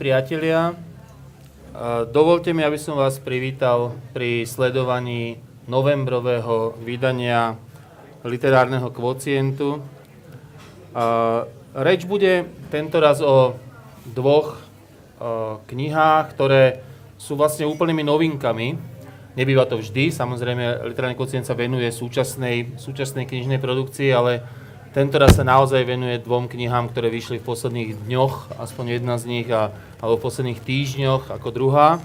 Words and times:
priatelia, 0.00 0.72
dovolte 2.08 2.56
mi, 2.56 2.64
aby 2.64 2.80
som 2.80 2.96
vás 2.96 3.20
privítal 3.20 3.92
pri 4.16 4.48
sledovaní 4.48 5.36
novembrového 5.68 6.72
vydania 6.80 7.60
literárneho 8.24 8.88
kvocientu. 8.96 9.84
Reč 11.76 12.08
bude 12.08 12.48
tento 12.72 12.96
raz 12.96 13.20
o 13.20 13.60
dvoch 14.08 14.64
knihách, 15.68 16.24
ktoré 16.32 16.80
sú 17.20 17.36
vlastne 17.36 17.68
úplnými 17.68 18.00
novinkami. 18.00 18.80
Nebýva 19.36 19.68
to 19.68 19.84
vždy, 19.84 20.08
samozrejme, 20.16 20.96
literárny 20.96 21.12
kvocient 21.12 21.44
sa 21.44 21.52
venuje 21.52 21.92
súčasnej, 21.92 22.80
súčasnej 22.80 23.28
knižnej 23.28 23.60
produkcii, 23.60 24.08
ale 24.16 24.48
tento 24.90 25.22
raz 25.22 25.38
sa 25.38 25.46
naozaj 25.46 25.86
venuje 25.86 26.18
dvom 26.18 26.50
knihám, 26.50 26.90
ktoré 26.90 27.14
vyšli 27.14 27.38
v 27.38 27.46
posledných 27.46 28.10
dňoch, 28.10 28.58
aspoň 28.58 28.98
jedna 28.98 29.22
z 29.22 29.24
nich, 29.30 29.46
a, 29.46 29.70
alebo 30.02 30.18
v 30.18 30.26
posledných 30.26 30.58
týždňoch 30.66 31.30
ako 31.30 31.48
druhá. 31.54 32.02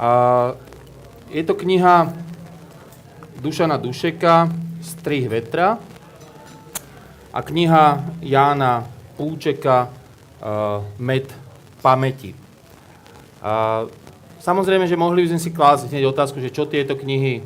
A 0.00 0.08
je 1.28 1.44
to 1.44 1.52
kniha 1.52 2.08
Dušana 3.44 3.76
Dušeka, 3.76 4.48
Strih 4.80 5.28
vetra 5.28 5.76
a 7.36 7.38
kniha 7.44 8.16
Jána 8.24 8.88
Púčeka, 9.20 9.92
uh, 10.40 10.80
Med 10.96 11.28
pamäti. 11.84 12.32
A 13.44 13.84
samozrejme, 14.40 14.88
že 14.88 14.96
mohli 14.96 15.28
by 15.28 15.36
sme 15.36 15.40
si 15.40 15.52
klásť 15.52 15.92
hneď 15.92 16.08
otázku, 16.08 16.40
že 16.40 16.48
čo 16.48 16.64
tieto 16.64 16.96
knihy 16.96 17.44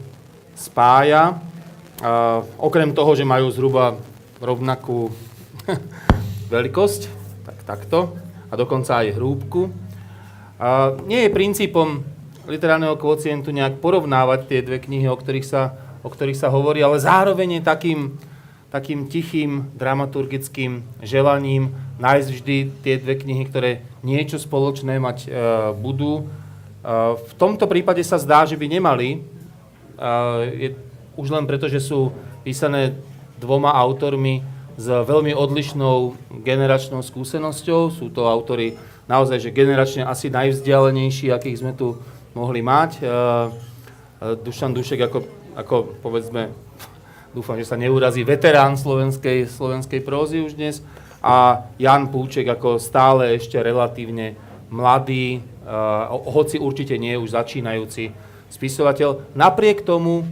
spája. 0.55 1.43
Uh, 1.99 2.47
okrem 2.63 2.95
toho, 2.95 3.19
že 3.19 3.27
majú 3.27 3.51
zhruba 3.51 3.99
rovnakú 4.41 5.11
veľkosť, 6.55 7.03
tak 7.45 7.59
takto, 7.67 8.15
a 8.51 8.55
dokonca 8.55 9.03
aj 9.03 9.19
hrúbku. 9.19 9.71
A 10.59 10.95
nie 11.05 11.27
je 11.27 11.35
princípom 11.35 12.07
literárneho 12.45 12.95
kvocientu 13.01 13.51
nejak 13.51 13.81
porovnávať 13.81 14.47
tie 14.47 14.61
dve 14.61 14.79
knihy, 14.79 15.09
o 15.09 15.17
ktorých 15.17 15.47
sa, 15.47 15.75
o 16.05 16.09
ktorých 16.13 16.39
sa 16.39 16.53
hovorí, 16.53 16.85
ale 16.85 17.01
zároveň 17.01 17.61
je 17.61 17.63
takým, 17.65 18.01
takým 18.69 19.09
tichým 19.09 19.73
dramaturgickým 19.75 20.85
želaním 21.01 21.73
nájsť 21.97 22.29
vždy 22.29 22.57
tie 22.85 22.95
dve 23.01 23.15
knihy, 23.17 23.43
ktoré 23.49 23.71
niečo 24.05 24.37
spoločné 24.37 25.01
mať 25.01 25.19
e, 25.25 25.29
budú. 25.79 26.21
E, 26.21 26.25
v 27.17 27.33
tomto 27.39 27.65
prípade 27.65 28.03
sa 28.05 28.21
zdá, 28.21 28.45
že 28.45 28.59
by 28.59 28.67
nemali, 28.67 29.09
e, 29.15 29.19
je, 30.59 30.69
už 31.17 31.33
len 31.33 31.47
preto, 31.49 31.71
že 31.71 31.81
sú 31.81 32.13
písané 32.43 32.99
dvoma 33.39 33.75
autormi 33.75 34.45
s 34.75 34.87
veľmi 34.87 35.35
odlišnou 35.35 36.19
generačnou 36.43 37.03
skúsenosťou. 37.03 37.95
Sú 37.95 38.11
to 38.11 38.27
autory 38.27 38.75
naozaj, 39.07 39.39
že 39.39 39.55
generačne 39.55 40.03
asi 40.03 40.33
najvzdialenejší, 40.33 41.31
akých 41.31 41.61
sme 41.63 41.73
tu 41.79 41.99
mohli 42.35 42.61
mať. 42.65 42.91
E, 42.99 43.03
e, 43.03 43.11
Dušan 44.43 44.75
Dušek 44.75 45.07
ako, 45.07 45.19
ako 45.55 45.75
povedzme, 46.03 46.51
dúfam, 47.37 47.55
že 47.55 47.71
sa 47.71 47.79
neurazí, 47.79 48.27
veterán 48.27 48.75
slovenskej, 48.75 49.47
slovenskej 49.47 50.03
prózy 50.03 50.43
už 50.43 50.59
dnes 50.59 50.83
a 51.25 51.65
Jan 51.81 52.13
Púček 52.13 52.45
ako 52.45 52.77
stále 52.77 53.41
ešte 53.41 53.57
relatívne 53.57 54.37
mladý, 54.69 55.41
uh, 55.65 56.13
hoci 56.29 56.61
určite 56.61 57.01
nie 57.01 57.17
už 57.17 57.33
začínajúci 57.33 58.13
spisovateľ. 58.53 59.33
Napriek 59.33 59.89
tomu 59.89 60.29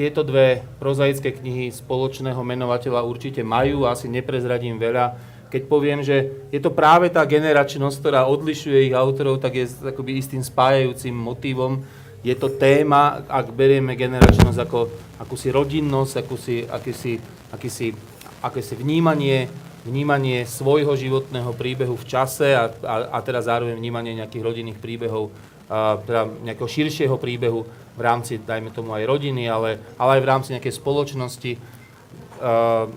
tieto 0.00 0.24
dve 0.24 0.64
prozaické 0.80 1.28
knihy 1.28 1.68
spoločného 1.68 2.40
menovateľa 2.40 3.04
určite 3.04 3.44
majú, 3.44 3.84
asi 3.84 4.08
neprezradím 4.08 4.80
veľa. 4.80 5.12
Keď 5.52 5.62
poviem, 5.68 6.00
že 6.00 6.48
je 6.48 6.56
to 6.56 6.72
práve 6.72 7.12
tá 7.12 7.20
generačnosť, 7.28 8.00
ktorá 8.00 8.24
odlišuje 8.24 8.88
ich 8.88 8.96
autorov, 8.96 9.44
tak 9.44 9.60
je 9.60 9.68
akoby 9.68 10.16
istým 10.16 10.40
spájajúcim 10.40 11.12
motívom. 11.12 11.84
Je 12.24 12.32
to 12.32 12.48
téma, 12.48 13.28
ak 13.28 13.52
berieme 13.52 13.92
generačnosť 13.92 14.58
ako 14.64 14.88
akúsi 15.20 15.52
rodinnosť, 15.52 16.24
akúsi, 16.24 16.64
akýsi, 16.64 17.20
akýsi, 17.52 17.92
akýsi 18.40 18.74
vnímanie, 18.80 19.52
vnímanie 19.84 20.48
svojho 20.48 20.96
životného 20.96 21.52
príbehu 21.60 21.92
v 21.92 22.08
čase 22.08 22.56
a, 22.56 22.72
a, 22.72 22.96
a 23.16 23.18
teda 23.20 23.44
zároveň 23.44 23.76
vnímanie 23.76 24.16
nejakých 24.16 24.46
rodinných 24.48 24.80
príbehov 24.80 25.28
teda 25.70 26.26
nejakého 26.42 26.66
širšieho 26.66 27.14
príbehu 27.14 27.62
v 27.94 28.00
rámci, 28.02 28.42
dajme 28.42 28.74
tomu 28.74 28.90
aj 28.98 29.06
rodiny, 29.06 29.46
ale, 29.46 29.78
ale 29.94 30.18
aj 30.18 30.22
v 30.22 30.30
rámci 30.30 30.48
nejakej 30.58 30.74
spoločnosti. 30.74 31.52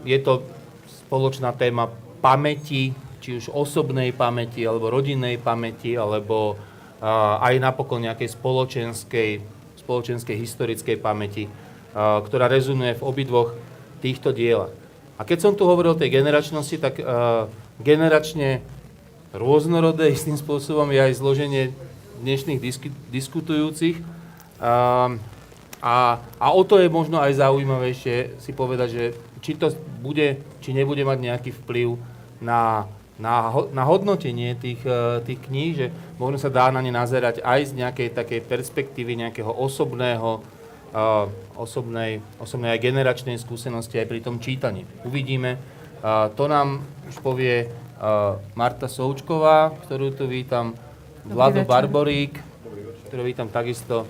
Je 0.02 0.20
to 0.26 0.34
spoločná 1.06 1.54
téma 1.54 1.94
pamäti, 2.18 2.98
či 3.22 3.38
už 3.38 3.54
osobnej 3.54 4.10
pamäti, 4.10 4.66
alebo 4.66 4.90
rodinnej 4.90 5.38
pamäti, 5.38 5.94
alebo 5.94 6.58
aj 7.44 7.54
napokon 7.62 8.02
nejakej 8.02 8.34
spoločenskej, 8.34 9.30
spoločenskej 9.86 10.36
historickej 10.40 10.98
pamäti, 10.98 11.46
ktorá 11.94 12.50
rezonuje 12.50 12.98
v 12.98 13.06
obidvoch 13.06 13.54
týchto 14.02 14.34
dielach. 14.34 14.74
A 15.20 15.28
keď 15.28 15.46
som 15.46 15.54
tu 15.54 15.70
hovoril 15.70 15.94
o 15.94 16.00
tej 16.00 16.10
generačnosti, 16.10 16.80
tak 16.82 16.98
generačne 17.78 18.66
rôznorodé 19.36 20.10
istým 20.10 20.40
spôsobom 20.40 20.90
je 20.90 21.00
aj 21.06 21.14
zloženie 21.22 21.76
dnešných 22.24 22.60
disk- 22.64 22.98
diskutujúcich. 23.12 24.00
Um, 24.64 25.20
a, 25.84 26.24
a 26.40 26.48
o 26.56 26.64
to 26.64 26.80
je 26.80 26.88
možno 26.88 27.20
aj 27.20 27.44
zaujímavejšie 27.44 28.40
si 28.40 28.52
povedať, 28.56 28.90
že 28.90 29.04
či 29.44 29.60
to 29.60 29.76
bude, 30.00 30.40
či 30.64 30.72
nebude 30.72 31.04
mať 31.04 31.20
nejaký 31.20 31.52
vplyv 31.60 32.00
na, 32.40 32.88
na, 33.20 33.52
na 33.76 33.84
hodnotenie 33.84 34.56
tých, 34.56 34.80
uh, 34.88 35.20
tých 35.20 35.44
kníh, 35.44 35.76
že 35.76 35.88
možno 36.16 36.40
sa 36.40 36.48
dá 36.48 36.72
na 36.72 36.80
ne 36.80 36.96
nazerať 36.96 37.44
aj 37.44 37.76
z 37.76 37.84
nejakej 37.84 38.16
takej 38.16 38.40
perspektívy 38.48 39.20
nejakého 39.20 39.52
osobného, 39.52 40.40
uh, 40.96 41.28
osobnej, 41.60 42.24
osobnej 42.40 42.80
aj 42.80 42.84
generačnej 42.88 43.36
skúsenosti 43.36 44.00
aj 44.00 44.08
pri 44.08 44.20
tom 44.24 44.40
čítaní. 44.40 44.88
Uvidíme. 45.04 45.60
Uh, 46.00 46.32
to 46.32 46.48
nám 46.48 46.80
už 47.12 47.20
povie 47.20 47.68
uh, 47.68 48.40
Marta 48.56 48.88
Součková, 48.88 49.76
ktorú 49.84 50.16
tu 50.16 50.24
vítam. 50.32 50.72
Vlado 51.24 51.64
Barborík, 51.64 52.36
ktorý 53.08 53.22
vítam 53.24 53.48
takisto. 53.48 54.04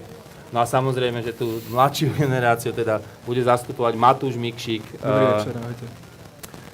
No 0.49 0.61
a 0.61 0.65
samozrejme, 0.65 1.21
že 1.21 1.33
tú 1.33 1.61
mladšiu 1.69 2.13
generáciu 2.25 2.73
teda 2.73 3.01
bude 3.25 3.41
zastupovať 3.45 3.93
Matúš 3.93 4.37
Mikšík. 4.37 5.01
Dobrý 5.01 5.25
večer, 5.37 5.53
ahojte. 5.57 5.85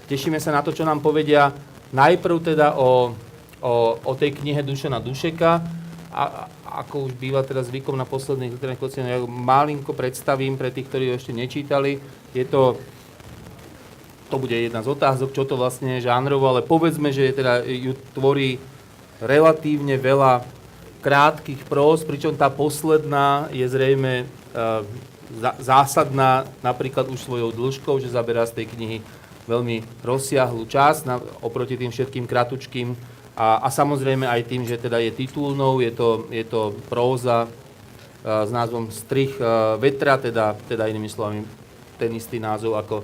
Tešíme 0.07 0.39
sa 0.41 0.55
na 0.55 0.63
to, 0.63 0.73
čo 0.73 0.87
nám 0.87 1.03
povedia 1.03 1.53
najprv 1.93 2.55
teda 2.55 2.79
o, 2.79 3.13
o, 3.61 3.73
o 3.99 4.11
tej 4.15 4.39
knihe 4.39 4.63
Dušana 4.63 5.03
Dušeka. 5.03 5.51
A, 6.09 6.49
ako 6.69 7.09
už 7.09 7.13
býva 7.17 7.45
teraz 7.45 7.69
zvykom 7.69 7.93
na 7.93 8.05
posledných 8.05 8.57
literárnych 8.57 8.81
kociach, 8.81 9.05
ja 9.05 9.21
malinko 9.25 9.93
predstavím 9.93 10.57
pre 10.57 10.73
tých, 10.73 10.89
ktorí 10.89 11.13
ho 11.13 11.17
ešte 11.17 11.33
nečítali. 11.33 12.01
Je 12.33 12.45
to 12.45 12.77
to 14.29 14.37
bude 14.37 14.53
jedna 14.53 14.85
z 14.85 14.93
otázok, 14.93 15.33
čo 15.33 15.41
to 15.41 15.57
vlastne 15.57 15.97
je 15.97 16.05
žánrovo, 16.05 16.45
ale 16.45 16.61
povedzme, 16.61 17.09
že 17.09 17.33
teda 17.33 17.65
ju 17.65 17.97
tvorí 18.13 18.61
relatívne 19.19 19.99
veľa 19.99 20.43
krátkých 20.99 21.63
próz, 21.67 22.03
pričom 22.03 22.35
tá 22.35 22.51
posledná 22.51 23.47
je 23.55 23.63
zrejme 23.67 24.27
uh, 24.27 24.83
zásadná 25.61 26.43
napríklad 26.59 27.07
už 27.07 27.23
svojou 27.23 27.53
dĺžkou, 27.55 28.01
že 28.01 28.11
zaberá 28.11 28.43
z 28.43 28.63
tej 28.63 28.65
knihy 28.75 28.97
veľmi 29.47 29.81
rozsiahlu 30.03 30.67
časť 30.67 31.07
oproti 31.41 31.79
tým 31.79 31.89
všetkým 31.89 32.25
kratučkým 32.27 32.93
a, 33.39 33.63
a 33.63 33.67
samozrejme 33.71 34.27
aj 34.27 34.41
tým, 34.45 34.67
že 34.67 34.75
teda 34.75 34.99
je 34.99 35.15
titulnou, 35.15 35.79
je 35.79 35.91
to, 35.95 36.27
je 36.27 36.43
to 36.43 36.75
próza 36.91 37.47
uh, 37.47 38.43
s 38.43 38.51
názvom 38.51 38.91
Strich 38.91 39.39
uh, 39.39 39.79
vetra, 39.79 40.19
teda, 40.19 40.57
teda 40.67 40.91
inými 40.91 41.07
slovami 41.07 41.47
ten 41.95 42.11
istý 42.15 42.39
názov 42.39 42.75
ako, 42.79 42.97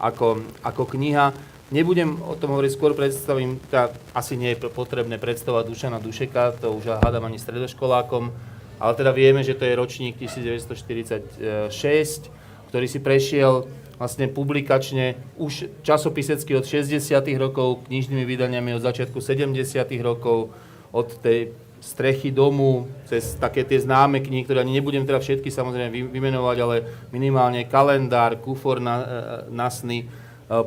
ako, 0.00 0.28
ako 0.64 0.82
kniha. 0.96 1.51
Nebudem 1.72 2.20
o 2.20 2.36
tom 2.36 2.52
hovoriť, 2.52 2.76
skôr 2.76 2.92
predstavím, 2.92 3.56
teda 3.72 3.96
asi 4.12 4.36
nie 4.36 4.52
je 4.52 4.68
potrebné 4.68 5.16
predstavovať 5.16 5.72
Dušana 5.72 6.04
Dušeka, 6.04 6.60
to 6.60 6.76
už 6.76 7.00
hádam 7.00 7.24
ani 7.24 7.40
stredoškolákom, 7.40 8.28
ale 8.76 8.92
teda 8.92 9.08
vieme, 9.08 9.40
že 9.40 9.56
to 9.56 9.64
je 9.64 9.72
ročník 9.72 10.20
1946, 10.20 12.28
ktorý 12.68 12.84
si 12.84 13.00
prešiel 13.00 13.64
vlastne 13.96 14.28
publikačne 14.28 15.16
už 15.40 15.72
časopisecky 15.80 16.52
od 16.60 16.68
60. 16.68 17.00
rokov, 17.40 17.88
knižnými 17.88 18.28
vydaniami 18.28 18.76
od 18.76 18.84
začiatku 18.84 19.24
70. 19.24 19.56
rokov, 20.04 20.52
od 20.92 21.08
tej 21.24 21.56
strechy 21.80 22.36
domu, 22.36 22.84
cez 23.08 23.32
také 23.40 23.64
tie 23.64 23.80
známe 23.80 24.20
knihy, 24.20 24.44
ktoré 24.44 24.60
ani 24.60 24.76
nebudem 24.76 25.08
teda 25.08 25.24
všetky 25.24 25.48
samozrejme 25.48 25.88
vymenovať, 26.12 26.56
ale 26.60 26.84
minimálne 27.16 27.64
kalendár, 27.64 28.36
kufor 28.44 28.76
na, 28.76 28.96
e, 29.00 29.04
na 29.50 29.72
sny, 29.72 30.04
e, 30.04 30.06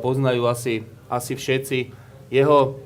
poznajú 0.02 0.50
asi 0.50 0.95
asi 1.06 1.38
všetci. 1.38 1.78
Jeho 2.30 2.80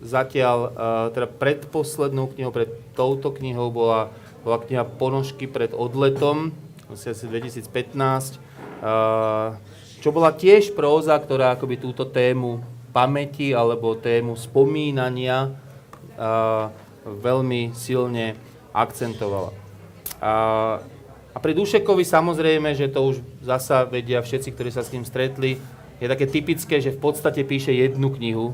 zatiaľ, 0.00 0.58
uh, 0.58 0.70
teda 1.12 1.28
predposlednou 1.28 2.32
knihou, 2.32 2.52
pred 2.52 2.70
touto 2.92 3.32
knihou 3.32 3.72
bola, 3.72 4.12
bola 4.44 4.60
kniha 4.60 4.84
Ponožky 4.84 5.48
pred 5.48 5.72
odletom, 5.72 6.52
asi 6.86 7.12
2015, 7.12 7.66
uh, 8.80 9.56
čo 10.00 10.08
bola 10.12 10.30
tiež 10.30 10.76
próza, 10.76 11.16
ktorá 11.18 11.56
akoby 11.56 11.80
túto 11.80 12.06
tému 12.06 12.62
pamäti 12.92 13.52
alebo 13.52 13.98
tému 13.98 14.38
spomínania 14.38 15.52
uh, 16.16 16.70
veľmi 17.04 17.76
silne 17.76 18.36
akcentovala. 18.72 19.52
A 21.36 21.36
pri 21.36 21.52
Dušekovi 21.52 22.00
samozrejme, 22.00 22.72
že 22.72 22.88
to 22.88 23.12
už 23.12 23.20
zasa 23.44 23.84
vedia 23.84 24.24
všetci, 24.24 24.56
ktorí 24.56 24.72
sa 24.72 24.80
s 24.80 24.92
ním 24.96 25.04
stretli, 25.04 25.60
je 26.00 26.06
také 26.08 26.26
typické, 26.28 26.80
že 26.80 26.92
v 26.92 27.00
podstate 27.00 27.40
píše 27.44 27.72
jednu 27.72 28.12
knihu, 28.12 28.52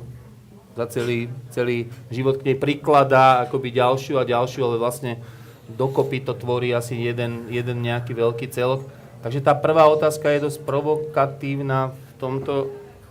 za 0.72 0.88
celý, 0.88 1.28
celý 1.52 1.92
život 2.08 2.40
k 2.40 2.48
nej 2.48 2.56
prikladá 2.56 3.44
akoby 3.44 3.76
ďalšiu 3.76 4.16
a 4.16 4.24
ďalšiu, 4.24 4.60
ale 4.64 4.80
vlastne 4.80 5.20
dokopy 5.68 6.24
to 6.24 6.32
tvorí 6.32 6.72
asi 6.72 6.96
jeden, 6.96 7.48
jeden 7.52 7.84
nejaký 7.84 8.16
veľký 8.16 8.48
celok. 8.48 8.88
Takže 9.20 9.44
tá 9.44 9.52
prvá 9.52 9.86
otázka 9.86 10.32
je 10.32 10.48
dosť 10.48 10.64
provokatívna 10.64 11.92
v 11.92 12.12
tomto, 12.16 12.54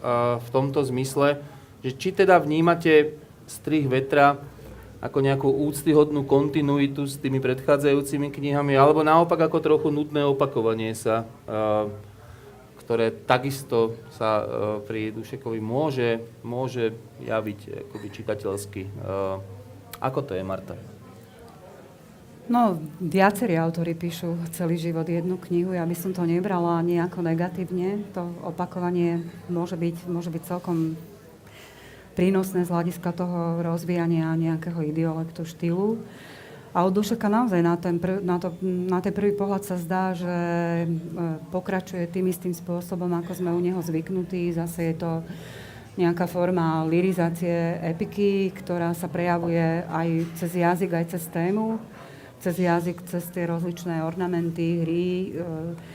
uh, 0.01 0.42
v 0.42 0.50
tomto 0.50 0.81
zmysle, 0.84 1.39
že 1.86 1.94
či 1.95 2.10
teda 2.12 2.42
vnímate 2.42 3.16
strih 3.45 3.86
vetra 3.86 4.42
ako 5.01 5.18
nejakú 5.18 5.50
úctyhodnú 5.50 6.30
kontinuitu 6.30 7.10
s 7.10 7.18
tými 7.18 7.42
predchádzajúcimi 7.42 8.30
knihami, 8.30 8.77
alebo 8.77 9.01
naopak 9.01 9.50
ako 9.50 9.57
trochu 9.57 9.89
nutné 9.89 10.22
opakovanie 10.22 10.94
sa, 10.94 11.25
ktoré 12.81 13.13
takisto 13.13 13.95
sa 14.18 14.44
pri 14.83 15.13
Dušekovi 15.13 15.62
môže, 15.62 16.19
môže 16.42 16.98
javiť 17.22 17.88
akoby 17.88 18.07
čitateľsky. 18.10 18.81
Ako 20.01 20.19
to 20.25 20.33
je, 20.33 20.42
Marta? 20.42 20.74
No, 22.51 22.75
viacerí 23.00 23.56
autory 23.56 23.95
píšu 23.95 24.36
celý 24.51 24.75
život 24.75 25.07
jednu 25.07 25.39
knihu. 25.39 25.72
Ja 25.72 25.88
by 25.88 25.95
som 25.95 26.12
to 26.12 26.25
nebrala 26.28 26.83
nejako 26.83 27.24
negatívne. 27.24 28.04
To 28.18 28.28
opakovanie 28.44 29.24
môže 29.48 29.80
byť, 29.80 30.10
môže 30.12 30.34
byť 30.34 30.44
celkom 30.50 31.00
prínosné 32.12 32.68
z 32.68 32.74
hľadiska 32.74 33.16
toho 33.16 33.63
rozvíjania 33.63 34.36
nejakého 34.36 34.84
ideolektu, 34.84 35.48
štýlu. 35.48 36.04
A 36.72 36.88
od 36.88 36.96
Dušeka 36.96 37.28
naozaj 37.28 37.60
na 37.60 37.76
ten, 37.76 38.00
prv, 38.00 38.24
na, 38.24 38.40
to, 38.40 38.56
na 38.64 39.04
ten 39.04 39.12
prvý 39.12 39.36
pohľad 39.36 39.68
sa 39.68 39.76
zdá, 39.76 40.16
že 40.16 40.38
e, 40.84 40.88
pokračuje 41.52 42.08
tým 42.08 42.32
istým 42.32 42.56
spôsobom, 42.56 43.12
ako 43.20 43.36
sme 43.36 43.52
u 43.52 43.60
neho 43.60 43.84
zvyknutí. 43.84 44.56
Zase 44.56 44.96
je 44.96 45.04
to 45.04 45.12
nejaká 46.00 46.32
forma 46.32 46.88
lirizácie 46.88 47.76
epiky, 47.84 48.56
ktorá 48.56 48.96
sa 48.96 49.12
prejavuje 49.12 49.84
aj 49.84 50.08
cez 50.40 50.52
jazyk, 50.56 50.92
aj 50.96 51.06
cez 51.12 51.24
tému, 51.28 51.76
cez 52.40 52.56
jazyk, 52.56 53.04
cez 53.04 53.28
tie 53.36 53.44
rozličné 53.44 54.00
ornamenty, 54.08 54.88
hry, 54.88 55.08
e, 55.36 55.92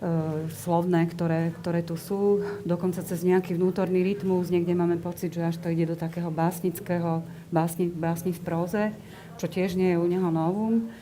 E, 0.00 0.48
slovné, 0.64 1.04
ktoré, 1.12 1.52
ktoré 1.60 1.84
tu 1.84 1.92
sú. 1.92 2.40
Dokonca 2.64 3.04
cez 3.04 3.20
nejaký 3.20 3.60
vnútorný 3.60 4.00
rytmus, 4.00 4.48
niekde 4.48 4.72
máme 4.72 4.96
pocit, 4.96 5.28
že 5.28 5.44
až 5.44 5.60
to 5.60 5.68
ide 5.68 5.84
do 5.84 5.92
takého 5.92 6.32
básnického, 6.32 7.20
básni, 7.52 7.92
básni 7.92 8.32
v 8.32 8.40
próze, 8.40 8.82
čo 9.40 9.48
tiež 9.48 9.80
nie 9.80 9.96
je 9.96 9.98
u 9.98 10.04
neho 10.04 10.28
novum. 10.28 10.92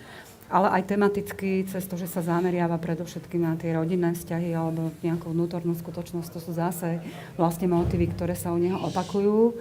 Ale 0.49 0.73
aj 0.81 0.89
tematicky, 0.89 1.69
cez 1.69 1.85
to, 1.85 2.01
že 2.01 2.09
sa 2.09 2.25
zameriava 2.25 2.81
predovšetkým 2.81 3.45
na 3.45 3.53
tie 3.61 3.77
rodinné 3.77 4.17
vzťahy 4.17 4.57
alebo 4.57 4.97
nejakú 5.05 5.29
vnútornú 5.29 5.77
skutočnosť, 5.77 6.31
to 6.33 6.41
sú 6.41 6.57
zase 6.57 7.05
vlastne 7.37 7.69
motívy, 7.69 8.09
ktoré 8.09 8.33
sa 8.33 8.55
u 8.55 8.59
neho 8.63 8.81
opakujú. 8.89 9.61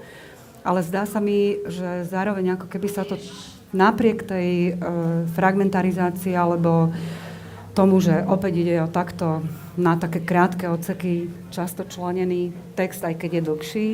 Ale 0.63 0.79
zdá 0.88 1.03
sa 1.03 1.19
mi, 1.19 1.59
že 1.68 2.07
zároveň 2.07 2.56
ako 2.56 2.71
keby 2.71 2.88
sa 2.88 3.03
to 3.03 3.19
napriek 3.75 4.24
tej 4.24 4.71
e, 4.71 4.71
fragmentarizácii 5.35 6.31
alebo 6.31 6.95
tomu, 7.75 8.00
že 8.00 8.24
opäť 8.24 8.53
ide 8.63 8.75
o 8.81 8.89
takto 8.89 9.44
na 9.77 10.00
také 10.00 10.24
krátke 10.24 10.65
odseky, 10.71 11.29
často 11.53 11.85
členený 11.85 12.56
text, 12.74 13.06
aj 13.06 13.19
keď 13.21 13.29
je 13.38 13.41
dlhší, 13.44 13.88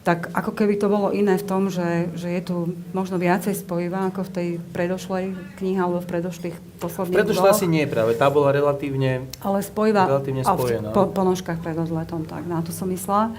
tak 0.00 0.32
ako 0.32 0.56
keby 0.56 0.80
to 0.80 0.88
bolo 0.88 1.12
iné 1.12 1.36
v 1.36 1.44
tom, 1.44 1.68
že, 1.68 2.08
že 2.16 2.32
je 2.32 2.40
tu 2.40 2.56
možno 2.96 3.20
viacej 3.20 3.52
spojivá 3.52 4.08
ako 4.08 4.24
v 4.24 4.30
tej 4.32 4.48
predošlej 4.72 5.24
knihe 5.60 5.76
alebo 5.76 6.00
v 6.00 6.08
predošlých 6.08 6.56
posledných 6.80 7.20
Predošla 7.20 7.52
asi 7.52 7.68
nie 7.68 7.84
práve, 7.84 8.16
tá 8.16 8.32
bola 8.32 8.48
relatívne, 8.48 9.28
Ale 9.44 9.60
spojivá, 9.60 10.08
relatívne 10.08 10.40
spojená. 10.40 10.96
Po, 10.96 11.12
po 11.12 11.22
nožkách 11.22 11.60
pred 11.60 11.76
odletom, 11.76 12.24
tak 12.24 12.48
na 12.48 12.64
to 12.64 12.72
som 12.72 12.88
myslela. 12.88 13.36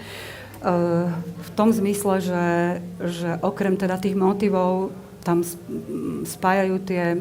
Uh, 0.62 1.10
v 1.42 1.50
tom 1.58 1.74
zmysle, 1.74 2.22
že, 2.22 2.46
že 3.10 3.30
okrem 3.42 3.74
teda 3.74 3.98
tých 3.98 4.14
motivov 4.14 4.94
tam 5.26 5.42
spájajú 6.22 6.76
tie 6.86 7.18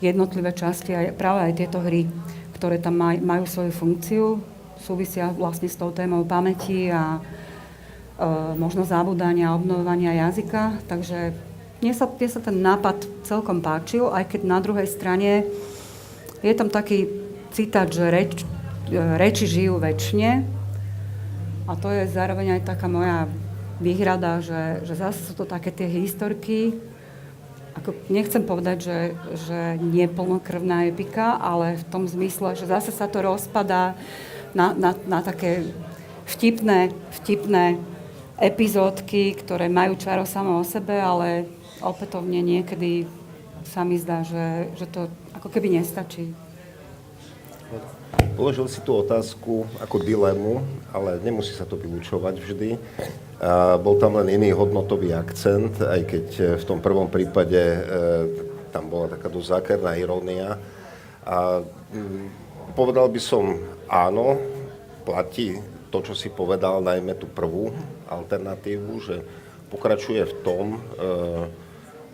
jednotlivé 0.00 0.56
časti, 0.56 0.96
aj, 0.96 1.20
práve 1.20 1.40
aj 1.44 1.52
tieto 1.52 1.84
hry, 1.84 2.08
ktoré 2.56 2.80
tam 2.80 2.96
maj, 2.96 3.20
majú 3.20 3.44
svoju 3.44 3.72
funkciu, 3.76 4.24
súvisia 4.80 5.28
vlastne 5.36 5.68
s 5.68 5.76
tou 5.76 5.92
témou 5.92 6.24
pamäti 6.24 6.88
a 6.88 7.20
možno 8.56 8.86
zabúdania, 8.86 9.54
obnovovania 9.54 10.28
jazyka. 10.28 10.82
Takže 10.86 11.34
mne 11.82 11.92
sa, 11.92 12.06
mne 12.06 12.28
sa 12.30 12.40
ten 12.40 12.56
nápad 12.62 13.26
celkom 13.26 13.58
páčil, 13.58 14.06
aj 14.10 14.36
keď 14.36 14.40
na 14.46 14.58
druhej 14.62 14.86
strane 14.86 15.46
je 16.42 16.54
tam 16.54 16.70
taký 16.70 17.10
citát, 17.50 17.90
že 17.90 18.06
reč, 18.06 18.46
e, 18.90 18.98
reči 19.18 19.46
žijú 19.46 19.82
väčšine. 19.82 20.46
A 21.66 21.72
to 21.78 21.90
je 21.90 22.10
zároveň 22.10 22.58
aj 22.58 22.74
taká 22.74 22.90
moja 22.90 23.30
výhrada, 23.82 24.42
že, 24.42 24.86
že 24.86 24.94
zase 24.94 25.26
sú 25.26 25.34
to 25.34 25.46
také 25.46 25.74
tie 25.74 25.86
historky, 25.90 26.74
ako 27.72 27.98
nechcem 28.12 28.46
povedať, 28.46 28.78
že, 28.84 28.98
že 29.48 29.60
nie 29.80 30.06
plnokrvná 30.06 30.92
epika, 30.92 31.34
ale 31.40 31.80
v 31.80 31.84
tom 31.88 32.04
zmysle, 32.06 32.54
že 32.54 32.68
zase 32.68 32.94
sa 32.94 33.08
to 33.08 33.24
rozpadá 33.24 33.98
na, 34.52 34.76
na, 34.76 34.92
na 35.08 35.18
také 35.24 35.66
vtipné, 36.28 36.92
vtipné 37.22 37.80
epizódky, 38.42 39.38
ktoré 39.38 39.70
majú 39.70 39.94
čaro 39.94 40.26
samo 40.26 40.58
o 40.58 40.66
sebe, 40.66 40.98
ale 40.98 41.46
opätovne 41.78 42.42
niekedy 42.42 43.06
sa 43.62 43.86
mi 43.86 43.94
zdá, 43.94 44.26
že, 44.26 44.74
že 44.74 44.90
to 44.90 45.06
ako 45.38 45.46
keby 45.46 45.78
nestačí. 45.78 46.34
Položil 48.34 48.66
si 48.66 48.82
tú 48.82 48.98
otázku 48.98 49.64
ako 49.78 50.02
dilemu, 50.02 50.60
ale 50.90 51.22
nemusí 51.22 51.54
sa 51.54 51.64
to 51.64 51.78
vylúčovať 51.78 52.34
vždy. 52.42 52.70
A 53.42 53.78
bol 53.78 53.96
tam 53.96 54.18
len 54.18 54.28
iný 54.34 54.50
hodnotový 54.54 55.14
akcent, 55.14 55.78
aj 55.78 56.00
keď 56.06 56.26
e, 56.38 56.42
v 56.58 56.64
tom 56.64 56.78
prvom 56.78 57.10
prípade 57.10 57.58
e, 57.58 57.80
tam 58.70 58.86
bola 58.86 59.10
taká 59.10 59.26
dosť 59.26 59.48
zákerná 59.58 59.98
irónia. 59.98 60.60
A 61.26 61.62
mm, 61.64 62.26
povedal 62.78 63.10
by 63.10 63.20
som 63.20 63.58
áno, 63.90 64.38
platí 65.02 65.58
to, 65.92 66.00
čo 66.00 66.14
si 66.16 66.32
povedal, 66.32 66.80
najmä 66.80 67.12
tú 67.20 67.28
prvú 67.28 67.76
alternatívu, 68.08 68.90
že 69.04 69.20
pokračuje 69.68 70.24
v 70.24 70.34
tom, 70.40 70.66
e, 70.74 70.78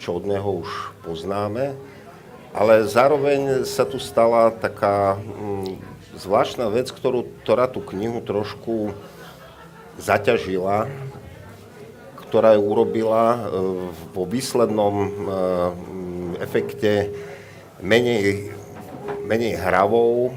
čo 0.02 0.18
od 0.18 0.26
neho 0.26 0.66
už 0.66 0.70
poznáme, 1.06 1.78
ale 2.50 2.90
zároveň 2.90 3.62
sa 3.62 3.86
tu 3.86 4.02
stala 4.02 4.50
taká 4.50 5.14
mm, 5.14 5.78
zvláštna 6.18 6.66
vec, 6.74 6.90
ktorú, 6.90 7.30
ktorá 7.46 7.70
tú 7.70 7.78
knihu 7.94 8.18
trošku 8.18 8.90
zaťažila, 9.98 10.90
ktorá 12.28 12.58
ju 12.58 12.62
urobila 12.66 13.24
e, 13.34 13.38
vo 14.10 14.24
výslednom 14.26 14.94
e, 14.98 15.08
efekte 16.42 17.14
menej, 17.82 18.54
menej 19.26 19.54
hravou. 19.58 20.34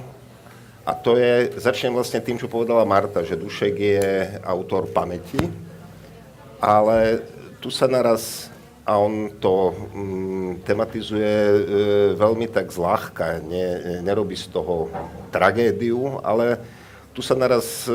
A 0.82 0.98
to 0.98 1.14
je, 1.14 1.62
začnem 1.62 1.94
vlastne 1.94 2.18
tým, 2.26 2.42
čo 2.42 2.50
povedala 2.50 2.82
Marta, 2.90 3.22
že 3.22 3.38
Dušek 3.38 3.76
je 3.78 4.10
autor 4.42 4.90
pamäti, 4.90 5.38
ale 6.58 7.22
tu 7.62 7.70
sa 7.70 7.86
naraz 7.86 8.50
a 8.82 8.98
on 8.98 9.38
to 9.38 9.78
mm, 9.94 10.66
tematizuje 10.66 11.34
e, 11.38 11.58
veľmi 12.18 12.50
tak 12.50 12.74
zľahka, 12.74 13.38
ne, 13.46 14.02
nerobí 14.02 14.34
z 14.34 14.50
toho 14.50 14.90
tragédiu, 15.30 16.18
ale 16.26 16.58
tu 17.14 17.22
sa 17.22 17.38
naraz 17.38 17.86
e, 17.86 17.94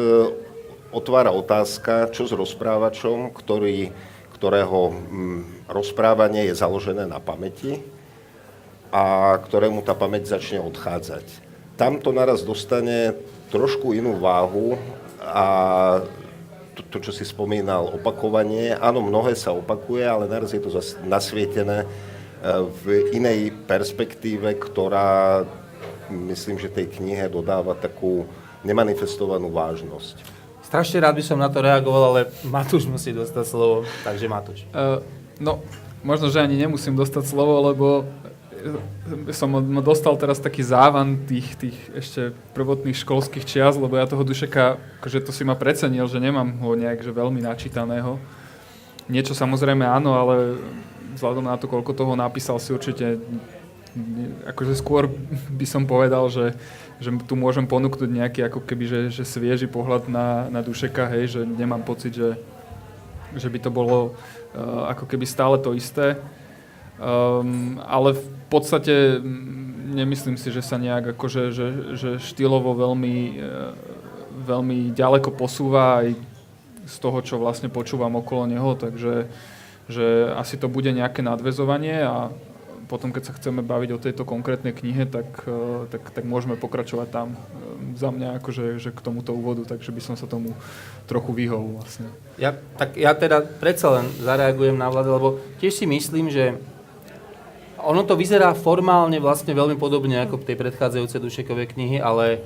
otvára 0.95 1.35
otázka, 1.35 2.15
čo 2.15 2.31
s 2.31 2.33
rozprávačom, 2.33 3.35
ktorý, 3.35 3.91
ktorého 4.39 4.95
mm, 4.95 5.67
rozprávanie 5.67 6.47
je 6.47 6.55
založené 6.55 7.03
na 7.03 7.19
pamäti 7.19 7.83
a 8.95 9.35
ktorému 9.43 9.83
tá 9.83 9.99
pamäť 9.99 10.39
začne 10.39 10.63
odchádzať. 10.63 11.46
Tam 11.77 12.01
to 12.01 12.09
naraz 12.09 12.41
dostane 12.41 13.13
trošku 13.53 13.93
inú 13.93 14.17
váhu 14.17 14.81
a 15.21 15.47
to, 16.77 16.81
to, 16.89 17.09
čo 17.09 17.13
si 17.13 17.25
spomínal, 17.25 17.89
opakovanie. 17.93 18.77
Áno, 18.77 19.05
mnohé 19.05 19.37
sa 19.37 19.53
opakuje, 19.53 20.05
ale 20.05 20.29
naraz 20.29 20.53
je 20.57 20.61
to 20.61 20.73
zase 20.73 20.97
nasvietené 21.05 21.85
e, 21.85 21.87
v 22.85 23.13
inej 23.17 23.53
perspektíve, 23.69 24.57
ktorá, 24.61 25.45
myslím, 26.09 26.61
že 26.61 26.73
tej 26.73 26.97
knihe 27.01 27.29
dodáva 27.29 27.77
takú 27.77 28.29
nemanifestovanú 28.65 29.53
vážnosť. 29.53 30.21
Strašne 30.65 30.99
rád 30.99 31.21
by 31.21 31.25
som 31.25 31.39
na 31.39 31.47
to 31.47 31.63
reagoval, 31.63 32.13
ale 32.13 32.33
Matúš 32.49 32.91
musí 32.91 33.15
dostať 33.15 33.45
slovo, 33.47 33.87
takže 34.03 34.27
Matúš. 34.27 34.67
Uh, 34.75 34.99
no, 35.39 35.63
možno, 36.03 36.27
že 36.27 36.43
ani 36.43 36.59
nemusím 36.59 36.99
dostať 36.99 37.23
slovo, 37.23 37.63
lebo 37.71 38.03
som 39.33 39.49
dostal 39.81 40.17
teraz 40.17 40.41
taký 40.43 40.65
závan 40.65 41.25
tých, 41.29 41.57
tých 41.57 41.79
ešte 41.95 42.35
prvotných 42.57 42.97
školských 42.97 43.45
čias, 43.45 43.77
lebo 43.77 43.97
ja 43.97 44.09
toho 44.09 44.25
Dušeka, 44.27 44.79
akože 45.01 45.25
to 45.25 45.33
si 45.33 45.43
ma 45.47 45.55
precenil, 45.55 46.09
že 46.09 46.23
nemám 46.23 46.59
ho 46.61 46.75
nejak 46.75 47.05
že 47.05 47.13
veľmi 47.15 47.41
načítaného. 47.45 48.19
Niečo 49.07 49.39
samozrejme 49.39 49.87
áno, 49.87 50.19
ale 50.19 50.59
vzhľadom 51.15 51.47
na 51.47 51.57
to, 51.57 51.71
koľko 51.71 51.95
toho 51.95 52.13
napísal, 52.19 52.59
si 52.59 52.75
určite 52.75 53.23
akože 54.45 54.77
skôr 54.77 55.09
by 55.49 55.67
som 55.67 55.89
povedal, 55.89 56.29
že, 56.29 56.53
že 57.01 57.09
tu 57.25 57.35
môžem 57.35 57.65
ponúknuť 57.65 58.11
nejaký 58.11 58.41
ako 58.45 58.61
keby, 58.65 58.85
že, 58.85 59.01
že 59.09 59.25
svieži 59.25 59.69
pohľad 59.69 60.09
na, 60.13 60.53
na 60.53 60.61
Dušeka, 60.61 61.09
hej, 61.17 61.39
že 61.39 61.41
nemám 61.49 61.81
pocit, 61.81 62.13
že, 62.13 62.37
že 63.33 63.49
by 63.49 63.59
to 63.61 63.71
bolo 63.73 64.13
uh, 64.13 64.93
ako 64.93 65.09
keby 65.09 65.25
stále 65.25 65.57
to 65.57 65.73
isté. 65.73 66.21
Um, 66.97 67.77
ale 67.85 68.17
v 68.17 68.25
podstate 68.49 69.21
nemyslím 69.93 70.41
si, 70.41 70.49
že 70.49 70.65
sa 70.65 70.81
nejak 70.81 71.13
akože, 71.13 71.53
že, 71.53 71.69
že 71.93 72.11
štýlovo 72.17 72.73
veľmi, 72.73 73.17
uh, 73.37 73.77
veľmi 74.49 74.97
ďaleko 74.97 75.29
posúva 75.37 76.01
aj 76.01 76.17
z 76.87 76.97
toho, 77.03 77.19
čo 77.21 77.37
vlastne 77.37 77.69
počúvam 77.69 78.17
okolo 78.17 78.49
neho, 78.49 78.73
takže 78.79 79.29
že 79.87 80.35
asi 80.35 80.59
to 80.59 80.67
bude 80.67 80.91
nejaké 80.91 81.23
nadvezovanie 81.23 82.03
a 82.03 82.31
potom, 82.87 83.11
keď 83.11 83.23
sa 83.27 83.35
chceme 83.35 83.67
baviť 83.67 83.91
o 83.99 84.03
tejto 84.03 84.23
konkrétnej 84.23 84.71
knihe, 84.71 85.11
tak, 85.11 85.43
e, 85.43 85.91
tak, 85.91 86.07
tak 86.15 86.23
môžeme 86.23 86.55
pokračovať 86.55 87.09
tam. 87.11 87.35
E, 87.35 87.39
za 87.99 88.15
mňa 88.15 88.39
akože 88.39 88.79
že 88.79 88.95
k 88.95 89.03
tomuto 89.03 89.35
úvodu, 89.35 89.67
takže 89.67 89.91
by 89.91 89.99
som 90.03 90.15
sa 90.15 90.31
tomu 90.31 90.55
trochu 91.11 91.35
vyhol 91.35 91.83
vlastne. 91.83 92.07
Ja, 92.39 92.55
tak 92.79 92.95
ja 92.95 93.11
teda 93.19 93.43
predsa 93.43 93.91
len 93.91 94.07
zareagujem 94.23 94.79
na 94.79 94.87
vládu, 94.87 95.11
lebo 95.19 95.29
tiež 95.59 95.83
si 95.83 95.87
myslím, 95.91 96.31
že 96.31 96.63
ono 97.81 98.03
to 98.05 98.17
vyzerá 98.17 98.57
formálne 98.57 99.21
vlastne 99.21 99.53
veľmi 99.53 99.77
podobne 99.77 100.23
ako 100.25 100.41
v 100.41 100.47
tej 100.53 100.57
predchádzajúcej 100.57 101.21
Dušekovej 101.21 101.77
knihy, 101.77 101.97
ale, 102.01 102.41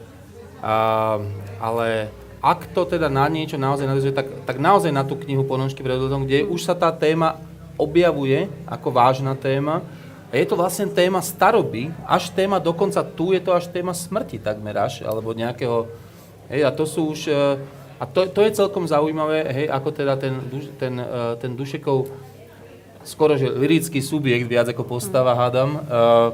a, 0.58 1.18
ale 1.62 2.10
ak 2.40 2.72
to 2.72 2.88
teda 2.88 3.12
na 3.12 3.28
niečo 3.28 3.60
naozaj 3.60 3.84
nadvezuje, 3.84 4.16
tak, 4.16 4.28
tak 4.48 4.56
naozaj 4.56 4.90
na 4.90 5.04
tú 5.04 5.14
knihu 5.20 5.44
Ponožky 5.44 5.84
pred 5.84 6.00
odhodom, 6.00 6.24
kde 6.24 6.48
už 6.48 6.64
sa 6.64 6.74
tá 6.74 6.88
téma 6.88 7.36
objavuje 7.76 8.48
ako 8.64 8.88
vážna 8.92 9.36
téma. 9.36 9.84
A 10.30 10.38
je 10.38 10.46
to 10.46 10.54
vlastne 10.54 10.86
téma 10.86 11.20
staroby, 11.20 11.90
až 12.06 12.30
téma, 12.30 12.62
dokonca 12.62 13.02
tu 13.02 13.34
je 13.34 13.42
to 13.42 13.50
až 13.50 13.66
téma 13.66 13.90
smrti 13.90 14.38
takmer 14.38 14.78
až, 14.78 15.02
alebo 15.02 15.34
nejakého, 15.34 15.90
hej, 16.46 16.62
a 16.64 16.70
to 16.70 16.86
sú 16.86 17.10
už, 17.10 17.20
e, 17.26 17.58
a 17.98 18.04
to, 18.06 18.30
to 18.30 18.46
je 18.46 18.54
celkom 18.54 18.86
zaujímavé, 18.86 19.42
hej, 19.50 19.66
ako 19.66 19.90
teda 19.90 20.14
ten, 20.14 20.38
ten, 20.78 21.02
e, 21.02 21.34
ten 21.34 21.58
Dušekov 21.58 22.06
skoro, 23.04 23.36
že 23.36 23.48
lirický 23.48 24.04
subjekt, 24.04 24.48
viac 24.48 24.68
ako 24.68 24.84
postava, 24.84 25.36
hádam, 25.36 25.80
uh, 25.80 26.30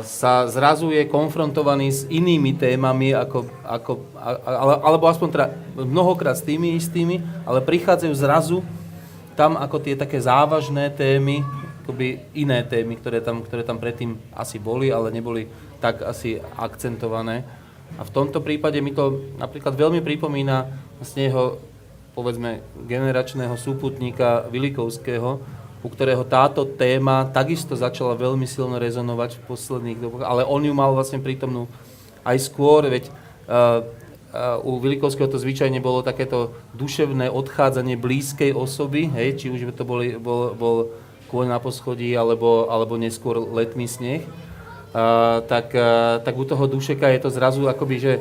sa 0.00 0.48
zrazu 0.48 0.88
je 0.88 1.04
konfrontovaný 1.04 1.92
s 1.92 2.08
inými 2.08 2.56
témami, 2.56 3.12
ako, 3.12 3.44
ako, 3.60 3.92
ale, 4.48 4.80
alebo 4.80 5.04
aspoň 5.04 5.28
teda 5.28 5.46
mnohokrát 5.76 6.40
s 6.40 6.46
tými 6.46 6.72
istými, 6.72 7.20
ale 7.44 7.60
prichádzajú 7.60 8.14
zrazu 8.16 8.64
tam 9.36 9.60
ako 9.60 9.76
tie 9.84 9.92
také 9.92 10.16
závažné 10.24 10.88
témy, 10.96 11.44
akoby 11.84 12.24
iné 12.32 12.64
témy, 12.64 12.96
ktoré 12.96 13.20
tam, 13.20 13.44
ktoré 13.44 13.60
tam 13.60 13.76
predtým 13.76 14.16
asi 14.32 14.56
boli, 14.56 14.88
ale 14.88 15.12
neboli 15.12 15.52
tak 15.84 16.00
asi 16.00 16.40
akcentované. 16.56 17.44
A 18.00 18.08
v 18.08 18.14
tomto 18.14 18.40
prípade 18.40 18.80
mi 18.80 18.96
to 18.96 19.36
napríklad 19.36 19.76
veľmi 19.76 20.00
pripomína 20.00 20.64
vlastne 20.96 21.28
jeho, 21.28 21.60
povedzme, 22.12 22.60
generačného 22.84 23.56
súputníka 23.56 24.44
Vilikovského, 24.52 25.40
u 25.82 25.88
ktorého 25.90 26.22
táto 26.22 26.62
téma 26.62 27.26
takisto 27.26 27.74
začala 27.74 28.14
veľmi 28.14 28.46
silno 28.46 28.78
rezonovať 28.78 29.40
v 29.40 29.44
posledných 29.50 29.98
dobách, 29.98 30.28
ale 30.28 30.42
on 30.46 30.62
ju 30.62 30.70
mal 30.76 30.94
vlastne 30.94 31.18
prítomnú 31.18 31.66
aj 32.22 32.38
skôr, 32.38 32.86
veď 32.86 33.10
uh, 33.10 33.82
uh, 34.30 34.62
u 34.62 34.78
Vilikovského 34.78 35.26
to 35.26 35.42
zvyčajne 35.42 35.82
bolo 35.82 36.06
takéto 36.06 36.54
duševné 36.78 37.26
odchádzanie 37.32 37.98
blízkej 37.98 38.54
osoby, 38.54 39.10
hej, 39.10 39.42
či 39.42 39.50
už 39.50 39.74
to 39.74 39.82
boli, 39.82 40.14
bol, 40.14 40.54
bol 40.54 40.76
kôň 41.32 41.50
na 41.50 41.58
poschodí, 41.58 42.14
alebo, 42.14 42.70
alebo 42.70 42.94
neskôr 42.94 43.42
letný 43.42 43.90
sneh, 43.90 44.22
uh, 44.22 45.42
tak, 45.50 45.74
uh, 45.74 46.22
tak 46.22 46.38
u 46.38 46.44
toho 46.46 46.70
dušeka 46.70 47.10
je 47.10 47.20
to 47.26 47.30
zrazu 47.34 47.66
akoby, 47.66 47.96
že 47.98 48.12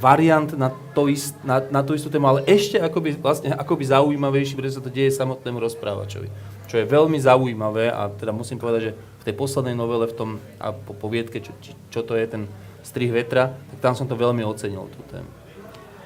variant 0.00 0.56
na, 0.56 0.72
to 0.96 1.12
ist, 1.12 1.36
na, 1.44 1.60
na 1.68 1.84
tú 1.84 1.92
istú 1.92 2.08
tému, 2.08 2.24
ale 2.24 2.40
ešte 2.48 2.80
akoby, 2.80 3.20
vlastne, 3.20 3.52
akoby 3.52 3.84
zaujímavejší, 3.84 4.56
pretože 4.56 4.80
sa 4.80 4.84
to 4.84 4.88
deje 4.88 5.12
samotnému 5.12 5.60
rozprávačovi 5.60 6.32
čo 6.70 6.78
je 6.78 6.86
veľmi 6.86 7.18
zaujímavé 7.18 7.90
a 7.90 8.06
teda 8.14 8.30
musím 8.30 8.62
povedať, 8.62 8.80
že 8.86 8.92
v 8.94 9.26
tej 9.26 9.34
poslednej 9.34 9.74
novele 9.74 10.06
v 10.06 10.14
tom 10.14 10.30
a 10.62 10.70
po 10.70 10.94
poviedke, 10.94 11.42
čo, 11.42 11.50
čo 11.90 12.06
to 12.06 12.14
je 12.14 12.30
ten 12.30 12.46
strih 12.86 13.10
vetra, 13.10 13.58
tak 13.74 13.78
tam 13.82 13.98
som 13.98 14.06
to 14.06 14.14
veľmi 14.14 14.46
ocenil, 14.46 14.86
tú 14.86 15.02
tému. 15.10 15.26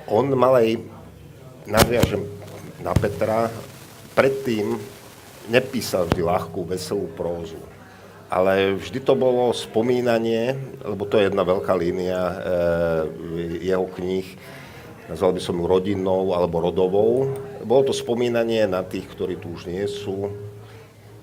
On 0.08 0.24
mal 0.32 0.56
aj, 0.56 0.80
nadviažem 1.68 2.24
na 2.80 2.96
Petra, 2.96 3.52
predtým 4.16 4.80
nepísal 5.52 6.08
vždy 6.08 6.24
ľahkú, 6.24 6.64
veselú 6.64 7.12
prózu. 7.12 7.60
Ale 8.34 8.74
vždy 8.74 8.98
to 8.98 9.14
bolo 9.14 9.54
spomínanie, 9.54 10.58
lebo 10.82 11.06
to 11.06 11.22
je 11.22 11.30
jedna 11.30 11.46
veľká 11.46 11.70
línia 11.78 12.18
e, 12.18 12.36
jeho 13.62 13.86
kníh, 13.94 14.26
nazval 15.06 15.38
by 15.38 15.40
som 15.40 15.54
ju 15.54 15.70
rodinnou 15.70 16.34
alebo 16.34 16.58
rodovou. 16.58 17.30
Bolo 17.62 17.86
to 17.86 17.94
spomínanie 17.94 18.66
na 18.66 18.82
tých, 18.82 19.06
ktorí 19.06 19.38
tu 19.38 19.54
už 19.54 19.70
nie 19.70 19.86
sú, 19.86 20.34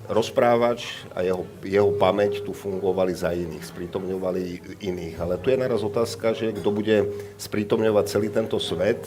rozprávač 0.08 1.04
a 1.12 1.20
jeho, 1.20 1.44
jeho 1.60 1.92
pamäť 2.00 2.42
tu 2.48 2.56
fungovali 2.56 3.12
za 3.12 3.36
iných, 3.36 3.60
sprítomňovali 3.60 4.42
iných. 4.80 5.16
Ale 5.20 5.36
tu 5.36 5.52
je 5.52 5.60
naraz 5.60 5.84
otázka, 5.84 6.32
že 6.32 6.56
kto 6.56 6.68
bude 6.72 7.12
sprítomňovať 7.36 8.04
celý 8.08 8.32
tento 8.32 8.56
svet 8.56 9.04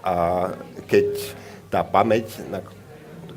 a 0.00 0.48
keď 0.88 1.36
tá 1.68 1.84
pamäť, 1.84 2.32
na, 2.48 2.64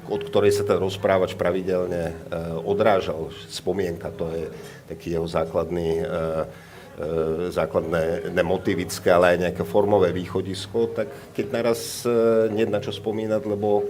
od 0.10 0.22
ktorej 0.26 0.54
sa 0.54 0.64
ten 0.68 0.78
rozprávač 0.78 1.34
pravidelne 1.34 2.12
e, 2.12 2.14
odrážal, 2.62 3.34
spomienka, 3.50 4.14
to 4.14 4.30
je 4.32 4.46
taký 4.90 5.18
jeho 5.18 5.26
základný, 5.26 6.02
e, 6.02 6.06
e, 6.06 7.08
základné 7.50 8.30
nemotivické, 8.34 9.10
ale 9.10 9.36
aj 9.36 9.42
nejaké 9.50 9.64
formové 9.66 10.14
východisko, 10.14 10.94
tak 10.94 11.08
keď 11.34 11.46
naraz 11.52 12.06
nie 12.54 12.70
na 12.70 12.80
čo 12.82 12.94
spomínať, 12.94 13.42
lebo 13.50 13.84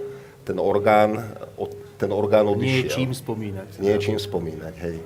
ten 0.46 0.56
orgán 0.62 1.20
od 1.58 1.86
ten 1.96 2.12
orgán 2.12 2.44
odišiel. 2.44 2.76
Nie 2.76 2.84
je 2.84 2.92
čím 2.92 3.12
spomínať. 3.12 3.68
Nie 3.80 3.92
je 3.96 4.00
čím 4.04 4.18
spomínať, 4.20 4.74
hej. 4.84 4.96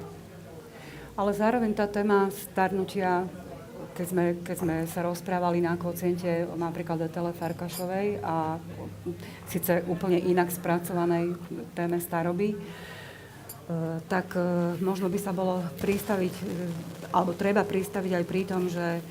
Ale 1.14 1.30
zároveň 1.36 1.70
tá 1.76 1.86
téma 1.86 2.32
starnutia, 2.34 3.30
keď 4.00 4.08
sme, 4.08 4.24
keď 4.40 4.56
sme 4.56 4.76
sa 4.88 5.04
rozprávali 5.04 5.60
na 5.60 5.76
kociente 5.76 6.48
napríklad 6.56 7.04
o 7.04 7.12
Tele 7.12 7.36
Farkašovej 7.36 8.24
a 8.24 8.56
síce 9.44 9.84
úplne 9.92 10.16
inak 10.16 10.48
spracovanej 10.48 11.36
téme 11.76 12.00
staroby, 12.00 12.56
e, 12.56 12.58
tak 14.08 14.32
e, 14.40 14.72
možno 14.80 15.12
by 15.12 15.20
sa 15.20 15.36
bolo 15.36 15.60
pristaviť, 15.84 16.32
e, 16.32 16.44
alebo 17.12 17.36
treba 17.36 17.60
pristaviť 17.60 18.12
aj 18.16 18.24
pri 18.24 18.42
tom, 18.48 18.72
že 18.72 19.04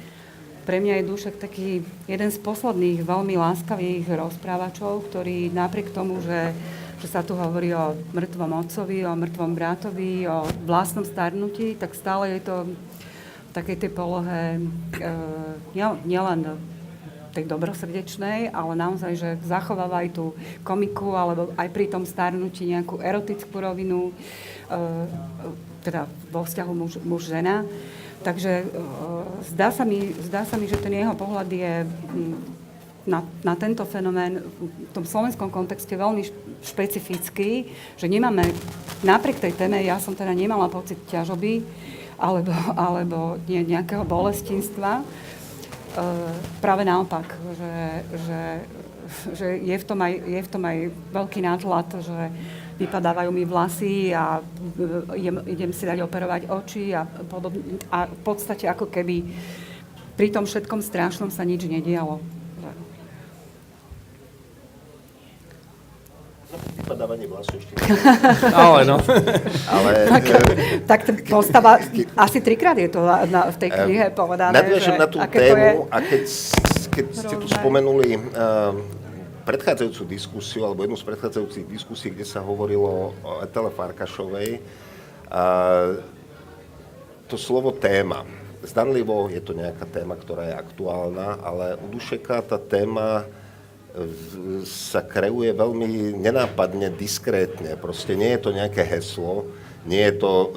pre 0.65 0.81
mňa 0.81 1.05
je 1.05 1.09
Dušek 1.13 1.37
taký 1.37 1.85
jeden 2.09 2.29
z 2.33 2.41
posledných 2.41 3.05
veľmi 3.05 3.37
láskavých 3.37 4.09
rozprávačov, 4.09 5.05
ktorý 5.05 5.53
napriek 5.53 5.93
tomu, 5.93 6.17
že 6.17 6.49
že 6.99 7.07
sa 7.07 7.23
tu 7.23 7.31
hovorí 7.31 7.71
o 7.71 7.95
mŕtvom 8.11 8.59
otcovi, 8.59 9.07
o 9.07 9.15
mŕtvom 9.15 9.55
bratovi, 9.55 10.27
o 10.27 10.43
vlastnom 10.67 11.07
starnutí, 11.07 11.79
tak 11.79 11.95
stále 11.95 12.35
je 12.35 12.41
to 12.43 12.55
takej 13.59 13.77
tej 13.87 13.91
polohe 13.91 14.55
e, 14.55 15.85
nielen 16.07 16.39
tej 17.29 17.45
dobrosrdečnej, 17.45 18.49
ale 18.49 18.73
naozaj, 18.73 19.13
že 19.13 19.29
zachováva 19.45 20.01
aj 20.01 20.17
tú 20.17 20.25
komiku, 20.65 21.13
alebo 21.13 21.53
aj 21.59 21.69
pri 21.69 21.85
tom 21.91 22.07
starnutí 22.07 22.65
nejakú 22.65 23.03
erotickú 23.03 23.53
rovinu, 23.59 24.09
e, 24.09 24.13
teda 25.85 26.09
vo 26.31 26.41
vzťahu 26.47 26.71
muž, 26.73 26.93
muž-žena. 27.03 27.67
Takže 28.23 28.63
e, 28.63 28.65
zdá, 29.53 29.69
sa 29.69 29.83
mi, 29.85 30.15
zdá 30.25 30.47
sa 30.47 30.57
mi, 30.57 30.65
že 30.65 30.79
ten 30.79 30.95
jeho 30.95 31.13
pohľad 31.13 31.47
je 31.51 31.73
na, 33.05 33.23
na 33.45 33.53
tento 33.55 33.85
fenomén 33.87 34.41
v 34.41 34.91
tom 34.91 35.05
slovenskom 35.05 35.53
kontexte 35.53 35.93
veľmi 35.95 36.25
špecifický, 36.65 37.69
že 37.95 38.05
nemáme, 38.09 38.43
napriek 39.05 39.39
tej 39.39 39.53
téme, 39.55 39.79
ja 39.79 40.01
som 40.01 40.17
teda 40.17 40.33
nemala 40.35 40.67
pocit 40.67 40.99
ťažoby 41.07 41.63
alebo, 42.19 42.51
alebo 42.75 43.17
nie, 43.47 43.63
nejakého 43.63 44.03
bolestinstva. 44.03 45.01
E, 45.01 45.03
práve 46.59 46.83
naopak, 46.83 47.25
že, 47.55 47.73
že, 48.27 48.41
že 49.33 49.47
je, 49.63 49.75
v 49.79 49.85
tom 49.87 49.99
aj, 50.03 50.13
je 50.27 50.39
v 50.43 50.49
tom 50.51 50.63
aj 50.67 50.77
veľký 51.15 51.39
nátlad, 51.41 51.87
že 52.03 52.19
vypadávajú 52.79 53.31
mi 53.31 53.43
vlasy 53.43 54.15
a 54.15 54.39
idem, 55.15 55.43
idem 55.47 55.71
si 55.75 55.83
dať 55.83 55.99
operovať 56.03 56.47
oči 56.47 56.95
a, 56.95 57.03
podobne, 57.03 57.79
a 57.91 58.07
v 58.07 58.21
podstate 58.23 58.67
ako 58.67 58.87
keby 58.87 59.27
pri 60.15 60.31
tom 60.31 60.47
všetkom 60.47 60.83
strašnom 60.83 61.31
sa 61.31 61.47
nič 61.47 61.67
nedialo. 61.67 62.38
Vypadávanie 66.81 67.29
ešte 67.29 67.73
Ale 68.65 68.81
no. 68.85 68.97
Ale, 69.69 69.91
tak, 70.13 70.23
e, 70.25 70.39
tak 70.85 70.99
postava, 71.29 71.77
asi 72.17 72.39
trikrát 72.41 72.77
je 72.77 72.89
to 72.89 73.05
na, 73.05 73.53
v 73.53 73.57
tej 73.61 73.69
knihe 73.69 74.05
povedané, 74.17 74.57
že, 74.81 74.97
na 74.97 75.05
tú 75.05 75.21
tému 75.21 75.85
a 75.93 76.01
keď, 76.01 76.23
keď 76.89 77.05
ste 77.13 77.35
tu 77.37 77.45
spomenuli 77.45 78.17
uh, 78.17 78.73
predchádzajúcu 79.45 80.01
diskusiu, 80.09 80.65
alebo 80.65 80.85
jednu 80.85 80.97
z 80.97 81.05
predchádzajúcich 81.05 81.65
diskusí, 81.69 82.09
kde 82.09 82.25
sa 82.25 82.41
hovorilo 82.41 83.13
o 83.21 83.31
Etele 83.45 83.69
Farkašovej, 83.69 84.61
a 85.29 85.43
to 87.29 87.37
slovo 87.37 87.69
téma. 87.69 88.25
Zdanlivo 88.65 89.29
je 89.29 89.41
to 89.41 89.53
nejaká 89.53 89.85
téma, 89.85 90.17
ktorá 90.17 90.49
je 90.49 90.55
aktuálna, 90.57 91.37
ale 91.45 91.77
u 91.77 91.85
Dušeka 91.93 92.41
tá 92.49 92.57
téma 92.57 93.29
sa 94.65 95.01
kreuje 95.01 95.49
veľmi 95.51 96.13
nenápadne, 96.21 96.93
diskrétne. 96.93 97.73
Proste 97.75 98.13
nie 98.13 98.29
je 98.37 98.41
to 98.41 98.51
nejaké 98.53 98.85
heslo, 98.85 99.49
nie 99.83 99.99
je 99.99 100.13
to, 100.21 100.31
e, 100.31 100.47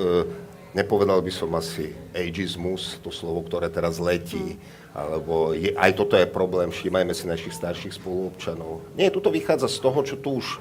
nepovedal 0.77 1.25
by 1.25 1.33
som 1.33 1.49
asi 1.57 1.97
ageismus, 2.13 3.01
to 3.01 3.09
slovo, 3.09 3.41
ktoré 3.49 3.73
teraz 3.73 3.97
letí, 3.97 4.61
alebo 4.93 5.57
je, 5.57 5.73
aj 5.73 5.97
toto 5.97 6.21
je 6.21 6.29
problém, 6.29 6.69
všímajme 6.69 7.17
si 7.17 7.25
našich 7.25 7.57
starších 7.57 7.97
spoluobčanov. 7.97 8.85
Nie, 8.93 9.09
toto 9.09 9.33
vychádza 9.33 9.73
z 9.73 9.79
toho, 9.81 9.99
čo 10.05 10.17
tu 10.21 10.37
už, 10.37 10.61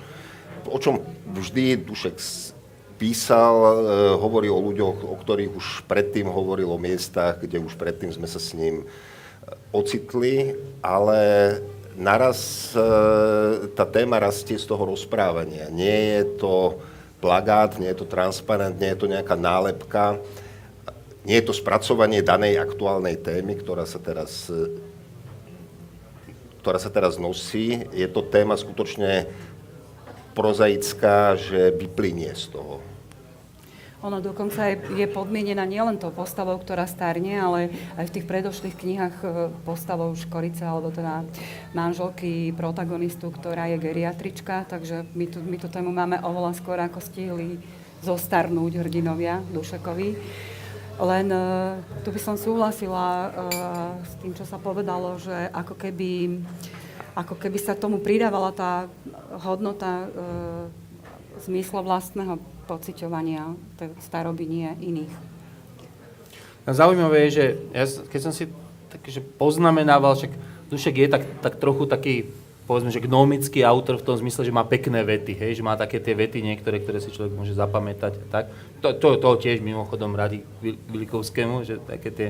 o 0.71 0.77
čom 0.79 1.03
vždy 1.27 1.75
Dušek 1.83 2.15
písal, 2.95 3.55
e, 3.59 3.71
hovorí 4.15 4.47
o 4.47 4.63
ľuďoch, 4.63 5.11
o 5.11 5.15
ktorých 5.19 5.51
už 5.51 5.67
predtým 5.91 6.31
hovoril, 6.31 6.71
o 6.71 6.79
miestach, 6.79 7.43
kde 7.43 7.59
už 7.59 7.75
predtým 7.75 8.15
sme 8.15 8.31
sa 8.31 8.39
s 8.39 8.55
ním 8.55 8.87
ocitli, 9.75 10.55
ale 10.79 11.19
naraz 11.95 12.71
e, 12.75 12.83
tá 13.75 13.83
téma 13.88 14.19
rastie 14.19 14.60
z 14.60 14.65
toho 14.67 14.88
rozprávania. 14.88 15.71
Nie 15.71 16.19
je 16.19 16.24
to 16.39 16.79
plagát, 17.24 17.77
nie 17.77 17.89
je 17.91 17.98
to 18.01 18.07
transparent, 18.07 18.77
nie 18.79 18.91
je 18.91 19.00
to 19.00 19.07
nejaká 19.07 19.36
nálepka, 19.38 20.19
nie 21.21 21.38
je 21.38 21.45
to 21.45 21.53
spracovanie 21.53 22.25
danej 22.25 22.57
aktuálnej 22.57 23.17
témy, 23.21 23.62
ktorá 23.62 23.86
sa 23.86 24.01
teraz, 24.01 24.50
e, 24.50 24.69
ktorá 26.65 26.81
sa 26.81 26.89
teraz 26.89 27.15
nosí. 27.21 27.86
Je 27.93 28.07
to 28.10 28.25
téma 28.25 28.57
skutočne 28.57 29.29
prozaická, 30.33 31.38
že 31.38 31.75
vyplynie 31.75 32.33
z 32.33 32.55
toho. 32.55 32.90
Ono 34.01 34.17
dokonca 34.17 34.65
je, 34.65 34.81
je 34.98 35.05
podmienená 35.05 35.62
nielen 35.62 36.01
tou 36.01 36.10
postavou, 36.10 36.58
ktorá 36.58 36.89
starne, 36.89 37.38
ale 37.38 37.70
aj 38.01 38.10
v 38.10 38.13
tých 38.17 38.25
predošlých 38.25 38.75
knihách 38.81 39.15
e, 39.22 39.27
postavou 39.62 40.10
Škorice, 40.17 40.65
alebo 40.65 40.89
teda 40.89 41.22
manželky 41.77 42.50
protagonistu, 42.58 43.29
ktorá 43.29 43.70
je 43.70 43.77
geriatrička, 43.77 44.65
takže 44.65 45.05
my, 45.13 45.25
tu, 45.29 45.38
my 45.46 45.53
tú 45.62 45.70
tému 45.70 45.93
máme 45.93 46.17
oveľa 46.17 46.58
skôr, 46.58 46.81
ako 46.81 46.98
stihli 46.98 47.62
zostarnúť 48.01 48.81
hrdinovia 48.81 49.38
Dušekovi. 49.53 50.17
Len 50.98 51.27
uh, 51.29 51.77
tu 52.01 52.10
by 52.10 52.17
som 52.17 52.41
súhlasila 52.41 53.05
uh, 53.05 53.29
s 54.01 54.17
tým, 54.17 54.34
čo 54.34 54.50
sa 54.50 54.58
povedalo, 54.58 55.22
že 55.22 55.46
ako 55.53 55.77
keby, 55.77 56.41
ako 57.13 57.38
keby 57.38 57.58
sa 57.62 57.77
tomu 57.77 58.01
pridávala 58.01 58.50
tá 58.50 58.89
hodnota 59.46 60.10
zmysla 61.41 61.81
vlastného 61.81 62.38
pociťovania 62.67 63.57
staroby 64.01 64.45
nie 64.45 64.69
iných. 64.79 65.13
Zaujímavé 66.69 67.27
je, 67.27 67.29
že 67.31 67.45
ja, 67.73 67.85
keď 68.07 68.21
som 68.21 68.33
si 68.33 68.45
tak, 68.91 69.01
že 69.07 69.21
poznamenával, 69.23 70.13
však 70.13 70.33
Dušek 70.69 70.95
je 71.03 71.07
tak, 71.09 71.23
tak 71.41 71.57
trochu 71.57 71.89
taký, 71.89 72.29
povedzme, 72.69 72.93
že 72.93 73.03
gnomický 73.03 73.65
autor 73.65 73.97
v 74.00 74.05
tom 74.05 74.15
zmysle, 74.15 74.45
že 74.45 74.53
má 74.55 74.63
pekné 74.63 75.01
vety, 75.03 75.33
hej, 75.35 75.59
že 75.59 75.65
má 75.65 75.74
také 75.75 75.97
tie 76.00 76.13
vety 76.13 76.39
niektoré, 76.45 76.79
ktoré 76.79 77.01
si 77.01 77.11
človek 77.11 77.33
môže 77.33 77.57
zapamätať. 77.57 78.29
Tak. 78.29 78.45
To, 78.79 78.93
to, 78.95 79.07
to 79.17 79.29
tiež 79.41 79.59
mimochodom 79.59 80.13
radi 80.15 80.45
Vilikovskému, 80.61 81.65
že 81.65 81.81
také 81.81 82.09
tie, 82.13 82.29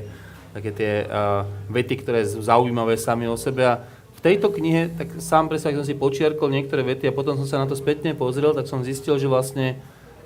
také 0.56 0.70
tie 0.74 0.92
uh, 1.06 1.46
vety, 1.70 1.94
ktoré 2.02 2.24
sú 2.26 2.40
zaujímavé 2.40 2.96
sami 2.96 3.28
o 3.28 3.36
sebe. 3.36 3.62
A 3.68 3.84
tejto 4.22 4.54
knihe, 4.54 4.86
tak 4.94 5.18
sám 5.18 5.50
presne, 5.50 5.74
som 5.74 5.84
si 5.84 5.98
počiarkol 5.98 6.46
niektoré 6.46 6.86
vety 6.86 7.10
a 7.10 7.12
potom 7.12 7.34
som 7.34 7.44
sa 7.44 7.58
na 7.58 7.66
to 7.66 7.74
spätne 7.74 8.14
pozrel, 8.14 8.54
tak 8.54 8.70
som 8.70 8.86
zistil, 8.86 9.18
že 9.18 9.26
vlastne 9.26 9.82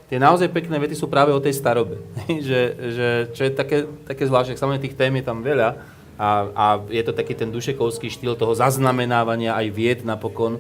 tie 0.06 0.18
naozaj 0.18 0.48
pekné 0.50 0.78
vety 0.78 0.94
sú 0.94 1.10
práve 1.10 1.34
o 1.34 1.42
tej 1.42 1.54
starobe. 1.54 2.02
že, 2.48 2.60
že, 2.74 3.08
čo 3.34 3.42
je 3.46 3.52
také, 3.52 3.86
také 4.06 4.26
zvláštne, 4.26 4.58
samozrejme 4.58 4.86
tých 4.86 4.98
tém 4.98 5.12
je 5.18 5.24
tam 5.26 5.42
veľa 5.42 5.78
a, 6.16 6.28
a 6.56 6.64
je 6.88 7.02
to 7.04 7.12
taký 7.12 7.36
ten 7.36 7.52
dušekovský 7.52 8.08
štýl 8.08 8.40
toho 8.40 8.56
zaznamenávania 8.56 9.52
aj 9.52 9.66
vied 9.68 10.00
napokon 10.00 10.56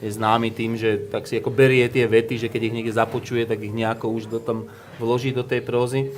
je 0.00 0.08
známy 0.08 0.48
tým, 0.48 0.80
že 0.80 0.96
tak 1.12 1.28
si 1.28 1.36
ako 1.36 1.52
berie 1.52 1.84
tie 1.92 2.08
vety, 2.08 2.40
že 2.40 2.48
keď 2.48 2.60
ich 2.64 2.74
niekde 2.74 2.96
započuje, 2.96 3.44
tak 3.44 3.60
ich 3.60 3.74
nejako 3.74 4.16
už 4.16 4.32
do 4.32 4.40
tam 4.40 4.64
vloží 4.96 5.32
do 5.32 5.44
tej 5.44 5.60
prózy. 5.60 6.08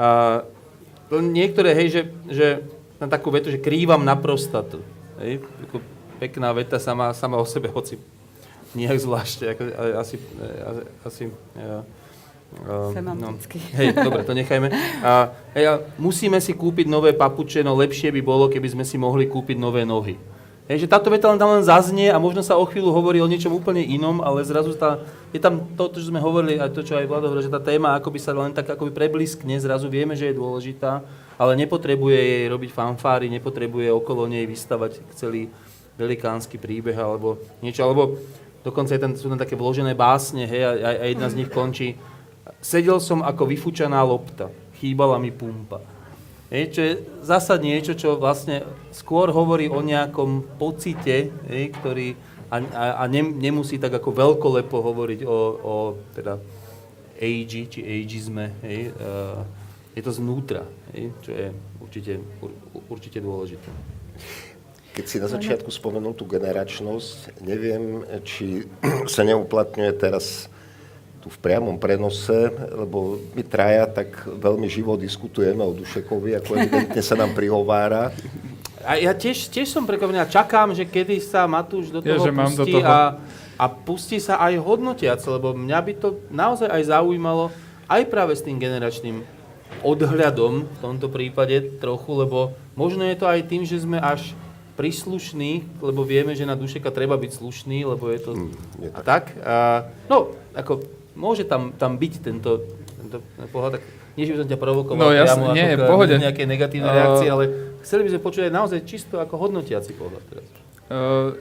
A, 0.00 0.40
niektoré, 1.12 1.76
hej, 1.76 1.88
že, 1.92 2.02
že 2.32 2.46
na 2.96 3.06
takú 3.06 3.28
vetu, 3.28 3.52
že 3.52 3.60
krývam 3.60 4.00
na 4.00 4.16
prostatu. 4.16 4.80
Hej, 5.20 5.44
pekná 6.16 6.50
veta 6.56 6.80
sama, 6.80 7.12
sama 7.12 7.36
o 7.36 7.44
sebe, 7.44 7.68
hoci 7.68 8.00
nejak 8.74 8.98
zvláštne, 8.98 9.54
ako, 9.54 9.62
asi, 10.00 10.16
asi, 10.64 10.82
asi 11.04 11.22
ja, 11.54 11.86
Uh, 12.62 12.94
Semanticky. 12.94 13.58
No, 13.58 13.76
hej, 13.76 13.86
dobre, 13.98 14.22
to 14.22 14.32
nechajme. 14.32 14.70
A, 15.02 15.34
hej, 15.58 15.64
a 15.68 15.72
musíme 15.98 16.38
si 16.38 16.54
kúpiť 16.54 16.86
nové 16.86 17.10
papuče, 17.10 17.66
no 17.66 17.74
lepšie 17.74 18.14
by 18.14 18.22
bolo, 18.22 18.46
keby 18.46 18.70
sme 18.70 18.84
si 18.86 18.94
mohli 18.94 19.26
kúpiť 19.26 19.58
nové 19.58 19.82
nohy. 19.82 20.14
Hej, 20.64 20.88
že 20.88 20.88
táto 20.88 21.12
veta 21.12 21.28
len 21.28 21.36
tam 21.36 21.52
len 21.52 21.60
zaznie 21.60 22.08
a 22.08 22.16
možno 22.16 22.40
sa 22.40 22.56
o 22.56 22.64
chvíľu 22.64 22.88
hovorí 22.88 23.20
o 23.20 23.28
niečom 23.28 23.52
úplne 23.52 23.84
inom, 23.84 24.24
ale 24.24 24.40
zrazu 24.48 24.72
tá, 24.72 24.96
je 25.28 25.36
tam 25.36 25.60
to, 25.76 25.92
čo 25.92 26.08
sme 26.08 26.16
hovorili, 26.16 26.56
aj 26.56 26.72
to, 26.72 26.80
čo 26.80 26.96
aj 26.96 27.04
Vlado 27.04 27.28
hovoril, 27.28 27.44
že 27.44 27.52
tá 27.52 27.60
téma 27.60 27.92
akoby 28.00 28.16
sa 28.16 28.32
len 28.32 28.56
tak 28.56 28.72
akoby 28.72 28.88
prebliskne, 28.88 29.60
zrazu 29.60 29.92
vieme, 29.92 30.16
že 30.16 30.32
je 30.32 30.40
dôležitá, 30.40 31.04
ale 31.36 31.52
nepotrebuje 31.60 32.16
jej 32.16 32.44
robiť 32.48 32.70
fanfáry, 32.72 33.28
nepotrebuje 33.28 33.92
okolo 33.92 34.24
nej 34.24 34.48
vystavať 34.48 35.04
celý 35.12 35.52
velikánsky 36.00 36.56
príbeh 36.56 36.96
alebo 36.96 37.36
niečo, 37.60 37.84
alebo 37.84 38.16
dokonca 38.64 38.96
je 38.96 39.00
tam, 39.04 39.12
sú 39.20 39.28
tam 39.28 39.36
také 39.36 39.60
vložené 39.60 39.92
básne, 39.92 40.48
hej, 40.48 40.64
a, 40.64 40.72
a 40.96 41.04
jedna 41.12 41.28
z 41.28 41.44
nich 41.44 41.52
končí, 41.52 42.00
Sedel 42.60 43.00
som 43.00 43.24
ako 43.24 43.48
vyfučaná 43.48 44.04
lopta, 44.04 44.52
chýbala 44.76 45.16
mi 45.16 45.32
pumpa. 45.32 45.80
Je, 46.52 46.70
čo 46.70 46.80
je 46.84 46.92
zasa 47.24 47.56
niečo, 47.58 47.96
čo 47.96 48.20
vlastne 48.20 48.62
skôr 48.94 49.32
hovorí 49.32 49.66
o 49.66 49.80
nejakom 49.80 50.44
pocite, 50.60 51.32
je, 51.48 51.62
ktorý 51.72 52.14
a, 52.52 52.56
a, 52.60 52.84
a 53.02 53.04
ne, 53.10 53.22
nemusí 53.24 53.80
tak 53.80 53.96
ako 53.98 54.14
veľkolepo 54.14 54.76
hovoriť 54.76 55.20
o, 55.26 55.38
o 55.58 55.74
teda 56.14 56.38
age, 57.18 57.66
či 57.66 57.80
ageizme. 57.82 58.54
Hej, 58.62 58.94
uh, 58.94 59.42
je 59.94 60.02
to 60.02 60.12
znútra, 60.14 60.62
hej, 60.94 61.10
čo 61.22 61.30
je 61.34 61.46
určite, 61.82 62.12
ur, 62.42 62.50
určite 62.90 63.18
dôležité. 63.18 63.68
Keď 64.94 65.04
si 65.10 65.18
na 65.18 65.26
začiatku 65.26 65.74
spomenul 65.74 66.14
tú 66.14 66.22
generačnosť, 66.30 67.42
neviem, 67.42 68.06
či 68.22 68.62
sa 69.14 69.26
neuplatňuje 69.26 69.92
teraz 69.98 70.46
tu 71.24 71.32
v 71.32 71.40
priamom 71.40 71.80
prenose, 71.80 72.52
lebo 72.76 73.16
my 73.32 73.42
traja 73.48 73.88
tak 73.88 74.28
veľmi 74.28 74.68
živo 74.68 74.92
diskutujeme 75.00 75.64
o 75.64 75.72
Dušekovi, 75.72 76.36
ako 76.36 76.50
evidentne 76.60 77.00
sa 77.00 77.16
nám 77.16 77.32
prihovára. 77.32 78.12
A 78.84 79.00
ja 79.00 79.16
tiež, 79.16 79.48
tiež 79.48 79.72
som 79.72 79.88
prekvapený 79.88 80.20
a 80.20 80.28
čakám, 80.28 80.76
že 80.76 80.84
kedy 80.84 81.16
sa 81.24 81.48
Matúš 81.48 81.88
do 81.88 82.04
toho 82.04 82.28
ja, 82.28 82.28
pustí 82.28 82.60
do 82.60 82.64
toho... 82.76 82.84
A, 82.84 83.16
a 83.56 83.64
pustí 83.72 84.20
sa 84.20 84.36
aj 84.36 84.60
hodnotiac, 84.60 85.16
lebo 85.24 85.56
mňa 85.56 85.78
by 85.80 85.92
to 85.96 86.20
naozaj 86.28 86.68
aj 86.68 86.92
zaujímalo 86.92 87.48
aj 87.88 88.02
práve 88.12 88.36
s 88.36 88.44
tým 88.44 88.60
generačným 88.60 89.24
odhľadom 89.80 90.68
v 90.68 90.78
tomto 90.84 91.08
prípade 91.08 91.80
trochu, 91.80 92.20
lebo 92.20 92.52
možno 92.76 93.08
je 93.08 93.16
to 93.16 93.24
aj 93.24 93.40
tým, 93.48 93.64
že 93.64 93.80
sme 93.80 93.96
až 93.96 94.36
príslušní, 94.76 95.80
lebo 95.80 96.04
vieme, 96.04 96.36
že 96.36 96.44
na 96.44 96.58
Dušeka 96.58 96.92
treba 96.92 97.16
byť 97.16 97.32
slušný, 97.32 97.88
lebo 97.88 98.12
je 98.12 98.20
to 98.20 98.32
mm, 98.36 98.52
je 98.84 98.88
tak. 98.90 98.92
A 98.92 99.00
tak. 99.00 99.24
A, 99.40 99.56
no, 100.10 100.34
ako 100.52 100.84
môže 101.14 101.46
tam, 101.46 101.74
tam 101.74 101.96
byť 101.98 102.12
tento, 102.20 102.66
tento 102.98 103.18
pohľad, 103.50 103.80
tak 103.80 103.82
nie, 104.14 104.30
že 104.30 104.34
by 104.34 104.38
som 104.46 104.48
ťa 104.50 104.58
provokoval 104.58 105.00
no, 105.00 105.10
jasne, 105.10 105.46
nie, 105.54 105.74
ako 105.74 105.90
pohode. 105.90 106.14
nejaké 106.18 106.46
negatívne 106.46 106.90
uh, 106.90 106.94
reakcie, 106.94 107.28
ale 107.30 107.44
chceli 107.82 108.06
by 108.06 108.10
sme 108.14 108.20
počuť 108.22 108.42
aj 108.46 108.52
naozaj 108.54 108.78
čisto 108.86 109.18
ako 109.18 109.34
hodnotiaci 109.38 109.90
pohľad 109.98 110.22
teraz. 110.30 110.46
Uh, 110.86 111.34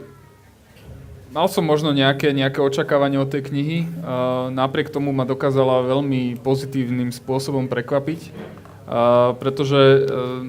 mal 1.29 1.45
som 1.49 1.62
možno 1.62 1.93
nejaké, 1.93 2.33
nejaké 2.33 2.62
očakávanie 2.62 3.21
od 3.21 3.29
tej 3.29 3.45
knihy, 3.45 3.77
uh, 3.86 4.49
napriek 4.49 4.89
tomu 4.89 5.13
ma 5.13 5.25
dokázala 5.25 5.86
veľmi 5.86 6.41
pozitívnym 6.41 7.13
spôsobom 7.13 7.69
prekvapiť, 7.69 8.33
uh, 8.89 9.38
pretože 9.38 9.81
uh, 10.09 10.41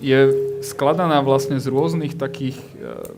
je 0.00 0.20
skladaná 0.64 1.20
vlastne 1.20 1.60
z 1.60 1.68
rôznych 1.68 2.16
takých, 2.16 2.56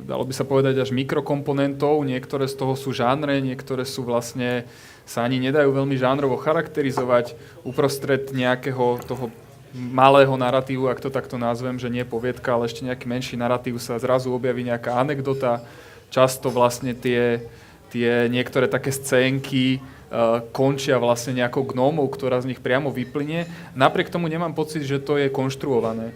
dalo 0.02 0.26
by 0.26 0.34
sa 0.34 0.42
povedať 0.42 0.82
až 0.82 0.90
mikrokomponentov. 0.90 2.02
Niektoré 2.02 2.50
z 2.50 2.58
toho 2.58 2.74
sú 2.74 2.90
žánre, 2.90 3.38
niektoré 3.38 3.86
sú 3.86 4.02
vlastne 4.02 4.66
sa 5.12 5.28
ani 5.28 5.36
nedajú 5.36 5.68
veľmi 5.76 5.92
žánrovo 6.00 6.40
charakterizovať 6.40 7.36
uprostred 7.68 8.32
nejakého 8.32 8.96
toho 9.04 9.28
malého 9.76 10.32
narratívu, 10.40 10.88
ak 10.88 11.04
to 11.04 11.12
takto 11.12 11.36
nazvem, 11.36 11.76
že 11.76 11.92
nie 11.92 12.04
poviedka, 12.08 12.56
ale 12.56 12.68
ešte 12.68 12.84
nejaký 12.84 13.04
menší 13.04 13.34
narratív 13.36 13.76
sa 13.76 14.00
zrazu 14.00 14.32
objaví 14.32 14.64
nejaká 14.64 14.96
anekdota. 14.96 15.64
Často 16.12 16.48
vlastne 16.48 16.96
tie, 16.96 17.44
tie 17.92 18.28
niektoré 18.28 18.68
také 18.68 18.92
scénky 18.92 19.80
uh, 19.80 20.44
končia 20.52 21.00
vlastne 21.00 21.36
nejakou 21.40 21.64
gnómou, 21.64 22.04
ktorá 22.08 22.40
z 22.40 22.52
nich 22.52 22.60
priamo 22.60 22.92
vyplynie. 22.92 23.48
Napriek 23.72 24.12
tomu 24.12 24.28
nemám 24.28 24.52
pocit, 24.52 24.84
že 24.84 25.00
to 25.00 25.16
je 25.16 25.32
konštruované. 25.32 26.12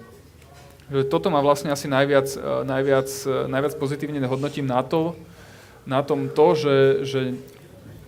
Že 0.93 1.09
toto 1.09 1.33
ma 1.33 1.41
vlastne 1.41 1.73
asi 1.73 1.89
najviac, 1.89 2.29
uh, 2.37 2.61
najviac, 2.65 3.09
uh, 3.25 3.49
najviac 3.49 3.73
pozitívne 3.81 4.21
hodnotím 4.29 4.69
na 4.69 4.85
to, 4.85 5.17
na 5.89 6.05
tom 6.05 6.29
to, 6.29 6.47
že, 6.53 6.77
že 7.09 7.21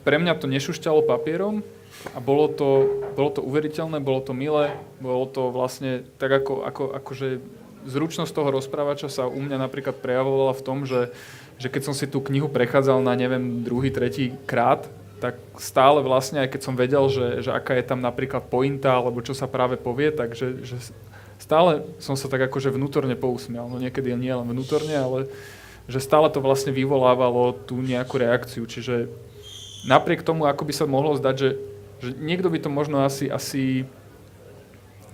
pre 0.09 0.17
mňa 0.17 0.41
to 0.41 0.49
nešušťalo 0.49 1.05
papierom 1.05 1.61
a 2.17 2.19
bolo 2.25 2.49
to, 2.49 2.89
bolo 3.13 3.29
to 3.29 3.45
uveriteľné, 3.45 4.01
bolo 4.01 4.25
to 4.25 4.33
milé, 4.33 4.73
bolo 5.05 5.29
to 5.29 5.53
vlastne 5.53 6.09
tak 6.17 6.33
ako, 6.33 6.65
ako, 6.65 6.85
akože 6.97 7.45
zručnosť 7.85 8.33
toho 8.33 8.49
rozprávača 8.49 9.13
sa 9.13 9.29
u 9.29 9.37
mňa 9.37 9.61
napríklad 9.61 10.01
prejavovala 10.01 10.57
v 10.57 10.65
tom, 10.65 10.89
že, 10.89 11.13
že 11.61 11.69
keď 11.69 11.93
som 11.93 11.93
si 11.93 12.09
tú 12.09 12.25
knihu 12.25 12.49
prechádzal 12.49 13.05
na 13.05 13.13
neviem 13.21 13.61
druhý, 13.61 13.93
tretí 13.93 14.33
krát, 14.49 14.89
tak 15.21 15.37
stále 15.61 16.01
vlastne, 16.01 16.41
aj 16.41 16.57
keď 16.57 16.61
som 16.65 16.73
vedel, 16.73 17.05
že, 17.13 17.45
že 17.45 17.53
aká 17.53 17.77
je 17.77 17.85
tam 17.85 18.01
napríklad 18.01 18.49
pointa, 18.49 18.97
alebo 18.97 19.21
čo 19.21 19.37
sa 19.37 19.45
práve 19.45 19.77
povie, 19.77 20.09
takže 20.09 20.65
že 20.65 20.89
stále 21.37 21.85
som 22.01 22.17
sa 22.17 22.33
tak 22.33 22.49
akože 22.49 22.73
vnútorne 22.73 23.13
pousmial. 23.13 23.69
No 23.69 23.77
niekedy 23.77 24.17
nie 24.17 24.33
len 24.33 24.49
vnútorne, 24.49 24.97
ale 24.97 25.29
že 25.85 26.01
stále 26.01 26.33
to 26.33 26.41
vlastne 26.41 26.73
vyvolávalo 26.73 27.53
tú 27.69 27.77
nejakú 27.77 28.25
reakciu. 28.25 28.65
Čiže 28.65 29.28
napriek 29.87 30.27
tomu, 30.27 30.49
ako 30.49 30.63
by 30.67 30.73
sa 30.75 30.87
mohlo 30.89 31.15
zdať, 31.15 31.37
že, 31.37 31.51
že 32.03 32.11
niekto 32.19 32.49
by 32.51 32.59
to 32.63 32.71
možno 32.73 33.05
asi, 33.05 33.31
asi 33.31 33.87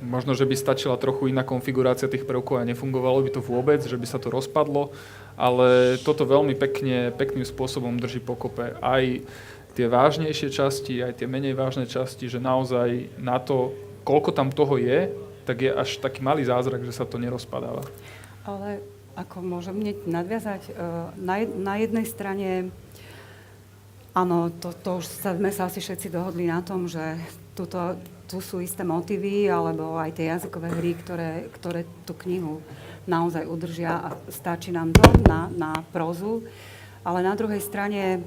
možno, 0.04 0.36
že 0.36 0.44
by 0.44 0.54
stačila 0.56 1.00
trochu 1.00 1.32
iná 1.32 1.42
konfigurácia 1.42 2.10
tých 2.10 2.28
prvkov 2.28 2.60
a 2.60 2.68
nefungovalo 2.68 3.24
by 3.24 3.30
to 3.34 3.40
vôbec, 3.40 3.80
že 3.80 3.96
by 3.96 4.06
sa 4.08 4.20
to 4.20 4.28
rozpadlo, 4.28 4.92
ale 5.34 6.00
toto 6.04 6.28
veľmi 6.28 6.54
pekne, 6.54 7.10
pekným 7.14 7.44
spôsobom 7.44 7.96
drží 7.96 8.20
pokope 8.20 8.76
aj 8.84 9.24
tie 9.74 9.86
vážnejšie 9.90 10.48
časti, 10.54 11.02
aj 11.02 11.18
tie 11.18 11.26
menej 11.26 11.58
vážne 11.58 11.88
časti, 11.88 12.30
že 12.30 12.38
naozaj 12.38 13.18
na 13.18 13.42
to, 13.42 13.74
koľko 14.06 14.30
tam 14.30 14.54
toho 14.54 14.78
je, 14.78 15.10
tak 15.44 15.60
je 15.60 15.70
až 15.74 15.98
taký 16.00 16.22
malý 16.22 16.46
zázrak, 16.46 16.86
že 16.86 16.94
sa 16.94 17.04
to 17.04 17.18
nerozpadáva. 17.18 17.82
Ale 18.46 18.80
ako 19.18 19.42
môžem 19.42 19.76
hneď 19.78 19.98
nadviazať, 20.06 20.62
e, 20.68 20.72
na, 21.18 21.34
na 21.44 21.74
jednej 21.78 22.06
strane, 22.06 22.48
áno, 24.14 24.48
to, 24.62 24.72
to 24.72 25.02
už 25.02 25.04
sme 25.36 25.50
sa 25.50 25.66
asi 25.68 25.82
všetci 25.82 26.08
dohodli 26.08 26.46
na 26.48 26.62
tom, 26.62 26.86
že 26.86 27.18
tuto, 27.52 27.98
tu 28.30 28.40
sú 28.40 28.62
isté 28.62 28.86
motívy, 28.86 29.50
alebo 29.50 29.98
aj 30.00 30.14
tie 30.16 30.30
jazykové 30.32 30.70
hry, 30.72 30.92
ktoré, 30.96 31.30
ktoré 31.52 31.84
tú 32.08 32.16
knihu 32.24 32.64
naozaj 33.04 33.44
udržia 33.44 33.92
a 34.00 34.08
stačí 34.32 34.72
nám 34.72 34.94
to 34.96 35.04
na, 35.28 35.52
na 35.52 35.70
prózu. 35.92 36.46
Ale 37.04 37.20
na 37.20 37.36
druhej 37.36 37.60
strane 37.60 38.24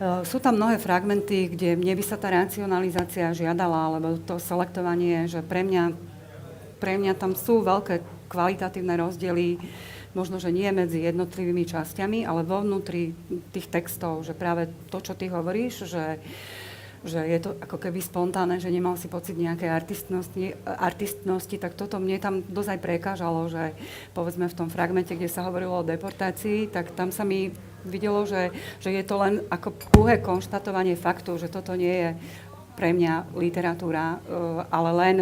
Eh, 0.00 0.24
sú 0.24 0.40
tam 0.40 0.56
mnohé 0.56 0.80
fragmenty, 0.80 1.52
kde 1.52 1.76
mne 1.76 1.92
by 1.92 2.00
sa 2.00 2.16
tá 2.16 2.32
racionalizácia 2.32 3.36
žiadala, 3.36 3.76
alebo 3.92 4.16
to 4.16 4.40
selektovanie, 4.40 5.28
že 5.28 5.44
pre 5.44 5.60
mňa, 5.60 5.92
pre 6.80 6.96
mňa 6.96 7.12
tam 7.20 7.36
sú 7.36 7.60
veľké 7.60 8.00
kvalitatívne 8.32 8.96
rozdiely, 8.96 9.60
možno, 10.12 10.42
že 10.42 10.50
nie 10.50 10.66
medzi 10.74 11.02
jednotlivými 11.06 11.64
časťami, 11.66 12.26
ale 12.26 12.42
vo 12.42 12.62
vnútri 12.62 13.14
tých 13.54 13.70
textov, 13.70 14.26
že 14.26 14.34
práve 14.34 14.70
to, 14.90 14.98
čo 14.98 15.14
ty 15.14 15.30
hovoríš, 15.30 15.86
že, 15.86 16.18
že 17.06 17.20
je 17.22 17.38
to 17.38 17.50
ako 17.62 17.78
keby 17.78 18.02
spontánne, 18.02 18.58
že 18.58 18.74
nemal 18.74 18.98
si 18.98 19.06
pocit 19.06 19.38
nejakej 19.38 19.70
artistnosti, 19.70 20.44
artistnosti, 20.66 21.56
tak 21.56 21.78
toto 21.78 22.02
mne 22.02 22.18
tam 22.18 22.34
dosť 22.42 22.70
aj 22.74 22.80
prekážalo, 22.82 23.46
že 23.46 23.72
povedzme 24.12 24.50
v 24.50 24.58
tom 24.58 24.68
fragmente, 24.68 25.14
kde 25.14 25.30
sa 25.30 25.46
hovorilo 25.46 25.80
o 25.80 25.86
deportácii, 25.86 26.68
tak 26.68 26.90
tam 26.98 27.14
sa 27.14 27.22
mi 27.22 27.54
videlo, 27.86 28.28
že, 28.28 28.52
že 28.82 28.92
je 28.92 29.04
to 29.04 29.16
len 29.16 29.40
ako 29.48 29.72
púhé 29.94 30.20
konštatovanie 30.20 31.00
faktu, 31.00 31.40
že 31.40 31.48
toto 31.48 31.72
nie 31.72 31.94
je 31.94 32.10
pre 32.80 32.96
mňa 32.96 33.36
literatúra, 33.36 34.16
eh, 34.16 34.64
ale 34.72 34.90
len, 34.96 35.16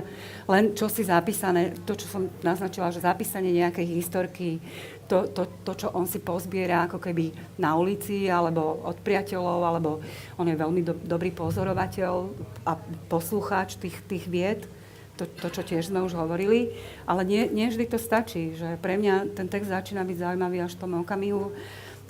len 0.46 0.78
čo 0.78 0.86
si 0.86 1.02
zapísané, 1.02 1.74
to, 1.82 1.98
čo 1.98 2.06
som 2.06 2.30
naznačila, 2.46 2.94
že 2.94 3.02
zapísanie 3.02 3.50
nejakej 3.50 3.86
historky, 3.98 4.62
to, 5.10 5.26
to, 5.26 5.50
to, 5.66 5.72
čo 5.74 5.88
on 5.90 6.06
si 6.06 6.22
pozbiera 6.22 6.86
ako 6.86 7.02
keby 7.02 7.34
na 7.58 7.74
ulici, 7.74 8.30
alebo 8.30 8.78
od 8.86 9.02
priateľov, 9.02 9.60
alebo 9.66 9.90
on 10.38 10.46
je 10.46 10.54
veľmi 10.54 10.86
do, 10.86 10.94
dobrý 10.94 11.34
pozorovateľ 11.34 12.30
a 12.62 12.78
poslucháč 13.10 13.74
tých, 13.82 13.98
tých 14.06 14.30
vied, 14.30 14.70
to, 15.18 15.26
to, 15.26 15.50
čo 15.50 15.66
tiež 15.66 15.90
sme 15.90 16.06
už 16.06 16.14
hovorili, 16.14 16.78
ale 17.02 17.26
nie, 17.26 17.42
nie 17.50 17.66
vždy 17.66 17.90
to 17.90 17.98
stačí, 17.98 18.54
že 18.54 18.78
pre 18.78 18.94
mňa 18.94 19.34
ten 19.34 19.50
text 19.50 19.74
začína 19.74 20.06
byť 20.06 20.14
zaujímavý 20.22 20.62
až 20.62 20.78
v 20.78 20.82
tom 20.86 20.92
okamihu, 21.02 21.50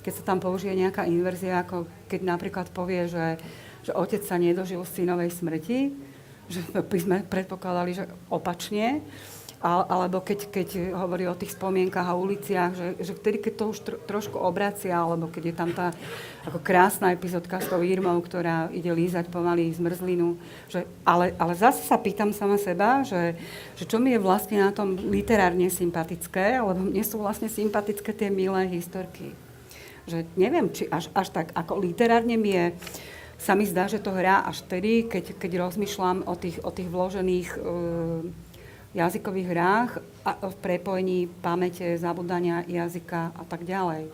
keď 0.05 0.13
sa 0.13 0.23
tam 0.29 0.37
použije 0.37 0.77
nejaká 0.77 1.09
inverzia, 1.09 1.65
ako 1.65 1.89
keď 2.05 2.21
napríklad 2.21 2.67
povie, 2.69 3.09
že, 3.09 3.41
že 3.83 3.95
otec 3.95 4.21
sa 4.23 4.35
nedožil 4.35 4.81
synovej 4.83 5.31
smrti, 5.33 5.93
že 6.49 6.61
by 6.73 6.97
sme 6.99 7.17
predpokladali, 7.29 7.91
že 7.93 8.09
opačne, 8.33 9.05
alebo 9.59 10.23
keď, 10.23 10.39
keď 10.55 10.69
hovorí 10.95 11.27
o 11.27 11.35
tých 11.35 11.51
spomienkach 11.51 12.07
a 12.07 12.15
uliciach, 12.15 12.71
že, 12.79 12.87
že 13.03 13.11
vtedy, 13.11 13.43
keď 13.43 13.53
to 13.59 13.65
už 13.67 13.77
tro, 13.83 13.97
trošku 14.07 14.39
obracia, 14.39 14.95
alebo 14.95 15.27
keď 15.27 15.51
je 15.51 15.55
tam 15.55 15.69
tá 15.75 15.91
ako 16.47 16.63
krásna 16.63 17.11
epizódka 17.11 17.59
s 17.59 17.67
tou 17.67 17.83
Irmou, 17.83 18.15
ktorá 18.23 18.71
ide 18.71 18.87
lízať 18.87 19.27
pomaly 19.27 19.75
zmrzlinu, 19.75 20.39
že, 20.71 20.87
ale, 21.03 21.35
ale 21.35 21.59
zase 21.59 21.83
sa 21.83 21.99
pýtam 21.99 22.31
sama 22.31 22.55
seba, 22.55 23.03
že, 23.03 23.35
že 23.75 23.83
čo 23.83 23.99
mi 23.99 24.15
je 24.15 24.23
vlastne 24.23 24.63
na 24.63 24.71
tom 24.71 24.95
literárne 24.95 25.67
sympatické, 25.67 26.63
alebo 26.63 26.79
mne 26.79 27.03
sú 27.03 27.19
vlastne 27.19 27.51
sympatické 27.51 28.15
tie 28.15 28.31
milé 28.31 28.63
historky. 28.71 29.35
Že 30.07 30.23
neviem, 30.39 30.71
či 30.71 30.87
až, 30.87 31.11
až 31.11 31.35
tak 31.35 31.51
ako 31.51 31.83
literárne 31.83 32.39
mi 32.39 32.55
je, 32.55 32.65
sa 33.39 33.55
mi 33.55 33.63
zdá, 33.63 33.87
že 33.87 34.03
to 34.03 34.11
hrá 34.11 34.43
až 34.43 34.67
vtedy, 34.67 35.07
keď, 35.07 35.39
keď 35.39 35.51
rozmýšľam 35.63 36.27
o 36.27 36.35
tých, 36.35 36.59
o 36.59 36.69
tých 36.75 36.91
vložených 36.91 37.49
e, 37.55 37.59
jazykových 38.99 39.47
hrách 39.47 39.91
a 40.27 40.31
v 40.43 40.55
prepojení 40.59 41.31
pamäte, 41.39 41.95
zabudania 41.95 42.67
jazyka 42.67 43.31
a 43.31 43.43
tak 43.47 43.63
ďalej. 43.63 44.11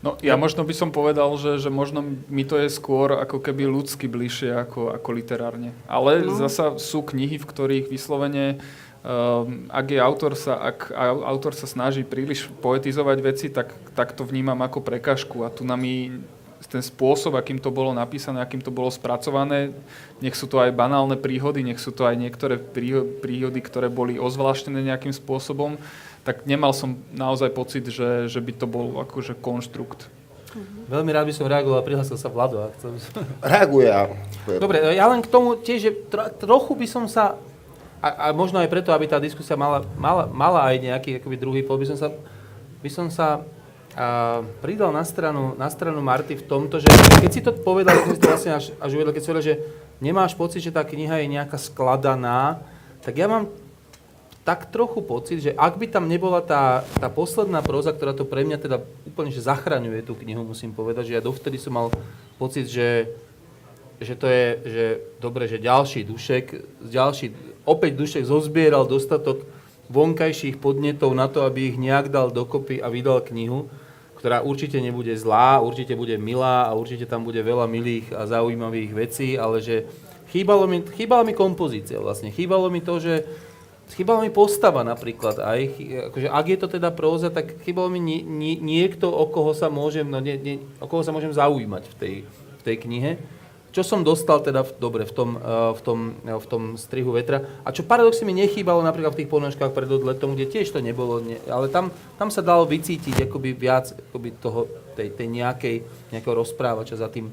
No 0.00 0.14
ja 0.22 0.38
možno 0.38 0.62
by 0.62 0.72
som 0.72 0.94
povedal, 0.94 1.28
že, 1.36 1.58
že 1.58 1.68
možno 1.68 2.00
mi 2.30 2.46
to 2.46 2.56
je 2.56 2.70
skôr 2.70 3.18
ako 3.18 3.42
keby 3.42 3.66
ľudsky 3.66 4.06
bližšie 4.06 4.54
ako, 4.54 4.94
ako 4.94 5.08
literárne. 5.12 5.74
Ale 5.90 6.22
no. 6.22 6.38
zasa 6.38 6.78
sú 6.80 7.04
knihy, 7.04 7.36
v 7.36 7.46
ktorých 7.46 7.86
vyslovene 7.92 8.62
Um, 8.98 9.70
ak 9.70 9.94
je 9.94 10.00
autor 10.02 10.34
sa, 10.34 10.58
ak 10.58 10.90
autor 11.22 11.54
sa 11.54 11.70
snaží 11.70 12.02
príliš 12.02 12.50
poetizovať 12.58 13.18
veci, 13.22 13.46
tak, 13.46 13.70
tak 13.94 14.10
to 14.10 14.26
vnímam 14.26 14.58
ako 14.58 14.82
prekažku 14.82 15.46
a 15.46 15.54
tu 15.54 15.62
nám 15.62 15.86
ten 16.66 16.82
spôsob, 16.82 17.38
akým 17.38 17.62
to 17.62 17.70
bolo 17.70 17.94
napísané, 17.94 18.42
akým 18.42 18.58
to 18.58 18.74
bolo 18.74 18.90
spracované, 18.90 19.70
nech 20.18 20.34
sú 20.34 20.50
to 20.50 20.58
aj 20.58 20.74
banálne 20.74 21.14
príhody, 21.14 21.62
nech 21.62 21.78
sú 21.78 21.94
to 21.94 22.02
aj 22.02 22.18
niektoré 22.18 22.58
príhody, 23.22 23.62
ktoré 23.62 23.86
boli 23.86 24.18
ozvláštené 24.18 24.82
nejakým 24.82 25.14
spôsobom, 25.14 25.78
tak 26.26 26.44
nemal 26.44 26.74
som 26.74 26.98
naozaj 27.14 27.54
pocit, 27.54 27.86
že, 27.86 28.26
že 28.26 28.40
by 28.42 28.52
to 28.58 28.66
bol 28.66 29.06
akože 29.06 29.38
konštrukt. 29.38 30.10
Mhm. 30.52 30.90
Veľmi 30.90 31.10
rád 31.14 31.30
by 31.30 31.34
som 31.36 31.46
reagoval, 31.46 31.86
prihlásil 31.86 32.18
sa 32.18 32.32
Vlado. 32.32 32.72
Reaguje. 33.44 33.92
Dobre, 34.58 34.82
ja 34.98 35.06
len 35.06 35.22
k 35.22 35.28
tomu 35.30 35.54
tiež, 35.54 35.78
že 35.78 35.92
tro, 36.10 36.26
trochu 36.34 36.72
by 36.74 36.86
som 36.88 37.04
sa 37.06 37.38
a, 37.98 38.30
a 38.30 38.36
možno 38.36 38.62
aj 38.62 38.70
preto, 38.70 38.94
aby 38.94 39.10
tá 39.10 39.18
diskusia 39.18 39.58
mala, 39.58 39.82
mala, 39.98 40.30
mala 40.30 40.70
aj 40.70 40.76
nejaký 40.78 41.10
akoby 41.18 41.36
druhý 41.36 41.62
pol, 41.66 41.82
by 41.82 41.86
som 41.90 41.98
sa, 41.98 42.08
by 42.78 42.90
som 42.90 43.06
sa 43.10 43.42
pridal 44.62 44.94
na 44.94 45.02
stranu, 45.02 45.58
na 45.58 45.66
stranu 45.66 45.98
Marty 45.98 46.38
v 46.38 46.46
tomto, 46.46 46.78
že 46.78 46.86
keď 47.18 47.30
si 47.34 47.42
to 47.42 47.50
povedal, 47.50 47.98
keď 47.98 48.14
si 48.14 48.22
to 48.22 48.30
vlastne 48.30 48.52
až, 48.54 48.64
až 48.78 48.90
uvedol, 48.94 49.10
keď 49.10 49.22
si 49.22 49.30
povedal, 49.30 49.48
že 49.50 49.56
nemáš 49.98 50.38
pocit, 50.38 50.62
že 50.62 50.70
tá 50.70 50.86
kniha 50.86 51.18
je 51.18 51.34
nejaká 51.34 51.58
skladaná, 51.58 52.62
tak 53.02 53.18
ja 53.18 53.26
mám 53.26 53.50
tak 54.46 54.70
trochu 54.72 55.04
pocit, 55.04 55.44
že 55.44 55.52
ak 55.52 55.76
by 55.76 55.90
tam 55.90 56.08
nebola 56.08 56.40
tá, 56.40 56.86
tá 57.02 57.12
posledná 57.12 57.60
próza, 57.60 57.92
ktorá 57.92 58.16
to 58.16 58.24
pre 58.24 58.46
mňa 58.46 58.56
teda 58.56 58.80
úplne 59.04 59.28
že 59.28 59.44
zachraňuje 59.44 60.06
tú 60.06 60.16
knihu, 60.16 60.40
musím 60.46 60.72
povedať, 60.72 61.12
že 61.12 61.16
ja 61.18 61.22
dovtedy 61.22 61.60
som 61.60 61.76
mal 61.76 61.92
pocit, 62.40 62.64
že, 62.70 63.12
že 64.00 64.14
to 64.16 64.24
je, 64.24 64.46
že 64.64 64.84
dobre, 65.20 65.50
že 65.50 65.60
ďalší 65.60 66.06
dušek, 66.06 66.44
ďalší 66.86 67.34
opäť 67.68 68.00
Dušek 68.00 68.24
zozbieral 68.24 68.88
dostatok 68.88 69.44
vonkajších 69.92 70.56
podnetov 70.56 71.12
na 71.12 71.28
to, 71.28 71.44
aby 71.44 71.74
ich 71.74 71.76
nejak 71.76 72.08
dal 72.08 72.32
dokopy 72.32 72.80
a 72.80 72.88
vydal 72.88 73.20
knihu, 73.20 73.68
ktorá 74.18 74.42
určite 74.42 74.82
nebude 74.82 75.14
zlá, 75.14 75.62
určite 75.62 75.94
bude 75.94 76.18
milá 76.18 76.66
a 76.66 76.74
určite 76.74 77.06
tam 77.06 77.22
bude 77.22 77.38
veľa 77.38 77.70
milých 77.70 78.10
a 78.10 78.26
zaujímavých 78.26 78.90
vecí, 78.90 79.38
ale 79.38 79.62
že 79.62 79.86
chýbalo 80.34 80.66
mi, 80.66 80.82
chýbala 80.82 81.22
mi 81.22 81.38
kompozícia 81.38 82.02
vlastne. 82.02 82.34
Chýbalo 82.34 82.66
mi 82.66 82.82
to, 82.82 82.98
že 82.98 83.22
chýbala 83.94 84.26
mi 84.26 84.34
postava 84.34 84.82
napríklad 84.82 85.38
aj. 85.38 85.60
Akože 86.10 86.28
ak 86.34 86.46
je 86.50 86.58
to 86.58 86.68
teda 86.68 86.90
próza, 86.90 87.30
tak 87.30 87.62
chýbalo 87.62 87.86
mi 87.88 88.02
nie, 88.02 88.26
nie, 88.26 88.58
niekto, 88.58 89.06
o 89.06 89.30
koho 89.30 89.54
sa 89.54 89.70
môžem, 89.70 90.10
no 90.10 90.18
nie, 90.18 90.34
nie, 90.34 90.58
o 90.82 90.90
koho 90.90 91.06
sa 91.06 91.14
môžem 91.14 91.30
zaujímať 91.30 91.86
v 91.86 91.94
tej, 91.94 92.14
v 92.28 92.62
tej 92.66 92.76
knihe. 92.82 93.37
Čo 93.78 93.94
som 93.94 94.02
dostal 94.02 94.42
teda, 94.42 94.66
v, 94.66 94.74
dobre, 94.82 95.06
v 95.06 95.14
tom, 95.14 95.38
uh, 95.38 95.70
v, 95.70 95.80
tom, 95.86 95.98
uh, 96.26 96.34
v 96.34 96.46
tom 96.50 96.62
strihu 96.74 97.14
vetra. 97.14 97.46
A 97.62 97.70
čo 97.70 97.86
paradoxne 97.86 98.26
mi 98.26 98.34
nechýbalo 98.34 98.82
napríklad 98.82 99.14
v 99.14 99.22
tých 99.22 99.30
ponožkách 99.30 99.70
pred 99.70 99.86
odletom, 99.86 100.34
kde 100.34 100.50
tiež 100.50 100.74
to 100.74 100.82
nebolo, 100.82 101.22
ne, 101.22 101.38
ale 101.46 101.70
tam, 101.70 101.94
tam 102.18 102.26
sa 102.26 102.42
dalo 102.42 102.66
vycítiť 102.66 103.30
akoby 103.30 103.54
viac 103.54 103.94
akoby 103.94 104.34
toho, 104.42 104.66
tej, 104.98 105.14
tej 105.14 105.30
nejakej, 105.30 105.86
nejakého 106.10 106.34
rozprávača 106.42 106.98
za 106.98 107.06
tým, 107.06 107.30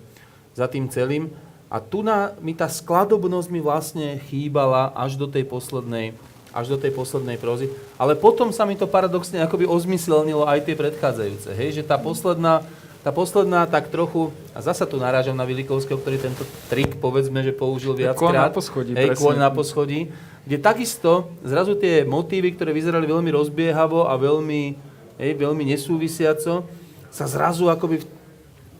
za 0.53 0.69
tým 0.69 0.85
celým. 0.85 1.33
A 1.65 1.81
tu 1.81 2.05
na, 2.05 2.37
mi 2.37 2.53
tá 2.53 2.69
skladobnosť 2.69 3.49
mi 3.49 3.57
vlastne 3.57 4.21
chýbala 4.29 4.93
až 4.93 5.17
do 5.17 5.25
tej 5.25 5.49
poslednej, 5.49 6.13
až 6.53 6.69
do 6.69 6.77
tej 6.77 6.93
poslednej 6.93 7.41
prózy. 7.41 7.73
Ale 7.97 8.13
potom 8.13 8.53
sa 8.53 8.69
mi 8.69 8.77
to 8.77 8.85
paradoxne 8.85 9.41
akoby 9.41 9.65
ozmyselnilo 9.65 10.45
aj 10.45 10.61
tie 10.61 10.77
predchádzajúce. 10.77 11.57
Hej? 11.57 11.81
Že 11.81 11.89
tá 11.89 11.97
posledná, 11.97 12.61
tá 13.05 13.13
posledná 13.13 13.69
tak 13.69 13.93
trochu, 13.93 14.33
a 14.49 14.65
zasa 14.65 14.89
tu 14.89 14.97
narážam 14.97 15.37
na 15.37 15.45
Vilikovského, 15.45 16.01
ktorý 16.01 16.17
tento 16.17 16.41
trik, 16.73 16.97
povedzme, 16.97 17.45
že 17.45 17.53
použil 17.53 17.93
viackrát. 17.93 18.17
Kôň 18.17 18.41
na 18.41 18.49
poschodí, 18.49 18.91
Hej, 18.97 19.09
kôň 19.21 19.37
na 19.37 19.49
poschodí, 19.53 20.09
kde 20.41 20.57
takisto 20.57 21.29
zrazu 21.45 21.77
tie 21.77 22.01
motívy, 22.01 22.57
ktoré 22.57 22.73
vyzerali 22.73 23.05
veľmi 23.05 23.29
rozbiehavo 23.29 24.09
a 24.09 24.17
veľmi, 24.17 24.61
hej, 25.21 25.31
veľmi 25.37 25.63
nesúvisiaco, 25.69 26.65
sa 27.13 27.25
zrazu 27.29 27.69
akoby 27.69 28.01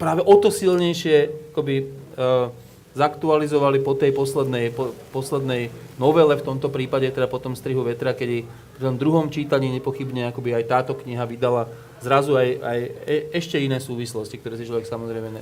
práve 0.02 0.26
o 0.26 0.36
to 0.42 0.50
silnejšie 0.50 1.30
akoby, 1.54 1.86
uh, 2.18 2.50
zaktualizovali 2.98 3.86
po 3.86 3.94
tej 3.94 4.10
poslednej, 4.10 4.74
po, 4.74 4.90
poslednej 5.14 5.70
novele, 6.02 6.34
v 6.34 6.48
tomto 6.50 6.74
prípade 6.74 7.14
teda 7.14 7.30
potom 7.30 7.54
strihu 7.54 7.86
vetra, 7.86 8.18
kedy 8.18 8.42
pri 8.74 8.82
tom 8.82 8.98
druhom 8.98 9.30
čítaní 9.30 9.70
nepochybne 9.70 10.34
akoby 10.34 10.58
aj 10.58 10.66
táto 10.66 10.98
kniha 10.98 11.30
vydala 11.30 11.70
zrazu 12.06 12.38
aj, 12.38 12.50
aj 12.62 12.80
e, 13.10 13.18
ešte 13.34 13.58
iné 13.58 13.82
súvislosti, 13.82 14.38
ktoré 14.38 14.56
si 14.56 14.70
človek 14.70 14.86
samozrejme 14.86 15.30
ne, 15.34 15.42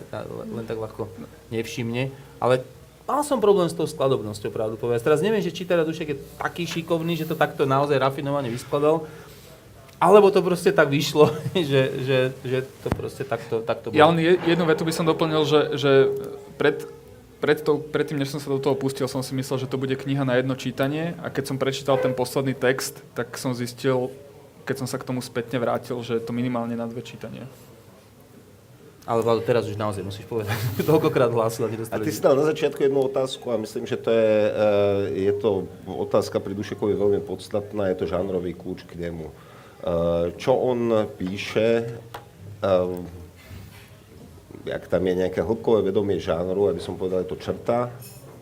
len 0.56 0.64
tak 0.64 0.80
ľahko 0.80 1.12
nevšimne. 1.52 2.08
Ale 2.40 2.64
mal 3.04 3.22
som 3.28 3.44
problém 3.44 3.68
s 3.68 3.76
tou 3.76 3.84
skladobnosťou, 3.84 4.50
pravdu 4.50 4.80
povedať. 4.80 5.04
Teraz 5.04 5.20
neviem, 5.20 5.44
že 5.44 5.52
či 5.52 5.68
teda 5.68 5.84
Dušek 5.84 6.10
je 6.16 6.18
taký 6.40 6.64
šikovný, 6.64 7.20
že 7.20 7.28
to 7.28 7.36
takto 7.36 7.68
naozaj 7.68 8.00
rafinovane 8.00 8.48
vyskladal, 8.48 9.04
alebo 10.00 10.28
to 10.32 10.44
proste 10.44 10.76
tak 10.76 10.92
vyšlo, 10.92 11.32
že, 11.56 11.82
že, 12.04 12.18
že 12.44 12.58
to 12.84 12.88
proste 12.92 13.24
takto, 13.28 13.64
takto 13.64 13.92
bolo. 13.92 14.00
Ja 14.00 14.08
len 14.12 14.20
je- 14.20 14.40
jednu 14.44 14.64
vetu 14.68 14.84
by 14.84 14.94
som 14.96 15.08
doplnil, 15.08 15.44
že, 15.48 15.62
že 15.80 15.92
pred, 16.60 16.84
pred 17.40 17.60
to, 17.60 17.80
predtým, 17.80 18.20
než 18.20 18.32
som 18.36 18.40
sa 18.40 18.52
do 18.52 18.60
toho 18.60 18.76
pustil, 18.76 19.08
som 19.08 19.24
si 19.24 19.36
myslel, 19.36 19.64
že 19.64 19.72
to 19.72 19.80
bude 19.80 19.96
kniha 19.96 20.24
na 20.24 20.40
jedno 20.40 20.56
čítanie 20.56 21.16
a 21.24 21.32
keď 21.32 21.44
som 21.52 21.58
prečítal 21.60 21.96
ten 22.00 22.12
posledný 22.16 22.56
text, 22.56 23.00
tak 23.16 23.36
som 23.36 23.56
zistil, 23.56 24.12
keď 24.64 24.76
som 24.80 24.88
sa 24.88 24.98
k 24.98 25.04
tomu 25.04 25.20
spätne 25.20 25.58
vrátil, 25.58 26.00
že 26.02 26.18
je 26.18 26.24
to 26.24 26.32
minimálne 26.32 26.74
na 26.74 26.88
dve 26.88 27.02
čítania. 27.02 27.46
Ale 29.04 29.20
Vlado, 29.20 29.44
teraz 29.44 29.68
už 29.68 29.76
naozaj 29.76 30.00
musíš 30.00 30.24
povedať. 30.24 30.56
Toľkokrát 30.88 31.28
hlásil 31.28 31.68
a 31.68 31.70
A 31.92 32.00
ty 32.00 32.08
si 32.08 32.24
dal 32.24 32.40
na 32.40 32.48
začiatku 32.48 32.80
jednu 32.80 33.04
otázku 33.04 33.52
a 33.52 33.60
myslím, 33.60 33.84
že 33.84 34.00
to 34.00 34.08
je, 34.10 34.32
eh, 34.48 34.52
je 35.28 35.34
to 35.36 35.68
otázka 35.86 36.40
pri 36.40 36.56
Dušekovi 36.56 36.96
veľmi 36.96 37.20
podstatná, 37.20 37.92
je 37.92 38.00
to 38.00 38.06
žánrový 38.08 38.56
kľúč 38.56 38.88
k 38.88 38.96
nemu. 38.98 39.28
Eh, 39.28 40.32
Čo 40.40 40.56
on 40.56 40.80
píše, 41.20 41.84
eh, 42.64 42.96
jak 44.64 44.88
tam 44.88 45.04
je 45.04 45.20
nejaké 45.20 45.44
hĺbkové 45.44 45.84
vedomie 45.84 46.24
žánru, 46.24 46.72
aby 46.72 46.80
som 46.80 46.96
povedal, 46.96 47.28
je 47.28 47.36
to 47.36 47.44
črta 47.44 47.92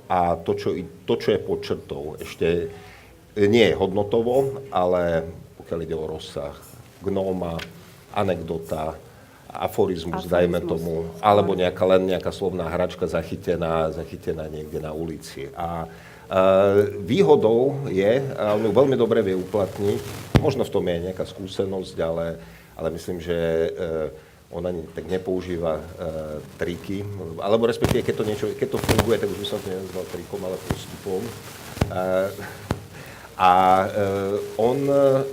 a 0.05 0.37
to, 0.37 0.53
čo, 0.53 0.77
i- 0.77 0.85
to, 1.09 1.17
čo 1.17 1.33
je 1.33 1.39
pod 1.41 1.65
črtou, 1.65 2.13
ešte 2.21 2.69
nie 3.33 3.65
je 3.65 3.73
hodnotovo, 3.73 4.61
ale 4.69 5.25
pokiaľ 5.71 5.87
ide 5.87 5.95
o 5.95 6.03
rozsah, 6.03 6.51
gnóma, 6.99 7.55
anekdota, 8.11 8.99
aforizmus, 9.47 10.27
Aforizmus. 10.27 10.27
dajme 10.27 10.59
tomu, 10.67 11.07
alebo 11.23 11.55
nejaká, 11.55 11.87
len 11.95 12.11
nejaká 12.11 12.35
slovná 12.35 12.67
hračka 12.67 13.07
zachytená, 13.07 13.87
zachytená 13.95 14.51
niekde 14.51 14.83
na 14.83 14.91
ulici. 14.91 15.47
A 15.55 15.87
e, 15.87 16.99
výhodou 17.07 17.87
je, 17.87 18.19
a 18.35 18.51
on 18.51 18.67
ju 18.67 18.71
veľmi 18.75 18.99
dobre 18.99 19.23
vie 19.23 19.31
uplatniť, 19.31 20.35
možno 20.43 20.67
v 20.67 20.73
tom 20.75 20.83
je 20.83 21.07
nejaká 21.07 21.23
skúsenosť, 21.23 21.95
ale, 22.03 22.35
ale 22.75 22.91
myslím, 22.91 23.23
že 23.23 23.31
e, 23.31 23.69
on 24.51 24.67
ani 24.67 24.83
tak 24.91 25.07
nepoužíva 25.07 25.79
e, 25.79 25.83
triky, 26.59 27.07
alebo 27.39 27.63
respektíve, 27.63 28.03
keď 28.03 28.15
to, 28.19 28.23
niečo, 28.27 28.45
keď 28.59 28.75
to 28.75 28.79
funguje, 28.91 29.23
tak 29.23 29.31
už 29.31 29.39
by 29.39 29.47
som 29.47 29.63
to 29.63 29.71
nenazval 29.71 30.03
trikom, 30.11 30.43
ale 30.43 30.59
postupom. 30.67 31.23
E, 31.23 32.59
a 33.37 33.51
e, 33.83 33.89
on 34.59 34.79
e, 34.87 35.23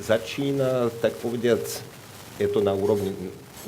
začína, 0.00 0.90
tak 1.00 1.16
povediac, 1.20 1.62
je 2.36 2.48
to 2.50 2.60
na 2.60 2.74
úrovni, 2.74 3.14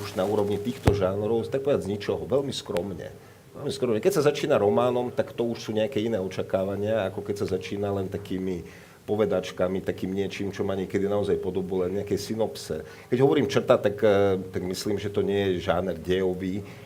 už 0.02 0.18
na 0.18 0.26
úrovni 0.26 0.60
týchto 0.60 0.92
žánrov, 0.92 1.48
tak 1.48 1.62
povedať 1.62 1.88
z 1.88 1.92
ničoho, 1.96 2.26
veľmi 2.26 2.52
skromne. 2.52 3.08
Veľmi 3.56 3.72
skromne. 3.72 4.04
Keď 4.04 4.20
sa 4.20 4.28
začína 4.28 4.60
románom, 4.60 5.08
tak 5.08 5.32
to 5.32 5.48
už 5.48 5.58
sú 5.58 5.70
nejaké 5.72 6.04
iné 6.04 6.20
očakávania, 6.20 7.08
ako 7.08 7.24
keď 7.24 7.34
sa 7.40 7.56
začína 7.56 7.88
len 7.94 8.12
takými 8.12 8.66
povedačkami, 9.06 9.86
takým 9.86 10.10
niečím, 10.10 10.50
čo 10.50 10.66
má 10.66 10.74
niekedy 10.74 11.06
naozaj 11.06 11.38
podobu 11.38 11.86
len 11.86 12.02
nejaké 12.02 12.18
synopse. 12.18 12.82
Keď 13.06 13.18
hovorím 13.22 13.46
črta, 13.46 13.78
tak, 13.78 14.02
eh, 14.02 14.36
tak 14.50 14.62
myslím, 14.66 14.98
že 14.98 15.14
to 15.14 15.22
nie 15.22 15.56
je 15.56 15.70
žáner 15.70 15.94
dejový, 15.94 16.60
eh, 16.60 16.85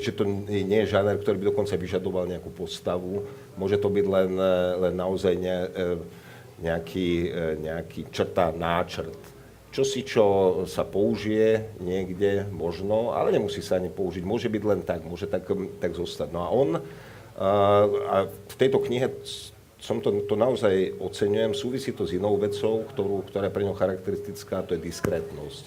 že 0.00 0.12
to 0.16 0.24
nie 0.48 0.84
je 0.84 0.92
žáner, 0.92 1.20
ktorý 1.20 1.36
by 1.40 1.46
dokonca 1.52 1.76
vyžadoval 1.76 2.24
nejakú 2.28 2.48
postavu. 2.48 3.28
Môže 3.60 3.76
to 3.76 3.92
byť 3.92 4.06
len, 4.08 4.30
eh, 4.36 4.52
len 4.88 4.94
naozaj 4.96 5.34
ne, 5.36 5.56
eh, 5.68 5.98
nejaký, 6.54 7.34
nejaký 7.60 8.14
črta, 8.14 8.54
náčrt 8.54 9.34
čo 9.74 9.82
si 9.82 10.06
čo 10.06 10.26
sa 10.70 10.86
použije 10.86 11.74
niekde 11.82 12.46
možno, 12.54 13.10
ale 13.10 13.34
nemusí 13.34 13.58
sa 13.58 13.82
ani 13.82 13.90
použiť. 13.90 14.22
Môže 14.22 14.46
byť 14.46 14.62
len 14.62 14.86
tak, 14.86 15.02
môže 15.02 15.26
tak, 15.26 15.50
tak 15.82 15.98
zostať. 15.98 16.30
No 16.30 16.46
a 16.46 16.48
on, 16.54 16.78
a 18.06 18.30
v 18.30 18.54
tejto 18.54 18.78
knihe 18.78 19.10
som 19.82 19.98
to, 19.98 20.22
to 20.30 20.38
naozaj 20.38 20.94
oceňujem, 21.02 21.58
súvisí 21.58 21.90
to 21.90 22.06
s 22.06 22.14
inou 22.14 22.38
vecou, 22.38 22.86
ktorú, 22.86 23.26
ktorá 23.26 23.50
je 23.50 23.54
pre 23.58 23.66
ňo 23.66 23.74
charakteristická, 23.74 24.62
to 24.62 24.78
je 24.78 24.86
diskrétnosť. 24.86 25.66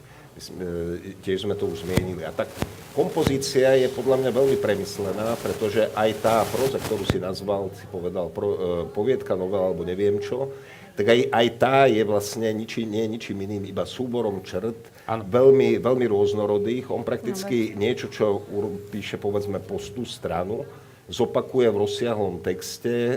Tiež 1.26 1.50
sme 1.50 1.58
to 1.58 1.66
už 1.66 1.82
zmienili. 1.82 2.22
A 2.22 2.32
tak 2.32 2.50
kompozícia 2.94 3.74
je 3.78 3.90
podľa 3.90 4.22
mňa 4.22 4.32
veľmi 4.34 4.58
premyslená, 4.62 5.38
pretože 5.42 5.90
aj 5.98 6.10
tá 6.22 6.36
proza, 6.50 6.78
ktorú 6.78 7.04
si 7.10 7.18
nazval, 7.18 7.74
si 7.74 7.86
povedal, 7.90 8.30
pro, 8.30 8.50
e, 8.54 8.58
poviedka, 8.94 9.34
novela 9.34 9.70
alebo 9.70 9.82
neviem 9.82 10.22
čo, 10.22 10.54
tak 10.98 11.14
aj, 11.14 11.30
aj 11.30 11.48
tá 11.62 11.86
je 11.86 12.02
vlastne 12.02 12.50
niči, 12.58 12.82
nie 12.90 13.06
ničím 13.06 13.38
iným, 13.46 13.70
iba 13.70 13.86
súborom 13.86 14.42
črt, 14.42 15.06
Áno. 15.06 15.22
veľmi, 15.30 15.78
veľmi 15.78 16.06
rôznorodých. 16.10 16.90
On 16.90 17.06
prakticky 17.06 17.78
niečo, 17.78 18.10
čo 18.10 18.42
píše 18.90 19.22
povedzme 19.22 19.62
postú 19.62 20.10
stranu, 20.10 20.66
zopakuje 21.06 21.70
v 21.70 21.82
rozsiahlom 21.86 22.42
texte, 22.42 22.90
e, 22.90 23.16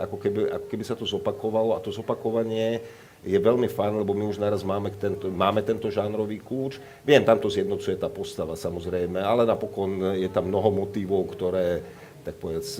ako, 0.00 0.16
keby, 0.16 0.40
ako 0.56 0.66
keby 0.72 0.84
sa 0.88 0.96
to 0.96 1.04
zopakovalo 1.04 1.76
a 1.76 1.84
to 1.84 1.92
zopakovanie 1.92 2.80
je 3.26 3.38
veľmi 3.38 3.66
fajn, 3.66 4.02
lebo 4.02 4.14
my 4.14 4.30
už 4.30 4.38
naraz 4.38 4.62
máme 4.62 4.94
tento, 4.94 5.26
máme 5.26 5.62
tento 5.66 5.90
žánrový 5.90 6.38
kľúč. 6.38 6.78
Viem, 7.02 7.26
tam 7.26 7.38
to 7.42 7.50
zjednocuje 7.50 7.98
tá 7.98 8.06
postava 8.06 8.54
samozrejme, 8.54 9.18
ale 9.18 9.42
napokon 9.42 10.14
je 10.18 10.28
tam 10.30 10.46
mnoho 10.46 10.70
motívov, 10.70 11.26
ktoré 11.34 11.82
tak 12.28 12.44
povedz, 12.44 12.76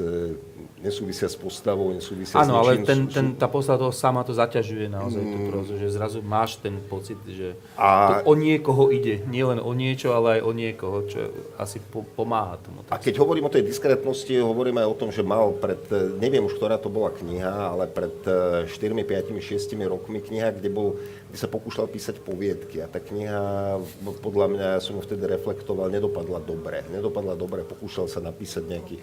nesúvisia 0.79 1.27
s 1.27 1.35
postavou, 1.35 1.91
nesúvisia 1.91 2.39
Áno, 2.39 2.55
s 2.55 2.61
ale 2.61 2.71
ničím. 2.77 2.87
ten, 2.87 2.99
sú- 3.01 3.13
ten, 3.13 3.27
tá 3.35 3.47
postava 3.47 3.79
toho 3.81 3.91
sama 3.91 4.23
to 4.23 4.31
zaťažuje 4.31 4.87
naozaj 4.87 5.21
tú 5.21 5.39
prózu, 5.47 5.73
že 5.75 5.91
zrazu 5.91 6.19
máš 6.21 6.57
ten 6.57 6.79
pocit, 6.81 7.19
že 7.27 7.59
A- 7.75 8.23
to 8.23 8.31
o 8.31 8.35
niekoho 8.35 8.89
ide. 8.89 9.27
Nie 9.27 9.43
len 9.45 9.59
o 9.59 9.73
niečo, 9.73 10.15
ale 10.15 10.39
aj 10.39 10.43
o 10.43 10.53
niekoho, 10.53 10.99
čo 11.05 11.19
asi 11.55 11.83
po, 11.83 12.07
pomáha 12.07 12.59
tomu. 12.63 12.87
A 12.87 12.97
keď 12.97 13.19
hovorím 13.19 13.47
o 13.47 13.53
tej 13.53 13.63
diskrétnosti, 13.63 14.31
hovorím 14.39 14.79
aj 14.79 14.87
o 14.87 14.97
tom, 14.97 15.11
že 15.11 15.21
mal 15.21 15.51
pred, 15.53 15.83
e, 15.91 16.15
neviem 16.17 16.43
už, 16.43 16.55
ktorá 16.55 16.79
to 16.79 16.87
bola 16.89 17.11
kniha, 17.11 17.75
ale 17.75 17.91
pred 17.91 18.15
e, 18.25 18.71
4, 18.71 18.95
5, 18.95 19.35
6 19.35 19.75
rokmi 19.85 20.23
kniha, 20.23 20.55
kde, 20.55 20.71
bol, 20.71 20.95
kde 21.27 21.39
sa 21.39 21.51
pokúšal 21.51 21.87
písať 21.87 22.23
poviedky. 22.23 22.79
A 22.79 22.87
tá 22.87 22.99
kniha, 22.99 23.77
podľa 24.19 24.47
mňa, 24.49 24.67
ja 24.75 24.81
som 24.81 24.95
ju 24.95 25.03
vtedy 25.03 25.27
reflektoval, 25.27 25.91
nedopadla 25.91 26.39
dobre. 26.39 26.87
Nedopadla 26.87 27.35
dobre, 27.35 27.63
pokúšal 27.63 28.07
sa 28.07 28.19
napísať 28.19 28.65
nejaký 28.65 28.97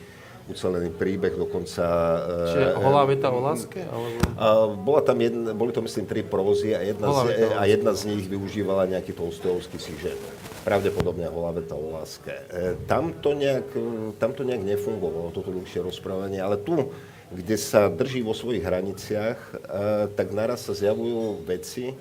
ucelený 0.45 0.93
príbeh, 0.93 1.33
dokonca... 1.33 1.85
e, 2.21 2.49
Čiže 2.53 2.67
holá 2.77 3.03
veta 3.09 3.33
o 3.33 3.41
láske? 3.41 3.81
Alebo... 3.81 4.77
Bola 4.85 5.01
tam 5.01 5.17
jedna, 5.17 5.57
boli 5.57 5.73
to 5.73 5.81
myslím 5.81 6.05
tri 6.05 6.21
prózy 6.21 6.77
a 6.77 6.85
jedna, 6.85 7.09
Holá 7.09 7.23
z, 7.25 7.29
a 7.57 7.63
jedna 7.65 7.91
z 7.97 8.01
nich 8.13 8.29
využívala 8.29 8.85
nejaký 8.85 9.17
tolstojovský 9.17 9.81
sižet. 9.81 10.19
Pravdepodobne 10.61 11.25
holá 11.29 11.53
veta 11.53 11.73
o 11.73 11.93
láske. 11.97 12.33
E, 12.53 12.77
tam, 12.85 13.13
to 13.17 13.33
nejak, 13.33 13.69
e, 13.73 14.13
tam 14.21 14.37
to 14.37 14.45
nejak 14.45 14.61
nefungovalo, 14.61 15.33
toto 15.33 15.49
dlhšie 15.49 15.81
rozprávanie, 15.81 16.37
ale 16.37 16.61
tu, 16.61 16.93
kde 17.33 17.57
sa 17.57 17.89
drží 17.89 18.21
vo 18.21 18.37
svojich 18.37 18.61
hraniciach, 18.61 19.65
tak 20.13 20.29
naraz 20.29 20.69
sa 20.69 20.77
zjavujú 20.77 21.41
veci, 21.49 21.97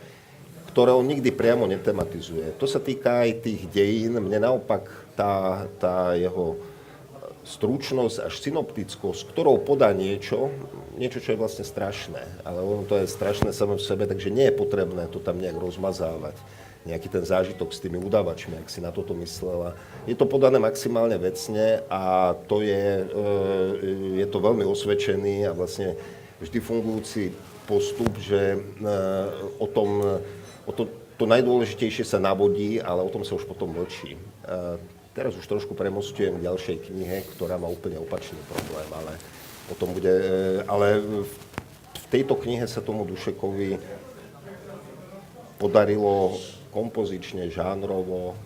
ktoré 0.69 0.93
on 0.93 1.07
nikdy 1.09 1.33
priamo 1.33 1.65
netematizuje. 1.65 2.61
To 2.61 2.69
sa 2.69 2.77
týka 2.77 3.25
aj 3.25 3.47
tých 3.47 3.63
dejín. 3.73 4.21
Mne 4.21 4.45
naopak 4.45 4.85
tá, 5.17 5.65
tá 5.81 6.13
jeho 6.13 6.61
stručnosť 7.45 8.25
až 8.25 8.35
synoptickosť, 8.41 9.37
ktorou 9.37 9.61
podá 9.61 9.93
niečo, 9.93 10.49
niečo, 10.97 11.21
čo 11.21 11.37
je 11.37 11.41
vlastne 11.41 11.65
strašné. 11.65 12.25
Ale 12.43 12.65
ono 12.65 12.89
to 12.89 12.97
je 12.97 13.07
strašné 13.07 13.53
samé 13.53 13.77
v 13.77 13.85
sebe, 13.85 14.09
takže 14.09 14.33
nie 14.33 14.49
je 14.49 14.57
potrebné 14.57 15.07
to 15.13 15.21
tam 15.21 15.37
nejak 15.37 15.61
rozmazávať. 15.61 16.35
Nejaký 16.85 17.09
ten 17.09 17.25
zážitok 17.25 17.73
s 17.73 17.81
tými 17.81 17.97
udávačmi, 17.97 18.61
ak 18.61 18.69
si 18.69 18.85
na 18.85 18.93
toto 18.93 19.17
myslela. 19.17 19.77
Je 20.05 20.13
to 20.13 20.29
podané 20.29 20.61
maximálne 20.61 21.17
vecne 21.17 21.81
a 21.89 22.37
to 22.45 22.61
je, 22.61 22.85
e, 23.09 24.21
je 24.21 24.27
to 24.29 24.39
veľmi 24.41 24.69
osvedčený 24.69 25.49
a 25.49 25.57
vlastne 25.57 25.97
vždy 26.45 26.59
fungujúci 26.61 27.33
postup, 27.65 28.13
že 28.21 28.57
e, 28.57 28.59
o 29.57 29.65
tom, 29.65 30.21
o 30.69 30.73
to, 30.77 30.93
to 31.17 31.25
najdôležitejšie 31.25 32.05
sa 32.05 32.21
navodí, 32.21 32.77
ale 32.85 33.01
o 33.01 33.09
tom 33.09 33.25
sa 33.25 33.33
už 33.33 33.49
potom 33.49 33.73
mlčí. 33.73 34.21
Teraz 35.15 35.39
už 35.39 35.47
trošku 35.47 35.79
premostujem 35.79 36.43
k 36.43 36.45
ďalšej 36.51 36.77
knihe, 36.91 37.23
ktorá 37.39 37.55
má 37.55 37.71
úplne 37.71 38.03
opačný 38.03 38.39
problém, 38.51 38.89
ale 38.91 39.13
o 39.71 39.75
tom 39.79 39.95
bude... 39.95 40.11
e, 40.11 40.67
Ale 40.67 40.99
v 41.01 41.31
v 42.05 42.07
tejto 42.13 42.37
knihe 42.37 42.69
sa 42.69 42.85
tomu 42.85 43.09
Dušekovi 43.09 43.81
podarilo 45.57 46.37
kompozične, 46.75 47.49
žánrovo 47.49 48.37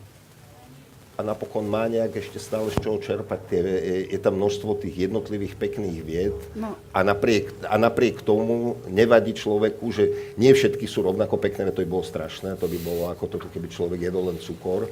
a 1.18 1.26
napokon 1.26 1.66
má 1.66 1.90
nejak 1.90 2.22
ešte 2.22 2.38
stále 2.38 2.70
z 2.70 2.78
čoho 2.78 3.02
čerpať. 3.02 3.40
Tie, 3.50 3.58
je, 3.58 3.96
je 4.14 4.18
tam 4.22 4.38
množstvo 4.38 4.78
tých 4.78 5.10
jednotlivých 5.10 5.58
pekných 5.58 5.98
vied 6.06 6.38
No. 6.54 6.78
a, 6.94 7.02
napriek, 7.02 7.50
a 7.66 7.74
napriek 7.74 8.22
tomu 8.22 8.78
nevadí 8.86 9.34
človeku, 9.34 9.90
že 9.90 10.36
nie 10.38 10.54
všetky 10.54 10.86
sú 10.86 11.02
rovnako 11.02 11.42
pekné, 11.42 11.74
to 11.74 11.82
by 11.82 11.88
bolo 11.90 12.06
strašné, 12.06 12.54
to 12.54 12.70
by 12.70 12.78
bolo 12.78 13.10
ako 13.10 13.24
to, 13.26 13.36
keby 13.50 13.66
človek 13.66 13.98
jedol 14.06 14.30
len 14.30 14.38
cukor. 14.38 14.86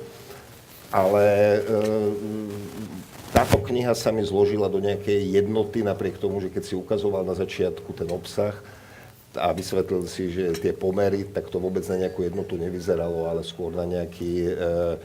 Ale 0.94 1.24
e, 1.26 1.60
táto 3.34 3.58
kniha 3.58 3.92
sa 3.92 4.14
mi 4.14 4.22
zložila 4.22 4.70
do 4.70 4.78
nejakej 4.78 5.42
jednoty, 5.42 5.82
napriek 5.82 6.16
tomu, 6.16 6.38
že 6.38 6.48
keď 6.48 6.62
si 6.62 6.74
ukazoval 6.78 7.26
na 7.26 7.34
začiatku 7.34 7.90
ten 7.92 8.08
obsah, 8.08 8.54
a 9.36 9.52
vysvetlil 9.52 10.08
si, 10.08 10.32
že 10.32 10.56
tie 10.56 10.72
pomery, 10.72 11.28
tak 11.28 11.52
to 11.52 11.60
vôbec 11.60 11.84
na 11.92 12.08
nejakú 12.08 12.24
jednotu 12.24 12.56
nevyzeralo, 12.56 13.28
ale 13.28 13.44
skôr 13.44 13.70
na 13.70 13.84
nejaký, 13.84 14.48
e, 14.48 14.96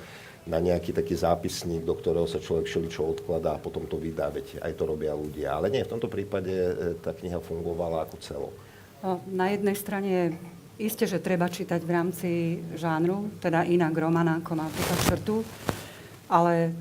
na 0.47 0.57
nejaký 0.63 0.95
taký 0.95 1.19
zápisník, 1.19 1.83
do 1.83 1.93
ktorého 1.93 2.25
sa 2.25 2.39
človek 2.39 2.65
všeličo 2.65 3.03
odkladá 3.03 3.59
a 3.59 3.61
potom 3.61 3.83
to 3.85 3.99
vydá, 3.99 4.31
veď 4.31 4.63
aj 4.63 4.73
to 4.73 4.83
robia 4.87 5.13
ľudia. 5.13 5.59
Ale 5.59 5.67
nie, 5.67 5.83
v 5.83 5.91
tomto 5.91 6.07
prípade 6.07 6.51
e, 6.51 6.95
tá 7.03 7.11
kniha 7.11 7.43
fungovala 7.43 8.07
ako 8.07 8.15
celok. 8.23 8.55
No, 9.03 9.19
Na 9.27 9.51
jednej 9.51 9.75
strane 9.75 10.39
isté, 10.79 11.09
že 11.09 11.23
treba 11.23 11.51
čítať 11.51 11.81
v 11.83 11.91
rámci 11.91 12.29
žánru, 12.77 13.31
teda 13.43 13.67
inak 13.67 13.95
romana 13.97 14.39
ako 14.39 14.55
napríklad 14.55 14.99
črtu, 15.07 15.35
ale 16.31 16.71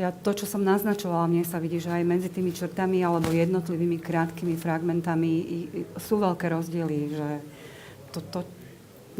ja 0.00 0.08
to, 0.08 0.32
čo 0.32 0.48
som 0.48 0.64
naznačovala, 0.64 1.28
mne 1.28 1.44
sa 1.44 1.60
vidí, 1.60 1.76
že 1.76 1.92
aj 1.92 2.04
medzi 2.08 2.32
tými 2.32 2.52
črtami 2.52 3.04
alebo 3.04 3.28
jednotlivými 3.28 4.00
krátkými 4.00 4.56
fragmentami 4.56 5.32
sú 6.00 6.16
veľké 6.16 6.48
rozdiely, 6.48 6.98
že 7.12 7.28
to, 8.16 8.18
to 8.32 8.40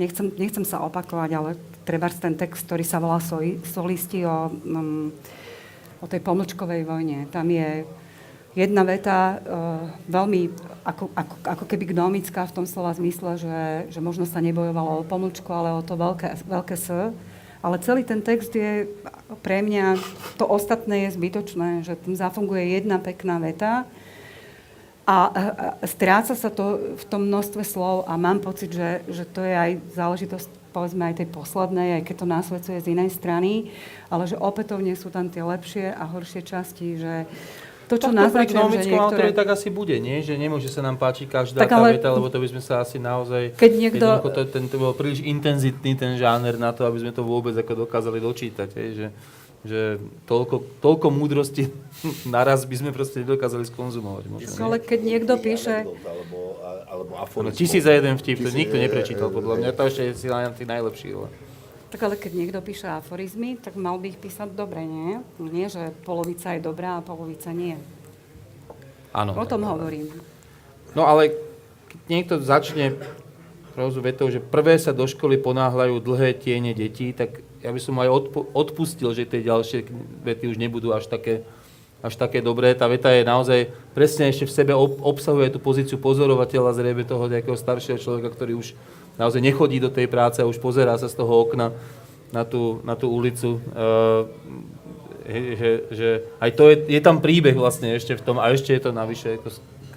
nechcem, 0.00 0.32
nechcem 0.40 0.64
sa 0.64 0.80
opakovať, 0.84 1.30
ale 1.36 1.50
treba 1.84 2.08
ten 2.08 2.36
text, 2.38 2.64
ktorý 2.64 2.84
sa 2.88 3.02
volá 3.02 3.20
Soli- 3.20 3.60
Solisti 3.68 4.24
o, 4.24 4.48
um, 4.48 5.12
o 6.00 6.06
tej 6.08 6.24
pomlčkovej 6.24 6.88
vojne. 6.88 7.28
Tam 7.28 7.44
je 7.52 7.84
jedna 8.52 8.82
veta 8.84 9.38
uh, 9.38 9.88
veľmi 10.08 10.52
ako, 10.82 11.14
ako, 11.14 11.34
ako 11.46 11.64
keby 11.70 11.94
gnomická 11.94 12.42
v 12.50 12.54
tom 12.62 12.66
slova 12.66 12.92
zmysle, 12.92 13.38
že, 13.38 13.60
že 13.94 14.00
možno 14.02 14.26
sa 14.26 14.42
nebojovalo 14.42 15.02
o 15.02 15.06
pomlčku, 15.06 15.48
ale 15.54 15.72
o 15.78 15.82
to 15.82 15.94
veľké, 15.94 16.42
veľké 16.44 16.74
S. 16.74 17.14
Ale 17.62 17.78
celý 17.78 18.02
ten 18.02 18.18
text 18.18 18.50
je 18.50 18.90
pre 19.46 19.62
mňa, 19.62 19.94
to 20.34 20.44
ostatné 20.50 21.06
je 21.06 21.14
zbytočné, 21.14 21.86
že 21.86 21.94
tam 21.94 22.18
zafunguje 22.18 22.74
jedna 22.74 22.98
pekná 22.98 23.38
veta 23.38 23.86
a, 25.06 25.18
stráca 25.86 26.34
sa 26.34 26.50
to 26.50 26.98
v 26.98 27.04
tom 27.06 27.26
množstve 27.26 27.62
slov 27.66 28.06
a 28.06 28.14
mám 28.14 28.38
pocit, 28.38 28.70
že, 28.70 29.02
že 29.10 29.26
to 29.26 29.42
je 29.42 29.54
aj 29.54 29.70
záležitosť 29.94 30.48
povedzme 30.72 31.04
aj 31.04 31.20
tej 31.20 31.28
poslednej, 31.28 32.00
aj 32.00 32.02
keď 32.08 32.16
to 32.16 32.26
násvedcuje 32.26 32.78
z 32.80 32.90
inej 32.96 33.10
strany, 33.12 33.68
ale 34.08 34.24
že 34.24 34.40
opätovne 34.40 34.96
sú 34.96 35.12
tam 35.12 35.28
tie 35.28 35.44
lepšie 35.44 35.92
a 35.92 36.02
horšie 36.08 36.40
časti, 36.40 36.96
že 36.96 37.28
to, 37.92 37.96
čo 37.98 38.08
tak 38.08 38.48
to 38.48 38.56
pri 38.56 38.56
autore 38.56 38.88
niektoré... 39.20 39.24
tak 39.32 39.48
asi 39.50 39.68
bude, 39.68 39.96
nie? 39.96 40.18
Že 40.18 40.34
nemôže 40.36 40.66
sa 40.66 40.80
nám 40.80 40.96
páčiť 40.96 41.26
každá 41.26 41.60
Tak 41.60 41.68
tá 41.68 41.76
ale- 41.76 41.94
veta, 41.94 42.08
lebo 42.08 42.26
to 42.26 42.36
by 42.36 42.48
sme 42.48 42.58
sa 42.58 42.80
asi 42.80 42.96
naozaj... 42.96 43.52
Keď 43.54 43.70
niekto- 43.74 44.08
to, 44.24 44.42
ten, 44.46 44.64
to 44.66 44.76
bol 44.76 44.92
príliš 44.92 45.20
intenzitný 45.20 45.92
ten 45.92 46.16
žáner 46.16 46.56
na 46.56 46.70
to, 46.70 46.82
aby 46.82 46.98
sme 46.98 47.10
to 47.10 47.20
vôbec 47.20 47.52
ako 47.52 47.84
dokázali 47.84 48.16
dočítať, 48.18 48.68
hej, 48.72 48.88
že, 48.94 49.06
že 49.62 49.80
toľko, 50.24 50.80
toľko 50.80 51.06
múdrosti 51.08 51.68
naraz 52.26 52.64
by 52.64 52.74
sme 52.74 52.90
proste 52.90 53.20
nedokázali 53.20 53.62
skonzumovať. 53.64 54.24
Možno? 54.26 54.48
Ale 54.58 54.80
keď 54.80 55.00
niekto 55.00 55.32
píše... 55.36 55.84
Alebo, 55.84 56.56
a- 56.58 56.82
alebo 56.88 57.12
No, 57.38 57.50
tisíc 57.50 57.84
za 57.84 57.92
jeden 57.92 58.16
vtip, 58.16 58.38
to 58.38 58.48
Tisíc- 58.48 58.56
nikto 58.56 58.76
neprečítal 58.76 59.28
podľa 59.28 59.60
mňa, 59.60 59.68
to 59.70 59.82
ešte 59.84 60.02
je 60.02 60.12
si 60.16 60.28
najlepší. 60.64 61.12
Ale... 61.12 61.51
Tak 61.92 62.00
ale 62.08 62.16
keď 62.16 62.32
niekto 62.32 62.58
píše 62.64 62.88
aforizmy, 62.88 63.60
tak 63.60 63.76
mal 63.76 64.00
by 64.00 64.16
ich 64.16 64.18
písať 64.18 64.56
dobre, 64.56 64.80
nie? 64.80 65.20
Nie, 65.36 65.68
že 65.68 65.92
polovica 66.08 66.56
je 66.56 66.64
dobrá 66.64 66.96
a 66.96 67.04
polovica 67.04 67.52
nie. 67.52 67.76
Áno. 69.12 69.36
O 69.36 69.44
tom 69.44 69.60
hovorím. 69.68 70.08
No 70.96 71.04
ale 71.04 71.36
keď 71.92 72.00
niekto 72.08 72.34
začne 72.40 72.96
prozu 73.76 74.00
vetou, 74.00 74.32
že 74.32 74.40
prvé 74.40 74.80
sa 74.80 74.96
do 74.96 75.04
školy 75.04 75.36
ponáhľajú 75.36 76.00
dlhé 76.00 76.32
tiene 76.40 76.72
detí, 76.72 77.12
tak 77.12 77.44
ja 77.60 77.68
by 77.68 77.80
som 77.80 78.00
aj 78.00 78.08
odpu- 78.08 78.48
odpustil, 78.56 79.12
že 79.12 79.28
tie 79.28 79.44
ďalšie 79.44 79.84
vety 80.24 80.48
už 80.48 80.56
nebudú 80.56 80.96
až 80.96 81.12
také, 81.12 81.44
až 82.00 82.16
také 82.16 82.40
dobré. 82.40 82.72
Tá 82.72 82.88
veta 82.88 83.12
je 83.12 83.20
naozaj 83.20 83.68
presne 83.92 84.32
ešte 84.32 84.48
v 84.48 84.56
sebe 84.56 84.72
ob- 84.72 84.96
obsahuje 85.04 85.52
tú 85.52 85.60
pozíciu 85.60 86.00
pozorovateľa 86.00 86.72
zrejme 86.72 87.04
toho 87.04 87.28
nejakého 87.28 87.56
staršieho 87.56 88.00
človeka, 88.00 88.32
ktorý 88.32 88.56
už 88.56 88.72
naozaj 89.16 89.40
nechodí 89.40 89.80
do 89.80 89.92
tej 89.92 90.06
práce 90.08 90.40
a 90.40 90.48
už 90.48 90.60
pozerá 90.60 90.96
sa 90.96 91.08
z 91.08 91.16
toho 91.16 91.44
okna 91.44 91.72
na 92.32 92.44
tú, 92.48 92.80
na 92.84 92.96
tú 92.96 93.12
ulicu. 93.12 93.60
Uh, 93.72 94.26
že, 95.28 95.70
že 95.90 96.08
aj 96.42 96.50
to 96.58 96.64
je, 96.74 96.76
je 96.98 97.00
tam 97.00 97.22
príbeh 97.22 97.54
vlastne 97.54 97.94
ešte 97.94 98.18
v 98.18 98.24
tom 98.26 98.42
a 98.42 98.50
ešte 98.50 98.74
je 98.74 98.82
to 98.82 98.90
navyše 98.90 99.38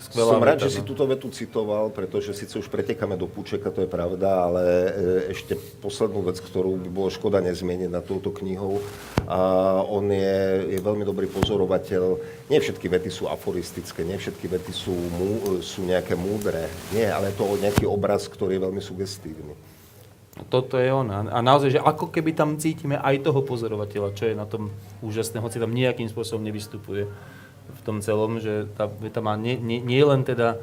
skvelá 0.05 0.37
Som 0.37 0.45
rád, 0.45 0.61
že 0.69 0.77
si 0.77 0.81
no. 0.81 0.87
túto 0.87 1.03
vetu 1.09 1.27
citoval, 1.33 1.89
pretože 1.89 2.37
síce 2.37 2.61
už 2.61 2.69
pretekáme 2.69 3.17
do 3.17 3.25
púčeka, 3.25 3.73
to 3.73 3.83
je 3.83 3.89
pravda, 3.89 4.45
ale 4.45 4.63
e, 4.63 4.89
ešte 5.33 5.57
poslednú 5.81 6.21
vec, 6.21 6.37
ktorú 6.37 6.77
by 6.85 6.89
bolo 6.93 7.09
škoda 7.09 7.41
nezmieniť 7.41 7.89
na 7.89 8.05
touto 8.05 8.29
knihou. 8.29 8.79
A 9.25 9.39
on 9.81 10.05
je, 10.13 10.69
je 10.77 10.79
veľmi 10.79 11.01
dobrý 11.01 11.25
pozorovateľ. 11.25 12.03
Nie 12.53 12.61
všetky 12.61 12.85
vety 12.85 13.09
sú 13.09 13.25
aforistické, 13.25 14.05
nie 14.05 14.21
všetky 14.21 14.45
vety 14.45 14.71
sú, 14.71 14.93
mú, 14.93 15.59
sú 15.65 15.81
nejaké 15.81 16.13
múdre. 16.13 16.69
Nie, 16.93 17.09
ale 17.09 17.33
to 17.33 17.57
nejaký 17.57 17.89
obraz, 17.89 18.29
ktorý 18.29 18.61
je 18.61 18.65
veľmi 18.69 18.81
sugestívny. 18.85 19.57
Toto 20.51 20.75
je 20.75 20.91
on. 20.91 21.07
A 21.15 21.23
a 21.31 21.39
naozaj, 21.39 21.79
že 21.79 21.79
ako 21.79 22.11
keby 22.11 22.35
tam 22.35 22.59
cítime 22.59 22.99
aj 22.99 23.23
toho 23.23 23.39
pozorovateľa, 23.39 24.15
čo 24.19 24.27
je 24.27 24.35
na 24.35 24.43
tom 24.43 24.67
úžasné, 24.99 25.39
hoci 25.39 25.63
tam 25.63 25.71
nejakým 25.71 26.11
spôsobom 26.11 26.43
nevystupuje 26.43 27.07
v 27.69 27.81
tom 27.81 27.97
celom, 28.01 28.37
že 28.41 28.69
tá 28.77 28.85
veta 28.87 29.19
má 29.19 29.33
nie, 29.35 29.57
nie, 29.57 29.81
nie 29.81 30.01
len 30.01 30.21
teda 30.21 30.57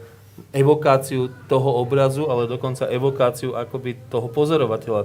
evokáciu 0.52 1.28
toho 1.48 1.80
obrazu, 1.84 2.26
ale 2.32 2.48
dokonca 2.48 2.88
evokáciu 2.88 3.52
akoby 3.52 4.08
toho 4.08 4.32
pozorovateľa, 4.32 5.00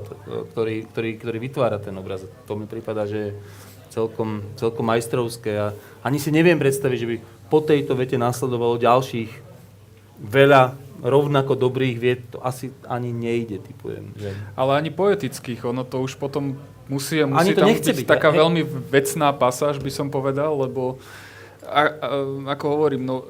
ktorý, 0.56 0.88
ktorý, 0.92 1.10
ktorý 1.20 1.38
vytvára 1.38 1.78
ten 1.84 1.94
obraz. 2.00 2.24
To 2.48 2.56
mi 2.56 2.64
prípada, 2.64 3.04
že 3.04 3.18
je 3.18 3.32
celkom, 3.92 4.46
celkom 4.56 4.86
majstrovské 4.88 5.52
a 5.60 5.68
ani 6.06 6.22
si 6.22 6.32
neviem 6.32 6.56
predstaviť, 6.56 6.98
že 7.00 7.10
by 7.10 7.16
po 7.48 7.60
tejto 7.64 7.96
vete 7.96 8.16
nasledovalo 8.20 8.80
ďalších 8.80 9.32
veľa 10.20 10.76
rovnako 10.98 11.54
dobrých 11.54 11.98
vied, 12.02 12.22
to 12.34 12.42
asi 12.42 12.74
ani 12.90 13.14
nejde, 13.14 13.62
typujem. 13.62 14.18
Že... 14.18 14.34
Ale 14.58 14.72
ani 14.82 14.90
poetických, 14.90 15.62
ono 15.62 15.86
to 15.86 16.02
už 16.02 16.18
potom 16.18 16.58
musí, 16.90 17.22
musí 17.22 17.38
Ani 17.38 17.54
to 17.54 17.62
tam 17.62 17.70
byť, 17.70 17.86
byť, 18.02 18.08
taká 18.10 18.34
hej. 18.34 18.38
veľmi 18.42 18.62
vecná 18.90 19.30
pasáž, 19.38 19.78
by 19.78 19.92
som 19.94 20.08
povedal, 20.10 20.58
lebo 20.58 20.98
a, 21.68 21.82
a, 21.84 21.88
ako 22.56 22.66
hovorím, 22.72 23.04
no, 23.04 23.28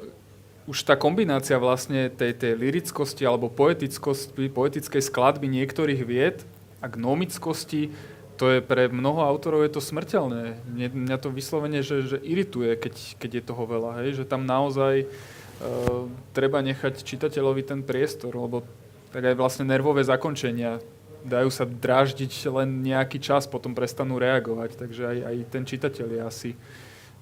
už 0.68 0.84
tá 0.84 0.94
kombinácia 0.94 1.56
vlastne 1.56 2.12
tej, 2.12 2.36
tej 2.36 2.52
lirickosti 2.54 3.24
alebo 3.24 3.48
poetickosti, 3.48 4.52
poetickej 4.52 5.00
skladby 5.00 5.48
niektorých 5.48 6.00
vied 6.04 6.44
a 6.84 6.86
gnomickosti, 6.86 7.90
to 8.38 8.54
je 8.54 8.60
pre 8.62 8.86
mnoho 8.86 9.24
autorov 9.24 9.66
je 9.66 9.72
to 9.74 9.82
smrteľné. 9.82 10.62
Mne, 10.70 10.86
mňa 10.94 11.16
to 11.18 11.34
vyslovene, 11.34 11.82
že, 11.82 12.06
že 12.06 12.18
irituje, 12.22 12.78
keď, 12.78 12.94
keď 13.18 13.30
je 13.40 13.42
toho 13.42 13.64
veľa, 13.66 14.04
hej, 14.04 14.22
že 14.22 14.24
tam 14.28 14.46
naozaj 14.46 15.08
uh, 15.08 16.06
treba 16.30 16.62
nechať 16.62 17.02
čitateľovi 17.02 17.66
ten 17.66 17.80
priestor, 17.82 18.36
lebo 18.36 18.62
tak 19.10 19.24
aj 19.24 19.34
vlastne 19.34 19.66
nervové 19.66 20.04
zakončenia 20.06 20.78
dajú 21.26 21.50
sa 21.50 21.66
dráždiť 21.66 22.30
len 22.52 22.84
nejaký 22.86 23.18
čas, 23.18 23.50
potom 23.50 23.74
prestanú 23.74 24.22
reagovať, 24.22 24.78
takže 24.78 25.02
aj, 25.02 25.18
aj 25.26 25.36
ten 25.50 25.64
čitateľ 25.66 26.06
je 26.06 26.20
asi, 26.22 26.50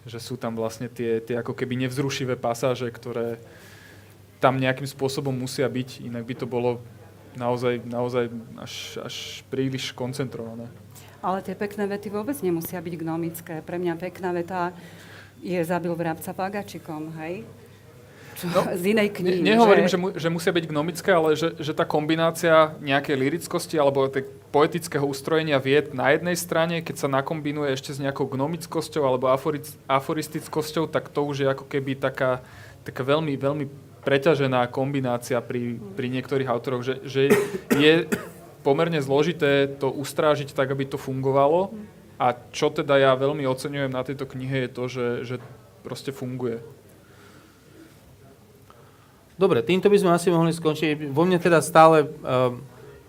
že 0.07 0.23
sú 0.23 0.39
tam 0.39 0.55
vlastne 0.55 0.87
tie, 0.87 1.19
tie 1.19 1.43
ako 1.43 1.53
keby 1.53 1.75
nevzrušivé 1.87 2.39
pasáže, 2.39 2.87
ktoré 2.89 3.43
tam 4.39 4.57
nejakým 4.57 4.87
spôsobom 4.87 5.35
musia 5.35 5.67
byť, 5.67 6.07
inak 6.07 6.23
by 6.23 6.35
to 6.39 6.47
bolo 6.47 6.79
naozaj, 7.35 7.83
naozaj 7.85 8.31
až, 8.57 9.03
až 9.03 9.17
príliš 9.51 9.91
koncentrované. 9.93 10.71
Ale 11.21 11.43
tie 11.43 11.59
pekné 11.59 11.91
vety 11.91 12.09
vôbec 12.13 12.39
nemusia 12.39 12.79
byť 12.79 12.95
gnomické. 13.03 13.55
Pre 13.61 13.77
mňa 13.77 13.99
pekná 13.99 14.31
veta 14.31 14.71
je 15.43 15.59
zabil 15.59 15.91
vrabca 15.93 16.31
pagačikom, 16.33 17.11
hej? 17.19 17.43
No, 18.45 18.61
z 18.81 18.85
inej 18.93 19.09
knihy. 19.17 19.41
Ne, 19.41 19.57
nehovorím, 19.57 19.89
že, 19.89 19.97
mu, 19.97 20.13
že 20.13 20.29
musia 20.29 20.53
byť 20.53 20.65
gnomické, 20.69 21.11
ale 21.15 21.33
že, 21.39 21.57
že 21.57 21.73
tá 21.73 21.89
kombinácia 21.89 22.77
nejakej 22.85 23.17
lirickosti 23.17 23.81
alebo 23.81 24.05
tej 24.13 24.29
poetického 24.53 25.05
ustrojenia 25.09 25.57
vied 25.57 25.97
na 25.97 26.13
jednej 26.13 26.37
strane, 26.37 26.85
keď 26.85 26.97
sa 26.97 27.09
nakombinuje 27.09 27.73
ešte 27.73 27.97
s 27.97 28.03
nejakou 28.03 28.29
gnomickosťou 28.29 29.03
alebo 29.05 29.33
aforic, 29.33 29.69
aforistickosťou, 29.89 30.89
tak 30.93 31.09
to 31.09 31.25
už 31.25 31.37
je 31.45 31.49
ako 31.49 31.65
keby 31.65 31.97
taká, 31.97 32.45
taká 32.85 33.03
veľmi, 33.05 33.37
veľmi 33.37 33.67
preťažená 34.05 34.71
kombinácia 34.71 35.41
pri, 35.43 35.83
pri 35.99 36.07
niektorých 36.13 36.47
autoroch, 36.47 36.87
že, 36.87 37.03
že 37.03 37.33
je 37.75 38.07
pomerne 38.63 39.03
zložité 39.03 39.67
to 39.67 39.91
ustrážiť 39.91 40.55
tak, 40.55 40.71
aby 40.71 40.87
to 40.87 40.99
fungovalo. 40.99 41.75
A 42.17 42.33
čo 42.55 42.73
teda 42.73 42.97
ja 42.97 43.13
veľmi 43.13 43.45
oceňujem 43.45 43.93
na 43.93 44.01
tejto 44.01 44.25
knihe 44.25 44.67
je 44.67 44.71
to, 44.73 44.85
že, 44.89 45.07
že 45.27 45.37
proste 45.85 46.11
funguje. 46.11 46.65
Dobre, 49.37 49.61
týmto 49.61 49.93
by 49.93 49.97
sme 50.01 50.11
asi 50.17 50.33
mohli 50.33 50.49
skončiť. 50.49 51.13
Vo 51.13 51.29
mne 51.29 51.37
teda 51.37 51.61
stále 51.61 52.09
uh, 52.09 52.57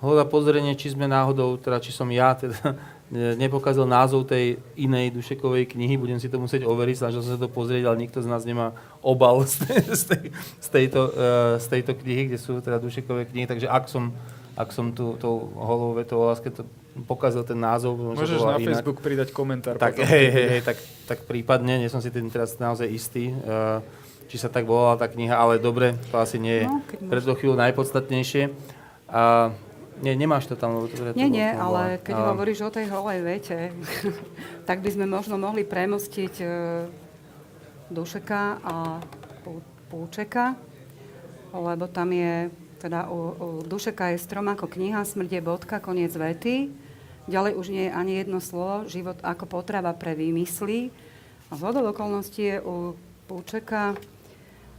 hľada 0.04 0.28
pozrenie, 0.28 0.76
či 0.76 0.92
sme 0.92 1.08
náhodou, 1.08 1.56
teda 1.56 1.80
či 1.80 1.96
som 1.96 2.06
ja 2.12 2.36
teda 2.36 2.76
nepokázal 3.40 3.88
názov 3.88 4.28
tej 4.28 4.60
inej 4.76 5.16
Dušekovej 5.16 5.72
knihy, 5.72 5.96
budem 5.96 6.20
si 6.20 6.28
to 6.28 6.36
musieť 6.36 6.68
overiť, 6.68 7.00
snažil 7.00 7.24
som 7.24 7.40
sa 7.40 7.40
to 7.40 7.48
pozrieť, 7.48 7.88
ale 7.88 8.04
nikto 8.04 8.20
z 8.20 8.28
nás 8.28 8.44
nemá 8.44 8.76
obal 9.00 9.40
z, 9.48 9.64
tej, 9.64 9.82
z, 9.88 10.04
tej, 10.04 10.24
z, 10.60 10.68
tejto, 10.68 11.02
uh, 11.16 11.56
z 11.58 11.68
tejto 11.72 11.92
knihy, 11.96 12.28
kde 12.28 12.38
sú 12.38 12.60
teda 12.60 12.84
Dušekové 12.84 13.24
knihy, 13.32 13.48
takže 13.48 13.72
ak 13.72 13.88
som, 13.88 14.12
ak 14.60 14.76
som 14.76 14.92
tu 14.92 15.16
tou 15.16 15.48
holou 15.56 15.96
vetou 15.96 16.28
láske 16.28 16.52
to 16.52 16.68
pokazil 17.08 17.48
ten 17.48 17.56
názov, 17.56 17.96
Môžeš 17.96 18.44
na 18.44 18.60
inak. 18.60 18.84
Facebook 18.84 19.00
pridať 19.00 19.32
komentár. 19.32 19.80
Tak, 19.80 20.04
hej, 20.04 20.28
hej, 20.28 20.48
hej, 20.60 20.62
tak, 20.68 20.78
tak 21.08 21.24
prípadne, 21.24 21.80
nie 21.80 21.88
som 21.88 22.04
si 22.04 22.12
tým 22.12 22.28
teraz 22.28 22.60
naozaj 22.60 22.92
istý, 22.92 23.32
uh, 23.32 23.80
či 24.28 24.36
sa 24.36 24.52
tak 24.52 24.68
volala 24.68 25.00
tá 25.00 25.08
kniha, 25.08 25.34
ale 25.34 25.58
dobre, 25.58 25.96
to 26.12 26.20
asi 26.20 26.38
nie 26.38 26.64
je 26.64 26.66
No, 26.68 26.84
pre 27.08 27.20
tú 27.24 27.32
chvíľu 27.34 27.56
najpodstatnejšie. 27.56 28.52
A 29.08 29.52
nie, 30.04 30.14
nemáš 30.14 30.46
to 30.46 30.54
tam, 30.54 30.78
lebo 30.78 30.86
to, 30.92 31.00
to 31.00 31.18
Nie, 31.18 31.32
nie, 31.32 31.48
ale 31.48 31.98
keď 32.04 32.16
a- 32.16 32.28
hovoríš 32.36 32.60
o 32.62 32.70
tej 32.70 32.86
holej 32.92 33.20
vete, 33.26 33.58
tak 34.70 34.84
by 34.84 34.90
sme 34.94 35.10
možno 35.10 35.42
mohli 35.42 35.66
premostiť 35.66 36.34
e, 36.44 36.48
Dušeka 37.90 38.42
a 38.62 39.02
Pú- 39.42 39.66
Púčeka, 39.90 40.54
lebo 41.56 41.88
tam 41.88 42.12
je, 42.14 42.52
teda 42.84 43.10
u, 43.10 43.20
u 43.34 43.50
Dušeka 43.64 44.14
je 44.14 44.22
strom 44.22 44.52
ako 44.52 44.70
kniha, 44.70 45.02
smrť 45.02 45.40
je 45.40 45.42
bodka, 45.42 45.82
koniec 45.82 46.14
vety. 46.14 46.70
Ďalej 47.28 47.54
už 47.58 47.66
nie 47.74 47.90
je 47.90 47.96
ani 47.96 48.14
jedno 48.22 48.40
slovo, 48.40 48.86
život 48.88 49.18
ako 49.24 49.50
potrava 49.50 49.92
pre 49.98 50.14
výmysly. 50.14 50.92
A 51.48 51.56
z 51.56 51.64
okolností 51.64 52.44
je 52.44 52.58
u 52.60 52.76
Púčeka 53.28 53.96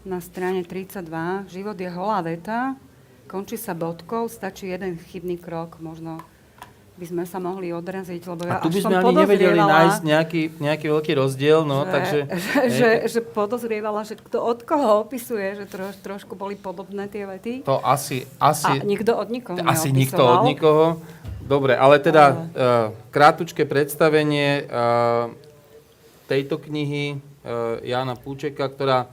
na 0.09 0.24
strane 0.24 0.64
32, 0.64 1.04
život 1.52 1.76
je 1.76 1.90
holá 1.92 2.24
veta, 2.24 2.72
končí 3.28 3.61
sa 3.61 3.76
bodkou, 3.76 4.24
stačí 4.32 4.72
jeden 4.72 4.96
chybný 4.96 5.36
krok, 5.36 5.76
možno 5.84 6.24
by 6.98 7.06
sme 7.06 7.24
sa 7.30 7.38
mohli 7.38 7.70
odraziť, 7.70 8.26
lebo 8.26 8.42
ja 8.42 8.59
A 8.59 8.64
tu 8.64 8.74
by 8.74 8.80
sme 8.82 8.98
ani 8.98 9.14
nevedeli 9.22 9.54
nájsť 9.54 10.00
nejaký, 10.02 10.42
nejaký 10.59 10.86
veľký 10.90 11.12
rozdiel, 11.14 11.62
no, 11.62 11.86
že, 11.86 11.90
takže... 11.94 12.18
že, 12.42 12.59
že, 12.74 12.88
že 13.06 13.20
podozrievala, 13.22 14.02
že 14.02 14.18
kto 14.18 14.42
od 14.42 14.66
koho 14.66 15.06
opisuje, 15.06 15.62
že 15.62 15.64
troš, 15.70 15.94
trošku 16.02 16.34
boli 16.34 16.59
podobné 16.59 17.06
tie 17.06 17.22
vety. 17.22 17.62
To 17.68 17.78
asi, 17.86 18.26
A 18.42 18.50
asi, 18.50 18.82
nikto 18.82 19.14
od 19.14 19.28
nikoho 19.30 19.62
asi 19.62 19.94
nikto 19.94 20.18
od 20.18 20.42
nikoho. 20.42 20.98
Dobre, 21.46 21.78
ale 21.78 22.02
teda 22.02 22.24
Ale- 22.34 22.40
uh, 22.50 22.86
krátučké 23.14 23.62
predstavenie 23.64 24.66
uh, 24.66 25.30
tejto 26.26 26.59
knihy 26.59 27.14
uh, 27.14 27.78
Jana 27.86 28.18
Púčeka, 28.18 28.66
ktorá 28.66 29.06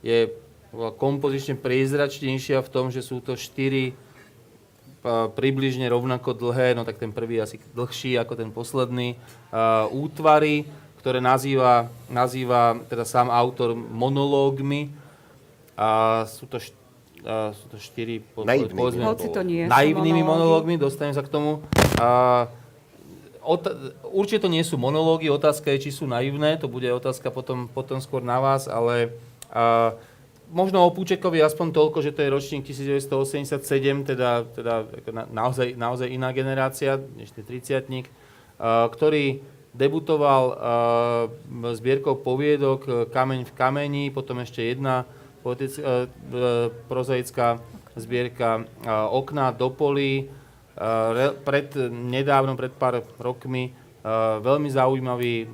je 0.00 0.30
kompozične 0.94 1.56
priezračnejšia 1.56 2.60
v 2.60 2.68
tom, 2.68 2.88
že 2.88 3.00
sú 3.00 3.18
to 3.18 3.34
štyri 3.34 3.96
približne 5.34 5.86
rovnako 5.88 6.34
dlhé, 6.34 6.74
no 6.74 6.82
tak 6.82 6.98
ten 6.98 7.14
prvý 7.14 7.40
asi 7.40 7.56
dlhší 7.72 8.18
ako 8.18 8.34
ten 8.34 8.50
posledný, 8.50 9.14
útvary, 9.88 10.66
ktoré 10.98 11.22
nazýva, 11.22 11.86
nazýva 12.10 12.76
teda 12.90 13.06
sám 13.06 13.30
autor 13.30 13.72
monológmi. 13.72 14.90
A 15.78 16.22
sú 16.26 16.50
to, 16.50 16.58
št- 16.58 16.74
a 17.22 17.54
sú 17.54 17.70
to 17.70 17.78
štyri, 17.78 18.18
po- 18.20 18.42
Naivnými. 18.42 18.74
povedzme, 18.74 19.02
Hoci 19.06 19.30
to 19.30 19.46
nie 19.46 19.62
naivnými 19.64 20.26
monológmi, 20.26 20.74
dostanem 20.74 21.14
sa 21.14 21.22
k 21.22 21.30
tomu. 21.30 21.62
A, 21.96 22.50
ot- 23.40 23.70
určite 24.10 24.42
to 24.42 24.50
nie 24.50 24.66
sú 24.66 24.74
monológy, 24.74 25.30
otázka 25.30 25.70
je, 25.70 25.86
či 25.86 25.94
sú 25.94 26.10
naivné, 26.10 26.58
to 26.58 26.66
bude 26.66 26.90
otázka 26.90 27.30
potom, 27.30 27.70
potom 27.70 28.02
skôr 28.02 28.20
na 28.20 28.42
vás, 28.42 28.66
ale 28.66 29.14
a, 29.52 29.94
možno 30.48 30.84
o 30.84 30.94
Púčekovi 30.94 31.44
aspoň 31.44 31.76
toľko, 31.76 31.98
že 32.00 32.12
to 32.16 32.24
je 32.24 32.32
ročník 32.32 32.64
1987, 32.64 33.60
teda, 34.04 34.48
teda 34.48 34.74
naozaj, 35.28 35.76
naozaj 35.76 36.08
iná 36.08 36.32
generácia, 36.32 36.96
dnešný 36.96 37.44
30 37.44 38.08
ktorý 38.90 39.44
debutoval 39.76 40.44
a, 40.50 40.56
zbierkou 41.76 42.18
poviedok 42.18 42.80
e, 42.84 42.90
Kameň 43.12 43.46
v 43.46 43.52
kameni, 43.54 44.04
potom 44.10 44.42
ešte 44.42 44.64
jedna 44.64 45.06
poetic, 45.44 45.78
e, 45.78 46.10
prozaická 46.90 47.62
zbierka 47.98 48.62
Okná 49.10 49.50
do 49.50 49.74
polí, 49.74 50.30
re, 50.78 51.34
pred, 51.42 51.74
nedávno, 51.90 52.54
pred 52.54 52.70
pár 52.70 53.02
rokmi, 53.18 53.74
veľmi 54.38 54.70
zaujímavý 54.70 55.50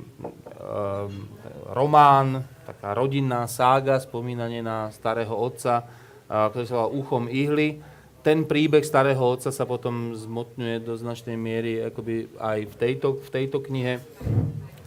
román, 1.73 2.45
taká 2.65 2.97
rodinná 2.97 3.45
sága, 3.45 4.01
spomínanie 4.01 4.65
na 4.65 4.89
starého 4.89 5.37
otca, 5.37 5.85
ktorý 6.25 6.65
sa 6.65 6.75
volá 6.81 6.89
Uchom 6.89 7.29
ihly. 7.29 7.79
Ten 8.25 8.49
príbeh 8.49 8.81
starého 8.81 9.21
otca 9.21 9.53
sa 9.53 9.69
potom 9.69 10.17
zmotňuje 10.17 10.81
do 10.81 10.97
značnej 10.97 11.37
miery 11.37 11.85
akoby 11.85 12.25
aj 12.41 12.59
v 12.65 12.75
tejto, 12.81 13.07
v 13.21 13.29
tejto 13.29 13.61
knihe. 13.61 14.01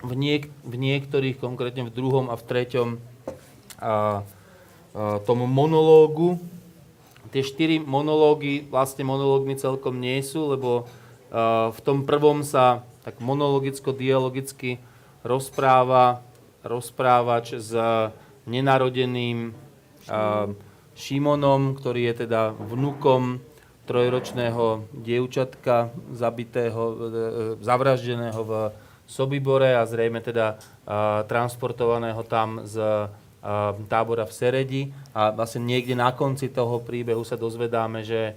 V, 0.03 0.13
niek- 0.15 0.51
v 0.67 0.75
niektorých, 0.75 1.39
konkrétne 1.39 1.87
v 1.87 1.95
druhom 1.95 2.31
a 2.31 2.35
v 2.35 2.47
treťom 2.47 2.89
a, 2.99 2.99
a, 3.79 3.95
tom 5.23 5.47
monológu. 5.47 6.43
Tie 7.31 7.47
štyri 7.47 7.79
monológy 7.79 8.67
vlastne 8.67 9.07
monológmi 9.07 9.55
celkom 9.55 10.03
nie 10.03 10.19
sú, 10.23 10.55
lebo 10.55 10.87
a, 11.31 11.71
v 11.71 11.81
tom 11.87 12.03
prvom 12.03 12.43
sa 12.43 12.83
tak 13.07 13.23
monologicko-dialogicky 13.23 14.83
rozpráva 15.23 16.27
rozprávač 16.65 17.59
s 17.59 17.73
nenarodeným 18.49 19.53
a, 20.09 20.49
Šimonom, 20.99 21.79
ktorý 21.79 22.11
je 22.11 22.27
teda 22.27 22.51
vnukom 22.59 23.39
trojročného 23.87 24.91
dievčatka 24.91 25.95
zabitého, 26.11 26.83
e, 26.83 26.95
e, 26.95 27.31
zavraždeného 27.63 28.41
v 28.43 28.53
Sobibore 29.09 29.79
a 29.79 29.87
zrejme 29.87 30.19
teda 30.21 30.59
a, 30.85 31.23
transportovaného 31.25 32.21
tam 32.27 32.67
z 32.67 33.09
tábora 33.87 34.27
v 34.27 34.35
Seredi. 34.35 34.83
A 35.15 35.31
vlastne 35.31 35.63
niekde 35.63 35.95
na 35.95 36.11
konci 36.11 36.51
toho 36.51 36.83
príbehu 36.83 37.23
sa 37.23 37.39
dozvedáme, 37.39 38.03
že, 38.03 38.35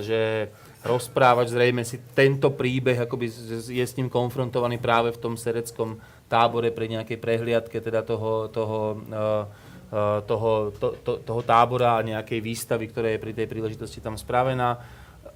že 0.00 0.48
rozprávač 0.82 1.54
zrejme 1.54 1.86
si 1.86 2.02
tento 2.16 2.50
príbeh 2.50 3.06
akoby 3.06 3.30
je 3.70 3.84
s 3.84 3.96
ním 4.00 4.10
konfrontovaný 4.10 4.82
práve 4.82 5.14
v 5.14 5.20
tom 5.22 5.34
sereckom 5.38 6.00
tábore 6.32 6.72
pri 6.72 6.88
nejakej 6.88 7.20
prehliadke 7.20 7.84
teda 7.84 8.00
toho, 8.00 8.48
toho, 8.48 8.96
uh, 9.12 9.44
uh, 9.92 10.24
toho, 10.24 10.72
to, 10.72 10.96
to, 11.04 11.20
toho 11.20 11.42
tábora 11.44 12.00
a 12.00 12.06
nejakej 12.06 12.40
výstavy, 12.40 12.88
ktorá 12.88 13.12
je 13.12 13.20
pri 13.20 13.36
tej 13.36 13.46
príležitosti 13.52 14.00
tam 14.00 14.16
spravená. 14.16 14.80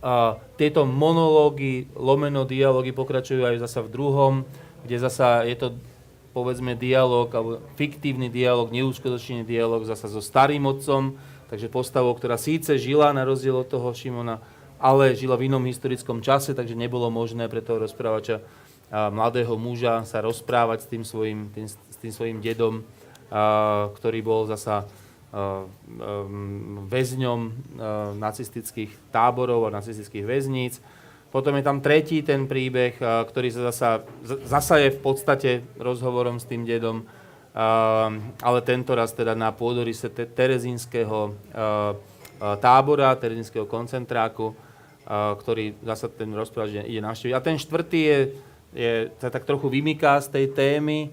Uh, 0.01 0.41
tieto 0.57 0.89
monológy, 0.89 1.85
lomeno 1.93 2.49
dialógy 2.49 2.97
pokračujú 2.97 3.45
aj 3.45 3.69
zasa 3.69 3.85
v 3.85 3.93
druhom, 3.93 4.35
kde 4.81 4.97
zasa 4.97 5.45
je 5.45 5.57
to 5.61 5.77
povedzme 6.37 6.77
dialog, 6.77 7.33
alebo 7.33 7.65
fiktívny 7.81 8.29
dialog, 8.29 8.69
neuskutočnený 8.69 9.49
dialog 9.49 9.89
zasa 9.89 10.05
so 10.05 10.21
starým 10.21 10.69
otcom, 10.69 11.17
takže 11.49 11.73
postavou, 11.73 12.13
ktorá 12.13 12.37
síce 12.37 12.77
žila 12.77 13.09
na 13.17 13.25
rozdiel 13.25 13.57
od 13.57 13.69
toho 13.73 13.89
Šimona, 13.97 14.45
ale 14.77 15.17
žila 15.17 15.41
v 15.41 15.49
inom 15.49 15.65
historickom 15.65 16.21
čase, 16.21 16.53
takže 16.53 16.77
nebolo 16.77 17.09
možné 17.09 17.49
pre 17.49 17.65
toho 17.65 17.81
rozprávača 17.81 18.45
mladého 18.91 19.59
muža 19.59 20.07
sa 20.07 20.23
rozprávať 20.23 20.87
s 20.87 20.91
tým 20.91 21.03
svojim, 21.03 21.51
tým, 21.51 21.67
s 21.67 21.97
tým 21.99 22.13
svojim 22.15 22.39
dedom, 22.39 22.87
ktorý 23.91 24.23
bol 24.23 24.47
zasa 24.47 24.87
um, 25.35 26.87
väzňom 26.87 27.41
nacistických 28.23 29.11
táborov 29.11 29.67
a 29.67 29.75
nacistických 29.75 30.23
väzníc. 30.23 30.79
Potom 31.35 31.59
je 31.59 31.67
tam 31.67 31.83
tretí 31.83 32.23
ten 32.23 32.47
príbeh, 32.47 32.97
ktorý 33.03 33.51
sa 33.51 33.69
zasa, 33.69 33.91
zasa 34.47 34.79
je 34.81 34.95
v 34.95 35.01
podstate 35.03 35.51
rozhovorom 35.77 36.39
s 36.39 36.47
tým 36.47 36.63
dedom, 36.65 37.03
ale 38.41 38.59
tento 38.65 38.95
raz 38.95 39.13
teda 39.13 39.35
na 39.35 39.51
pôdorise 39.53 40.09
te- 40.09 40.25
terezínskeho 40.25 41.35
tábora, 42.63 43.19
terezínskeho 43.19 43.67
koncentráku, 43.69 44.55
ktorý 45.11 45.77
zasa 45.85 46.09
ten 46.09 46.31
rozprávač 46.33 46.87
ide 46.87 47.03
navštíviť. 47.05 47.35
A 47.37 47.45
ten 47.45 47.59
štvrtý 47.61 48.01
je, 48.01 48.19
je, 48.77 49.09
sa 49.17 49.33
tak 49.33 49.49
trochu 49.49 49.73
vymyká 49.73 50.21
z 50.21 50.29
tej 50.29 50.47
témy, 50.53 51.09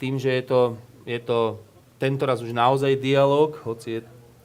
tým, 0.00 0.16
že 0.16 0.32
je 0.40 0.44
to, 0.48 0.60
je 1.04 1.20
to 1.20 1.60
tento 2.00 2.24
raz 2.24 2.40
už 2.40 2.56
naozaj 2.56 2.98
dialog, 2.98 3.54
hoci 3.62 4.00
je 4.00 4.00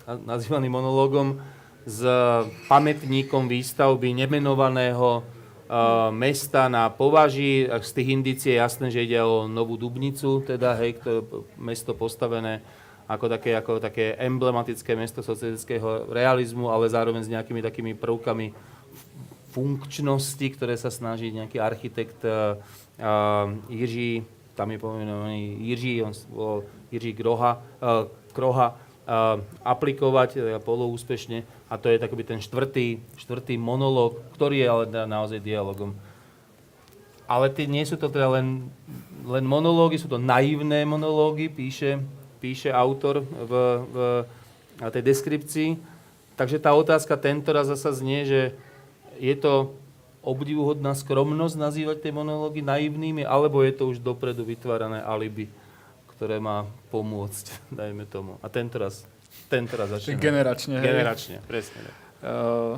na- 0.05 0.37
nazývaný 0.37 0.67
monológom, 0.67 1.39
s 1.87 2.03
pamätníkom 2.67 3.47
výstavby 3.47 4.11
nemenovaného 4.11 5.23
uh, 5.23 6.11
mesta 6.11 6.67
na 6.67 6.91
považi. 6.91 7.63
Z 7.79 7.91
tých 7.95 8.11
indícií 8.11 8.51
je 8.51 8.59
jasné, 8.59 8.91
že 8.91 9.07
ide 9.07 9.23
o 9.23 9.47
Novú 9.47 9.79
Dubnicu, 9.79 10.43
teda, 10.43 10.75
hej, 10.83 10.99
ktoré 10.99 11.23
mesto 11.55 11.95
postavené 11.95 12.59
ako 13.07 13.31
také, 13.31 13.55
ako 13.55 13.79
také 13.79 14.19
emblematické 14.19 14.91
mesto 14.99 15.23
socialistického 15.23 16.11
realizmu, 16.11 16.67
ale 16.67 16.91
zároveň 16.91 17.23
s 17.23 17.31
nejakými 17.31 17.63
takými 17.63 17.95
prvkami 17.95 18.51
funkčnosti, 19.57 20.45
ktoré 20.53 20.77
sa 20.77 20.93
snaží 20.93 21.33
nejaký 21.33 21.57
architekt 21.57 22.21
uh, 22.21 22.61
Jiří, 23.73 24.21
tam 24.53 24.69
je 24.69 24.77
pomenovaný 24.77 25.57
Jiří, 25.65 26.05
on 26.05 26.13
bol 26.29 26.61
Jiří 26.93 27.17
Groha, 27.17 27.57
uh, 27.81 28.05
Kroha, 28.37 28.77
uh, 28.77 29.41
aplikovať 29.65 30.29
uh, 30.37 30.41
poloúspešne. 30.61 31.41
A 31.73 31.81
to 31.81 31.89
je 31.89 31.97
takoby 31.97 32.21
ten 32.21 32.37
štvrtý, 32.37 33.01
štvrtý 33.17 33.57
monológ, 33.57 34.21
ktorý 34.37 34.61
je 34.61 34.67
ale 34.69 34.83
naozaj 35.09 35.41
dialogom. 35.41 35.97
ale 37.27 37.51
tie 37.51 37.67
nie 37.67 37.83
sú 37.83 37.99
to 37.99 38.07
teda 38.07 38.39
len, 38.39 38.71
len 39.27 39.43
monológy, 39.43 39.99
sú 39.99 40.07
to 40.07 40.15
naivné 40.15 40.87
monológy, 40.87 41.51
píše, 41.51 41.99
píše 42.39 42.71
autor 42.71 43.27
v, 43.27 43.51
v 43.83 43.95
tej 44.79 45.03
deskripcii. 45.03 45.69
Takže 46.39 46.63
tá 46.63 46.71
otázka 46.71 47.19
tento 47.19 47.51
raz 47.51 47.67
zasa 47.67 47.91
znie, 47.91 48.23
že 48.23 48.41
je 49.19 49.35
to 49.37 49.75
obdivuhodná 50.27 50.91
skromnosť 50.91 51.55
nazývať 51.55 51.97
tie 52.03 52.11
monológy 52.11 52.59
naivnými, 52.59 53.23
alebo 53.23 53.63
je 53.63 53.73
to 53.73 53.87
už 53.87 54.03
dopredu 54.03 54.43
vytvárané 54.43 54.99
alibi, 54.99 55.47
ktoré 56.11 56.41
má 56.41 56.67
pomôcť, 56.91 57.45
dajme 57.79 58.03
tomu. 58.09 58.35
A 58.43 58.51
tento 58.51 58.75
raz, 58.81 59.07
tento 59.47 59.79
raz 59.79 59.93
začne. 59.93 60.19
Generačne. 60.19 60.83
Generačne, 60.83 61.37
hej. 61.39 61.47
presne. 61.47 61.79
Uh, 62.19 62.75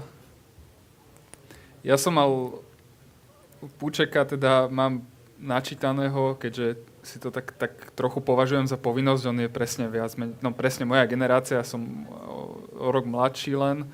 ja 1.81 1.95
som 1.95 2.13
mal 2.13 2.59
Púčeka, 3.79 4.23
teda 4.23 4.71
mám 4.71 5.03
načítaného, 5.35 6.39
keďže 6.39 6.79
si 7.03 7.19
to 7.19 7.31
tak, 7.31 7.55
tak 7.55 7.91
trochu 7.95 8.19
považujem 8.19 8.67
za 8.67 8.75
povinnosť, 8.75 9.23
on 9.31 9.39
je 9.43 9.49
presne 9.51 9.87
viac, 9.87 10.15
no 10.43 10.51
presne 10.51 10.83
moja 10.83 11.03
generácia, 11.07 11.63
som 11.63 12.07
o, 12.07 12.59
o 12.75 12.87
rok 12.91 13.07
mladší 13.07 13.55
len, 13.55 13.87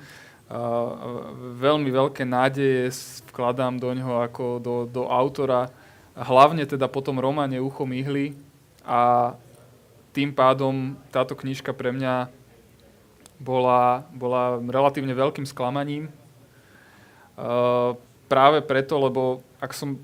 veľmi 1.58 1.90
veľké 1.90 2.22
nádeje 2.22 2.94
vkladám 3.34 3.82
do 3.82 3.90
ňoho 3.90 4.22
ako 4.22 4.44
do, 4.62 4.74
do 4.86 5.10
autora, 5.10 5.74
hlavne 6.14 6.62
teda 6.62 6.86
po 6.86 7.02
tom 7.02 7.18
románe 7.18 7.58
Ucho 7.58 7.82
myhly 7.82 8.38
a 8.86 9.34
tým 10.14 10.30
pádom 10.32 10.96
táto 11.10 11.34
knižka 11.36 11.74
pre 11.74 11.92
mňa 11.92 12.30
bola, 13.36 14.06
bola 14.16 14.56
relatívne 14.62 15.12
veľkým 15.12 15.44
sklamaním. 15.44 16.08
Uh, 17.36 17.92
práve 18.30 18.64
preto, 18.64 18.96
lebo 18.96 19.44
ak 19.60 19.76
som 19.76 20.00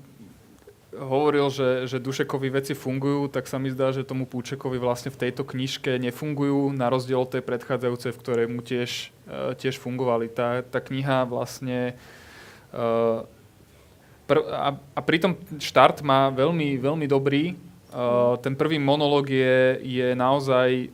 hovoril, 0.99 1.49
že, 1.49 1.89
že 1.89 1.97
Dušekovi 1.97 2.49
veci 2.53 2.73
fungujú, 2.77 3.29
tak 3.31 3.49
sa 3.49 3.57
mi 3.57 3.73
zdá, 3.73 3.89
že 3.89 4.05
tomu 4.05 4.29
Púčekovi 4.29 4.77
vlastne 4.77 5.09
v 5.09 5.27
tejto 5.27 5.41
knižke 5.41 5.97
nefungujú, 5.97 6.69
na 6.73 6.89
rozdiel 6.93 7.25
od 7.25 7.33
tej 7.33 7.41
predchádzajúcej, 7.41 8.11
v 8.13 8.21
ktorej 8.21 8.47
mu 8.49 8.61
tiež, 8.61 9.09
uh, 9.25 9.57
tiež 9.57 9.81
fungovali. 9.81 10.29
Tá, 10.29 10.61
tá 10.61 10.77
kniha 10.77 11.25
vlastne... 11.25 11.97
Uh, 12.69 13.25
pr- 14.29 14.45
a, 14.49 14.77
a 14.77 14.99
pritom 15.01 15.37
štart 15.57 16.05
má 16.05 16.29
veľmi, 16.29 16.77
veľmi 16.77 17.05
dobrý. 17.09 17.57
Uh, 17.93 18.37
ten 18.41 18.57
prvý 18.57 18.81
monológ 18.81 19.29
je, 19.29 19.81
je 19.81 20.07
naozaj 20.17 20.89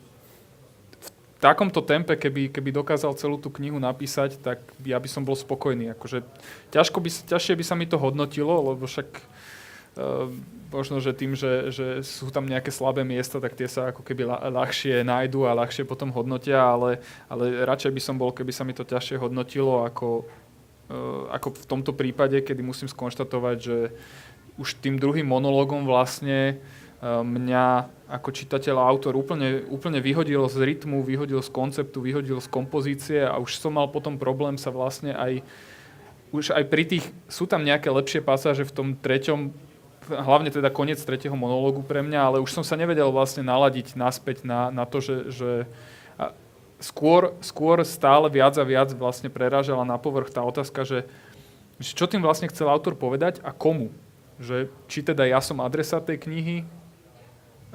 takomto 1.40 1.80
tempe, 1.80 2.20
keby, 2.20 2.52
keby 2.52 2.76
dokázal 2.76 3.16
celú 3.16 3.40
tú 3.40 3.48
knihu 3.48 3.80
napísať, 3.80 4.36
tak 4.44 4.60
ja 4.84 5.00
by 5.00 5.08
som 5.08 5.24
bol 5.24 5.40
spokojný. 5.40 5.96
Akože 5.96 6.28
ťažko 6.68 7.00
by, 7.00 7.10
ťažšie 7.32 7.56
by 7.56 7.64
sa 7.64 7.80
mi 7.80 7.88
to 7.88 7.96
hodnotilo, 7.96 8.76
lebo 8.76 8.84
však 8.84 9.08
možno, 10.70 11.02
že 11.02 11.18
tým, 11.18 11.34
že, 11.34 11.74
že 11.74 11.88
sú 12.06 12.30
tam 12.30 12.46
nejaké 12.46 12.70
slabé 12.70 13.02
miesta, 13.02 13.42
tak 13.42 13.58
tie 13.58 13.66
sa 13.66 13.90
ako 13.90 14.06
keby 14.06 14.30
ľahšie 14.30 15.02
nájdú 15.02 15.50
a 15.50 15.58
ľahšie 15.58 15.84
potom 15.84 16.14
hodnotia, 16.14 16.62
ale, 16.62 17.02
ale 17.26 17.66
radšej 17.66 17.92
by 17.92 18.02
som 18.02 18.16
bol, 18.16 18.30
keby 18.30 18.54
sa 18.54 18.64
mi 18.64 18.78
to 18.78 18.86
ťažšie 18.86 19.18
hodnotilo 19.18 19.84
ako, 19.90 20.30
ehm, 20.94 21.34
ako 21.34 21.48
v 21.58 21.66
tomto 21.66 21.92
prípade, 21.98 22.38
kedy 22.46 22.62
musím 22.62 22.88
skonštatovať, 22.88 23.58
že 23.58 23.78
už 24.62 24.78
tým 24.80 25.02
druhým 25.02 25.26
monológom 25.26 25.90
vlastne 25.90 26.62
ehm, 27.02 27.26
mňa 27.26 27.90
ako 28.10 28.30
čitateľ 28.30 28.76
a 28.78 28.88
autor 28.90 29.18
úplne, 29.18 29.66
úplne 29.70 30.02
vyhodil 30.02 30.46
z 30.50 30.66
rytmu, 30.66 31.02
vyhodil 31.02 31.42
z 31.42 31.50
konceptu, 31.50 32.02
vyhodil 32.02 32.38
z 32.42 32.50
kompozície 32.50 33.22
a 33.26 33.42
už 33.42 33.58
som 33.58 33.74
mal 33.74 33.90
potom 33.90 34.22
problém 34.22 34.58
sa 34.58 34.70
vlastne 34.70 35.18
aj 35.18 35.42
už 36.30 36.54
aj 36.54 36.62
pri 36.70 36.86
tých, 36.86 37.06
sú 37.26 37.50
tam 37.50 37.66
nejaké 37.66 37.90
lepšie 37.90 38.22
pasáže 38.22 38.62
v 38.62 38.70
tom 38.70 38.88
treťom 38.94 39.50
hlavne 40.10 40.50
teda 40.50 40.74
koniec 40.74 40.98
tretieho 41.06 41.38
monológu 41.38 41.86
pre 41.86 42.02
mňa, 42.02 42.20
ale 42.20 42.38
už 42.42 42.50
som 42.50 42.66
sa 42.66 42.74
nevedel 42.74 43.14
vlastne 43.14 43.46
naladiť 43.46 43.94
naspäť 43.94 44.42
na, 44.44 44.74
na 44.74 44.90
to, 44.90 45.00
že, 45.00 45.16
že 45.30 45.52
skôr, 46.82 47.36
skôr 47.44 47.84
stále 47.86 48.26
viac 48.32 48.56
a 48.58 48.66
viac 48.66 48.90
vlastne 48.96 49.30
prerážala 49.30 49.86
na 49.86 50.00
povrch 50.00 50.32
tá 50.32 50.42
otázka, 50.42 50.88
že, 50.88 51.00
že 51.78 51.92
čo 51.94 52.08
tým 52.08 52.24
vlastne 52.24 52.50
chcel 52.50 52.72
autor 52.72 52.96
povedať 52.96 53.44
a 53.44 53.54
komu. 53.54 53.92
Že, 54.40 54.72
či 54.88 55.04
teda 55.04 55.28
ja 55.28 55.44
som 55.44 55.60
adresát 55.60 56.04
tej 56.08 56.24
knihy, 56.24 56.58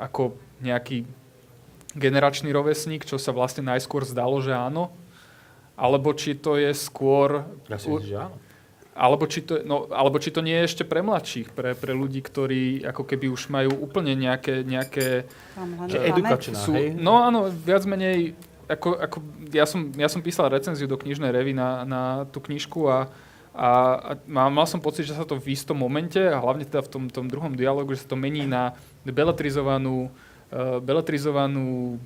ako 0.01 0.35
nejaký 0.65 1.05
generačný 1.95 2.51
rovesník, 2.51 3.07
čo 3.07 3.21
sa 3.21 3.31
vlastne 3.31 3.69
najskôr 3.69 4.03
zdalo, 4.03 4.41
že 4.43 4.51
áno, 4.51 4.91
alebo 5.77 6.11
či 6.17 6.35
to 6.35 6.57
je 6.59 6.73
skôr... 6.75 7.45
Ja 7.69 7.79
si 7.79 7.93
myslím, 7.93 8.09
že 8.09 8.19
áno. 8.19 8.37
Alebo 8.95 9.27
či, 9.27 9.43
to, 9.43 9.59
no, 9.67 9.91
alebo 9.91 10.23
či 10.23 10.31
to 10.31 10.39
nie 10.39 10.55
je 10.55 10.71
ešte 10.71 10.85
pre 10.87 11.03
mladších, 11.03 11.51
pre, 11.51 11.75
pre 11.75 11.91
ľudí, 11.91 12.23
ktorí 12.23 12.87
ako 12.87 13.03
keby 13.03 13.27
už 13.27 13.51
majú 13.51 13.75
úplne 13.75 14.15
nejaké... 14.15 14.63
nejaké 14.63 15.27
edukačná, 16.15 16.55
sú, 16.55 16.79
hej? 16.79 16.95
No 16.95 17.19
áno, 17.27 17.51
viac 17.51 17.83
menej... 17.91 18.39
Ako, 18.71 18.95
ako, 18.95 19.19
ja, 19.51 19.67
som, 19.67 19.91
ja 19.99 20.07
som 20.07 20.23
písal 20.23 20.47
recenziu 20.47 20.87
do 20.87 20.95
knižnej 20.95 21.35
revy 21.35 21.53
na, 21.53 21.83
na 21.83 22.03
tú 22.31 22.39
knižku 22.39 22.87
a, 22.87 23.11
a, 23.51 23.71
a 23.99 24.11
mal, 24.31 24.49
mal 24.55 24.65
som 24.71 24.79
pocit, 24.79 25.11
že 25.11 25.19
sa 25.19 25.27
to 25.27 25.43
v 25.43 25.53
istom 25.53 25.75
momente, 25.75 26.23
a 26.23 26.39
hlavne 26.39 26.63
teda 26.63 26.87
v 26.87 26.91
tom, 26.95 27.05
tom 27.11 27.27
druhom 27.27 27.53
dialogu, 27.53 27.99
že 27.99 28.07
sa 28.07 28.15
to 28.15 28.17
mení 28.17 28.47
na 28.47 28.79
beletrizovanú, 29.03 30.09
uh, 30.55 30.79
beletrizovanú 30.79 31.99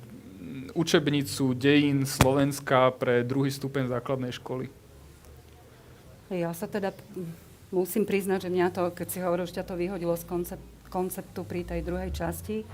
učebnicu 0.72 1.53
dejín 1.53 2.09
Slovenska 2.09 2.97
pre 2.97 3.22
druhý 3.22 3.53
stupeň 3.53 3.93
základnej 3.93 4.32
školy. 4.32 4.72
Ja 6.28 6.52
sa 6.52 6.68
teda 6.68 6.92
musím 7.72 8.04
priznať, 8.04 8.48
že 8.48 8.52
mňa 8.52 8.68
to, 8.72 8.82
keď 8.92 9.06
si 9.08 9.18
hovoril, 9.24 9.48
že 9.48 9.60
ťa 9.60 9.68
to 9.68 9.80
vyhodilo 9.80 10.12
z 10.16 10.24
koncept, 10.28 10.66
konceptu 10.88 11.40
pri 11.44 11.64
tej 11.64 11.80
druhej 11.84 12.12
časti, 12.12 12.64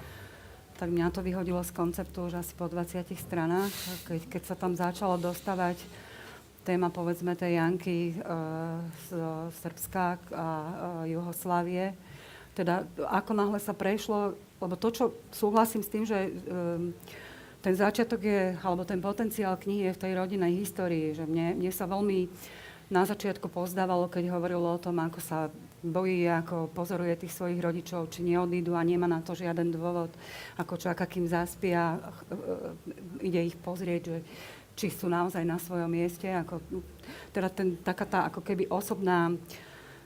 tak 0.74 0.90
mňa 0.90 1.14
to 1.14 1.22
vyhodilo 1.22 1.62
z 1.62 1.70
konceptu 1.70 2.26
už 2.26 2.42
asi 2.42 2.50
po 2.58 2.66
20 2.66 3.06
stranách, 3.14 3.70
keď, 4.10 4.20
keď 4.26 4.42
sa 4.42 4.54
tam 4.58 4.74
začalo 4.74 5.18
dostávať 5.18 5.78
téma, 6.66 6.90
povedzme, 6.90 7.36
tej 7.38 7.60
Janky 7.60 8.00
e, 8.10 8.14
z 9.06 9.08
Srbska 9.62 10.18
a 10.32 10.46
e, 11.04 11.14
Juhoslávie. 11.14 11.92
Teda 12.56 12.88
ako 13.06 13.36
náhle 13.36 13.60
sa 13.60 13.76
prešlo, 13.76 14.34
lebo 14.58 14.74
to, 14.74 14.88
čo 14.90 15.04
súhlasím 15.30 15.84
s 15.84 15.92
tým, 15.92 16.04
že 16.08 16.18
e, 16.18 16.30
ten 17.60 17.74
začiatok 17.76 18.20
je, 18.24 18.56
alebo 18.64 18.82
ten 18.88 18.98
potenciál 18.98 19.60
knihy 19.60 19.92
je 19.92 19.94
v 19.94 20.02
tej 20.02 20.12
rodinej 20.16 20.52
histórii, 20.58 21.12
že 21.12 21.28
mne, 21.28 21.60
mne 21.60 21.72
sa 21.72 21.84
veľmi 21.84 22.26
na 22.94 23.02
začiatku 23.02 23.50
pozdávalo, 23.50 24.06
keď 24.06 24.30
hovorilo 24.30 24.70
o 24.70 24.78
tom, 24.78 25.02
ako 25.02 25.18
sa 25.18 25.50
bojí, 25.82 26.30
ako 26.30 26.70
pozoruje 26.70 27.18
tých 27.18 27.34
svojich 27.34 27.58
rodičov, 27.58 28.06
či 28.06 28.22
neodídu 28.22 28.78
a 28.78 28.86
nemá 28.86 29.10
na 29.10 29.18
to 29.18 29.34
žiaden 29.34 29.74
dôvod, 29.74 30.14
ako 30.54 30.78
čaká, 30.78 31.10
kým 31.10 31.26
zaspia, 31.26 31.98
ide 33.18 33.50
ich 33.50 33.58
pozrieť, 33.58 34.02
že 34.06 34.18
či 34.78 34.86
sú 34.94 35.10
naozaj 35.10 35.42
na 35.42 35.58
svojom 35.58 35.90
mieste. 35.90 36.30
Ako, 36.30 36.62
teda 37.34 37.50
ten, 37.50 37.74
taká 37.82 38.06
tá 38.06 38.20
ako 38.30 38.46
keby 38.46 38.70
osobná 38.70 39.34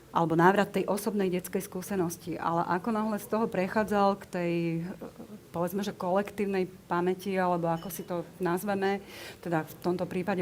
alebo 0.09 0.33
návrat 0.33 0.73
tej 0.73 0.89
osobnej 0.89 1.29
detskej 1.29 1.61
skúsenosti. 1.61 2.33
Ale 2.37 2.65
ako 2.65 2.89
náhle 2.89 3.17
z 3.21 3.27
toho 3.29 3.45
prechádzal 3.45 4.09
k 4.17 4.23
tej, 4.25 4.53
povedzme, 5.53 5.85
že 5.85 5.93
kolektívnej 5.93 6.65
pamäti, 6.89 7.37
alebo 7.37 7.69
ako 7.69 7.89
si 7.93 8.01
to 8.01 8.25
nazveme, 8.41 9.01
teda 9.45 9.65
v 9.65 9.73
tomto 9.85 10.09
prípade 10.09 10.41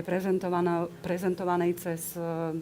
prezentovanej 1.04 1.72
cez 1.76 2.16
uh, 2.16 2.56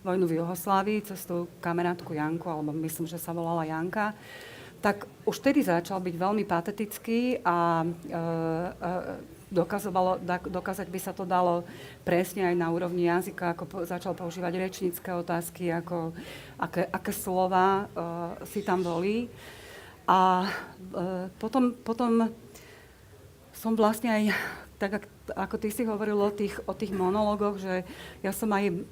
vojnu 0.00 0.24
v 0.24 0.36
Juhoslávii, 0.40 1.04
cez 1.04 1.28
tú 1.28 1.44
kamerátku 1.60 2.16
Janku, 2.16 2.48
alebo 2.48 2.72
myslím, 2.72 3.04
že 3.04 3.20
sa 3.20 3.36
volala 3.36 3.68
Janka, 3.68 4.16
tak 4.80 5.04
už 5.28 5.36
tedy 5.44 5.60
začal 5.60 6.00
byť 6.00 6.14
veľmi 6.14 6.44
patetický 6.48 7.44
a 7.44 7.84
uh, 7.84 7.92
uh, 8.16 9.35
dokazovalo, 9.50 10.18
dokázať 10.50 10.86
by 10.90 11.00
sa 11.00 11.14
to 11.14 11.22
dalo 11.22 11.62
presne 12.02 12.50
aj 12.50 12.56
na 12.58 12.66
úrovni 12.74 13.06
jazyka, 13.06 13.54
ako 13.54 13.64
po, 13.66 13.76
začal 13.86 14.12
používať 14.18 14.58
rečnícke 14.58 15.06
otázky, 15.14 15.70
ako, 15.70 16.10
aké, 16.58 16.90
aké 16.90 17.12
slova 17.14 17.86
uh, 17.86 18.34
si 18.42 18.66
tam 18.66 18.82
boli. 18.82 19.30
A 20.06 20.50
uh, 20.94 21.30
potom, 21.38 21.78
potom 21.78 22.30
som 23.54 23.78
vlastne 23.78 24.10
aj, 24.10 24.22
tak 24.82 24.90
ako 25.32 25.54
ty 25.62 25.68
si 25.70 25.86
hovoril 25.86 26.18
o 26.18 26.30
tých, 26.30 26.58
o 26.66 26.74
tých 26.74 26.90
monologoch, 26.90 27.58
že 27.58 27.86
ja 28.26 28.34
som 28.34 28.50
aj 28.50 28.82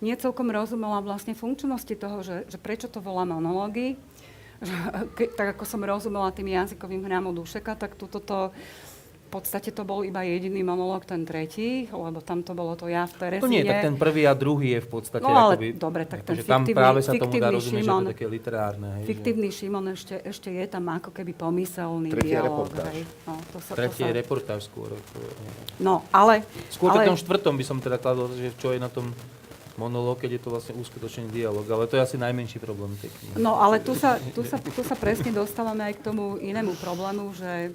nie 0.00 0.14
celkom 0.16 0.48
rozumela 0.48 1.04
vlastne 1.04 1.36
funkčnosti 1.36 1.92
toho, 1.92 2.24
že, 2.24 2.48
že 2.48 2.56
prečo 2.56 2.88
to 2.88 3.04
volá 3.04 3.28
monológy. 3.28 4.00
Ke, 5.16 5.28
tak 5.28 5.56
ako 5.56 5.64
som 5.68 5.84
rozumela 5.84 6.32
tým 6.32 6.52
jazykovým 6.52 7.04
hrámom 7.04 7.36
Dušeka, 7.36 7.76
tak 7.76 7.96
túto 7.96 8.20
to 8.20 8.52
v 8.52 8.89
podstate 9.30 9.70
to 9.70 9.86
bol 9.86 10.02
iba 10.02 10.26
jediný 10.26 10.66
monológ, 10.66 11.06
ten 11.06 11.22
tretí, 11.22 11.86
lebo 11.86 12.18
tam 12.18 12.42
to 12.42 12.50
bolo 12.52 12.74
to 12.74 12.90
ja 12.90 13.06
v 13.06 13.14
Teresine. 13.14 13.46
To 13.46 13.48
nie, 13.48 13.62
tak 13.62 13.86
ten 13.86 13.94
prvý 13.94 14.26
a 14.26 14.34
druhý 14.34 14.74
je 14.74 14.80
v 14.82 14.88
podstate 14.90 15.22
No 15.22 15.30
ale 15.30 15.54
akoby, 15.54 15.68
dobre, 15.78 16.02
tak 16.10 16.26
ten 16.26 16.34
akože 16.34 16.44
tam 16.50 16.62
fiktívny, 16.66 16.80
práve 16.82 17.00
sa 17.06 17.12
tomu 17.14 17.32
dá 17.38 17.48
rozumieť, 17.54 17.84
Šimon, 17.86 18.02
že 18.02 18.04
to 18.04 18.10
je 18.10 18.14
také 18.18 18.26
literárne. 18.26 18.88
Hej, 18.98 19.04
fiktívny 19.06 19.48
že... 19.48 19.56
Šimon 19.62 19.84
ešte, 19.94 20.14
ešte 20.26 20.48
je 20.50 20.66
tam 20.66 20.84
ako 20.90 21.10
keby 21.14 21.32
pomyselný 21.38 22.10
Tretí 22.10 22.34
dialog. 22.34 22.66
reportáž. 22.66 22.90
Hej. 22.90 23.02
No, 23.24 23.32
to 23.54 23.58
sa, 23.62 23.72
Tretí 23.78 24.02
to 24.02 24.08
je 24.10 24.12
sa... 24.12 24.18
reportáž 24.18 24.60
skôr. 24.66 24.90
No, 25.78 26.02
ale... 26.10 26.42
Skôr 26.74 26.90
ale... 26.90 27.06
tom 27.06 27.16
štvrtom 27.16 27.54
by 27.54 27.64
som 27.64 27.78
teda 27.78 27.96
kladol, 28.02 28.26
že 28.34 28.50
čo 28.58 28.74
je 28.74 28.82
na 28.82 28.90
tom 28.90 29.14
monológ, 29.80 30.20
keď 30.20 30.36
je 30.36 30.40
to 30.44 30.48
vlastne 30.52 30.74
uskutočený 30.76 31.32
dialog. 31.32 31.64
Ale 31.64 31.88
to 31.88 31.96
je 31.96 32.02
asi 32.04 32.16
najmenší 32.20 32.60
problém 32.60 32.92
tej 33.00 33.08
knihy. 33.08 33.40
No 33.40 33.56
ale 33.56 33.80
tu 33.80 33.96
sa, 33.96 34.20
tu, 34.36 34.44
sa, 34.44 34.60
tu 34.60 34.84
sa 34.84 34.92
presne 34.92 35.32
dostávame 35.32 35.88
aj 35.88 35.94
k 35.96 36.04
tomu 36.04 36.36
inému 36.36 36.76
problému, 36.76 37.32
že 37.32 37.72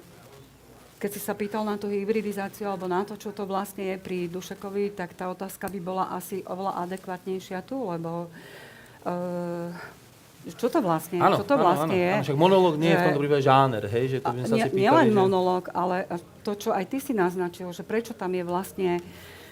keď 0.96 1.10
si 1.12 1.20
sa 1.20 1.36
pýtal 1.36 1.60
na 1.60 1.76
tú 1.76 1.92
hybridizáciu 1.92 2.72
alebo 2.72 2.88
na 2.88 3.04
to, 3.04 3.20
čo 3.20 3.28
to 3.36 3.44
vlastne 3.44 3.84
je 3.84 3.96
pri 4.00 4.32
Dušekovi, 4.32 4.96
tak 4.96 5.12
tá 5.12 5.28
otázka 5.28 5.68
by 5.68 5.80
bola 5.80 6.04
asi 6.16 6.40
oveľa 6.48 6.88
adekvátnejšia 6.88 7.60
tu, 7.68 7.76
lebo 7.84 8.32
uh, 9.04 9.68
čo 10.56 10.72
to 10.72 10.78
vlastne, 10.80 11.20
áno, 11.20 11.36
čo 11.36 11.44
to 11.44 11.58
vlastne 11.60 11.90
áno, 11.90 12.00
je? 12.00 12.12
Áno, 12.16 12.24
však 12.24 12.38
monológ 12.38 12.74
nie 12.80 12.94
je 12.94 12.96
v 12.96 13.04
tomto 13.10 13.22
prípade 13.26 13.42
žáner, 13.44 13.84
hej? 13.90 14.04
Že 14.16 14.18
to 14.22 14.30
by 14.30 14.38
sme 14.40 14.46
sa 14.46 14.56
pýtali, 14.56 14.78
nielen 14.80 15.08
že... 15.10 15.16
monológ, 15.18 15.64
ale 15.74 15.96
to, 16.46 16.52
čo 16.56 16.70
aj 16.72 16.84
ty 16.88 16.98
si 17.02 17.12
naznačil, 17.12 17.68
že 17.76 17.82
prečo 17.84 18.16
tam 18.16 18.32
je 18.32 18.44
vlastne 18.46 19.02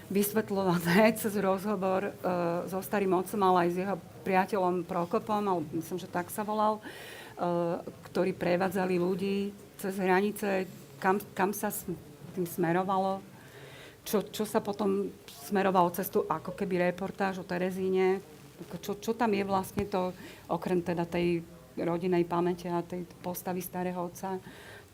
vysvetľované 0.09 1.13
cez 1.21 1.35
rozhovor 1.37 2.09
uh, 2.09 2.65
so 2.71 2.81
starým 2.81 3.13
otcom, 3.21 3.41
ale 3.53 3.69
aj 3.69 3.71
s 3.75 3.77
jeho 3.85 3.97
priateľom 4.25 4.89
Prokopom, 4.89 5.45
ale 5.45 5.61
myslím, 5.77 6.01
že 6.01 6.09
tak 6.09 6.33
sa 6.33 6.41
volal, 6.41 6.81
uh, 6.81 7.85
ktorí 8.09 8.33
prevádzali 8.33 8.97
ľudí 8.97 9.53
cez 9.77 10.01
hranice 10.01 10.65
kam, 11.05 11.21
kam 11.37 11.53
sa 11.53 11.69
tým 12.33 12.49
smerovalo, 12.49 13.21
čo, 14.09 14.25
čo 14.25 14.49
sa 14.49 14.65
potom 14.65 15.13
smerovalo 15.45 15.93
cestu 15.93 16.25
ako 16.25 16.57
keby 16.57 16.89
reportáž 16.89 17.45
o 17.45 17.45
Terezíne, 17.45 18.25
čo, 18.81 18.97
čo 18.97 19.13
tam 19.13 19.37
je 19.37 19.45
vlastne 19.45 19.85
to, 19.85 20.17
okrem 20.49 20.81
teda 20.81 21.05
tej 21.05 21.45
rodinej 21.77 22.25
pamäte 22.25 22.73
a 22.73 22.81
tej 22.81 23.05
postavy 23.21 23.61
starého 23.61 24.01
otca, 24.01 24.41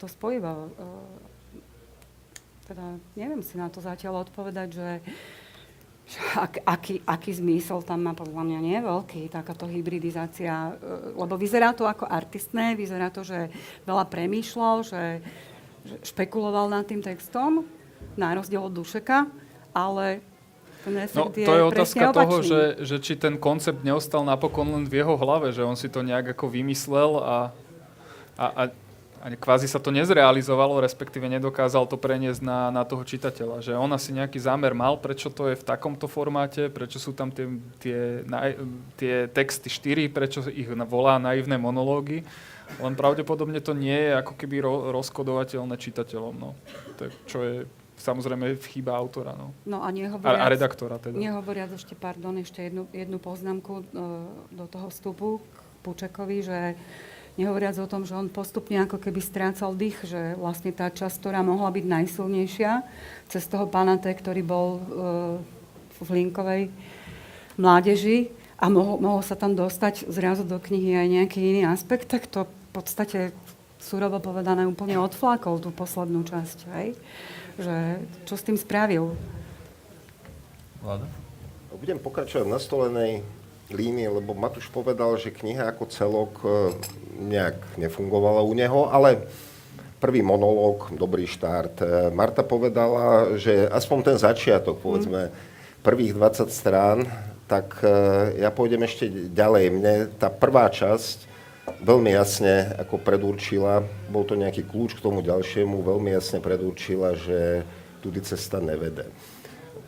to 0.00 0.10
spojivo. 0.10 0.50
E, 0.50 0.68
teda 2.66 2.98
neviem 3.14 3.44
si 3.46 3.54
na 3.54 3.70
to 3.70 3.78
zatiaľ 3.78 4.26
odpovedať, 4.26 4.68
že 4.74 4.88
ak, 6.34 6.66
aký, 6.66 7.04
aký 7.06 7.30
zmysel 7.38 7.86
tam 7.86 8.02
má, 8.08 8.12
podľa 8.18 8.42
mňa 8.42 8.58
nie 8.58 8.74
je 8.80 8.88
veľký, 8.88 9.22
takáto 9.30 9.68
hybridizácia, 9.68 10.74
e, 10.74 11.14
lebo 11.14 11.36
vyzerá 11.36 11.76
to 11.76 11.84
ako 11.86 12.08
artistné, 12.08 12.74
vyzerá 12.74 13.12
to, 13.12 13.22
že 13.22 13.52
veľa 13.84 14.08
premýšľal, 14.08 14.76
že 14.82 15.02
špekuloval 16.04 16.68
nad 16.68 16.86
tým 16.86 17.00
textom, 17.00 17.64
na 18.16 18.34
rozdiel 18.34 18.60
od 18.60 18.72
Dušeka, 18.72 19.26
ale 19.72 20.20
ten 20.80 20.96
no, 20.96 21.28
to 21.28 21.36
je, 21.36 21.60
je 21.60 21.64
otázka 21.68 22.04
toho, 22.08 22.24
toho, 22.24 22.36
že, 22.40 22.60
že 22.88 22.96
či 23.04 23.12
ten 23.12 23.36
koncept 23.36 23.84
neostal 23.84 24.24
napokon 24.24 24.72
len 24.72 24.84
v 24.88 25.04
jeho 25.04 25.12
hlave, 25.20 25.52
že 25.52 25.60
on 25.60 25.76
si 25.76 25.92
to 25.92 26.00
nejak 26.00 26.32
ako 26.32 26.48
vymyslel 26.48 27.20
a, 27.20 27.36
a, 28.40 28.46
a, 28.48 28.62
a 29.20 29.26
kvázi 29.36 29.68
sa 29.68 29.76
to 29.76 29.92
nezrealizovalo, 29.92 30.80
respektíve 30.80 31.28
nedokázal 31.28 31.84
to 31.84 32.00
preniesť 32.00 32.40
na, 32.40 32.72
na 32.72 32.88
toho 32.88 33.04
čitateľa. 33.04 33.60
Že 33.60 33.72
on 33.76 33.92
asi 33.92 34.16
nejaký 34.16 34.40
zámer 34.40 34.72
mal, 34.72 34.96
prečo 34.96 35.28
to 35.28 35.52
je 35.52 35.60
v 35.60 35.66
takomto 35.68 36.08
formáte, 36.08 36.72
prečo 36.72 36.96
sú 36.96 37.12
tam 37.12 37.28
tie, 37.28 37.44
tie, 37.76 38.00
tie 38.96 39.14
texty 39.28 39.68
štyri, 39.68 40.08
prečo 40.08 40.40
ich 40.48 40.68
volá 40.88 41.20
naivné 41.20 41.60
monológy 41.60 42.24
len 42.78 42.94
pravdepodobne 42.94 43.58
to 43.58 43.74
nie 43.74 43.96
je 43.96 44.12
ako 44.14 44.38
keby 44.38 44.62
ro- 44.62 44.94
rozkodovateľné 44.94 45.74
čitateľom. 45.74 46.34
No. 46.38 46.54
To 46.96 47.00
je, 47.06 47.10
čo 47.26 47.38
je 47.42 47.54
samozrejme 48.00 48.56
chyba 48.64 48.96
autora. 48.96 49.36
No. 49.36 49.52
No 49.68 49.84
a, 49.84 49.92
nehovoriac, 49.92 50.40
a, 50.40 50.48
a 50.48 50.52
redaktora 50.52 50.96
teda. 50.96 51.20
Nehovoriac 51.20 51.70
ešte, 51.76 51.92
pardon, 51.92 52.32
ešte 52.40 52.64
jednu, 52.64 52.88
jednu 52.90 53.20
poznámku 53.20 53.72
uh, 53.72 53.84
do 54.48 54.64
toho 54.64 54.88
vstupu 54.88 55.44
k 55.44 55.58
Pučekovi, 55.84 56.38
že 56.40 56.58
nehovoriac 57.36 57.76
o 57.78 57.86
tom, 57.86 58.08
že 58.08 58.16
on 58.16 58.32
postupne 58.32 58.80
ako 58.84 58.96
keby 58.96 59.20
strácal 59.20 59.76
dých, 59.76 60.00
že 60.08 60.34
vlastne 60.40 60.72
tá 60.72 60.88
časť, 60.88 61.20
ktorá 61.20 61.44
mohla 61.44 61.68
byť 61.68 61.84
najsilnejšia, 61.84 62.72
cez 63.28 63.44
toho 63.46 63.68
Panate, 63.68 64.10
ktorý 64.10 64.42
bol 64.42 64.68
uh, 64.76 64.80
v 66.00 66.08
Linkovej 66.08 66.72
mládeži 67.60 68.32
a 68.56 68.72
mohol, 68.72 69.00
mohol 69.00 69.22
sa 69.24 69.36
tam 69.36 69.52
dostať 69.52 70.08
zrazu 70.08 70.48
do 70.48 70.56
knihy 70.56 70.96
aj 70.96 71.08
nejaký 71.08 71.38
iný 71.40 71.62
aspekt, 71.68 72.08
tak 72.08 72.24
to 72.28 72.48
podstate 72.70 73.34
surovo 73.80 74.20
povedané 74.20 74.68
úplne 74.68 75.00
odflákol 75.00 75.58
tú 75.58 75.72
poslednú 75.72 76.22
časť. 76.22 76.58
Hej? 76.76 76.88
Že, 77.56 77.76
čo 78.28 78.34
s 78.36 78.44
tým 78.44 78.56
spravil? 78.60 79.16
Vlada? 80.84 81.08
Budem 81.80 81.96
pokračovať 81.96 82.44
v 82.44 82.54
nastolenej 82.54 83.12
línii, 83.72 84.20
lebo 84.20 84.36
Matúš 84.36 84.68
povedal, 84.68 85.16
že 85.16 85.32
kniha 85.32 85.72
ako 85.72 85.84
celok 85.88 86.32
e, 86.42 86.48
nejak 87.16 87.56
nefungovala 87.80 88.44
u 88.44 88.52
neho, 88.52 88.90
ale 88.90 89.24
prvý 90.02 90.20
monológ, 90.20 90.90
dobrý 90.92 91.24
štart. 91.24 91.80
E, 91.80 91.86
Marta 92.10 92.42
povedala, 92.42 93.38
že 93.38 93.70
aspoň 93.70 93.98
ten 94.12 94.16
začiatok, 94.18 94.82
povedzme, 94.82 95.30
prvých 95.80 96.12
20 96.18 96.50
strán, 96.50 97.06
tak 97.46 97.80
e, 97.80 97.88
ja 98.42 98.50
pôjdem 98.50 98.82
ešte 98.84 99.08
ďalej. 99.30 99.64
Mne 99.70 99.94
tá 100.18 100.28
prvá 100.28 100.68
časť 100.68 101.29
veľmi 101.80 102.10
jasne 102.12 102.76
ako 102.76 103.00
predurčila, 103.00 103.84
bol 104.12 104.24
to 104.26 104.36
nejaký 104.36 104.66
kľúč 104.68 104.98
k 104.98 105.04
tomu 105.04 105.24
ďalšiemu, 105.24 105.80
veľmi 105.80 106.10
jasne 106.12 106.38
predurčila, 106.38 107.16
že 107.16 107.64
tudy 108.04 108.20
cesta 108.24 108.60
nevede. 108.60 109.08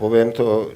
Poviem 0.00 0.32
to 0.32 0.46
e, 0.46 0.66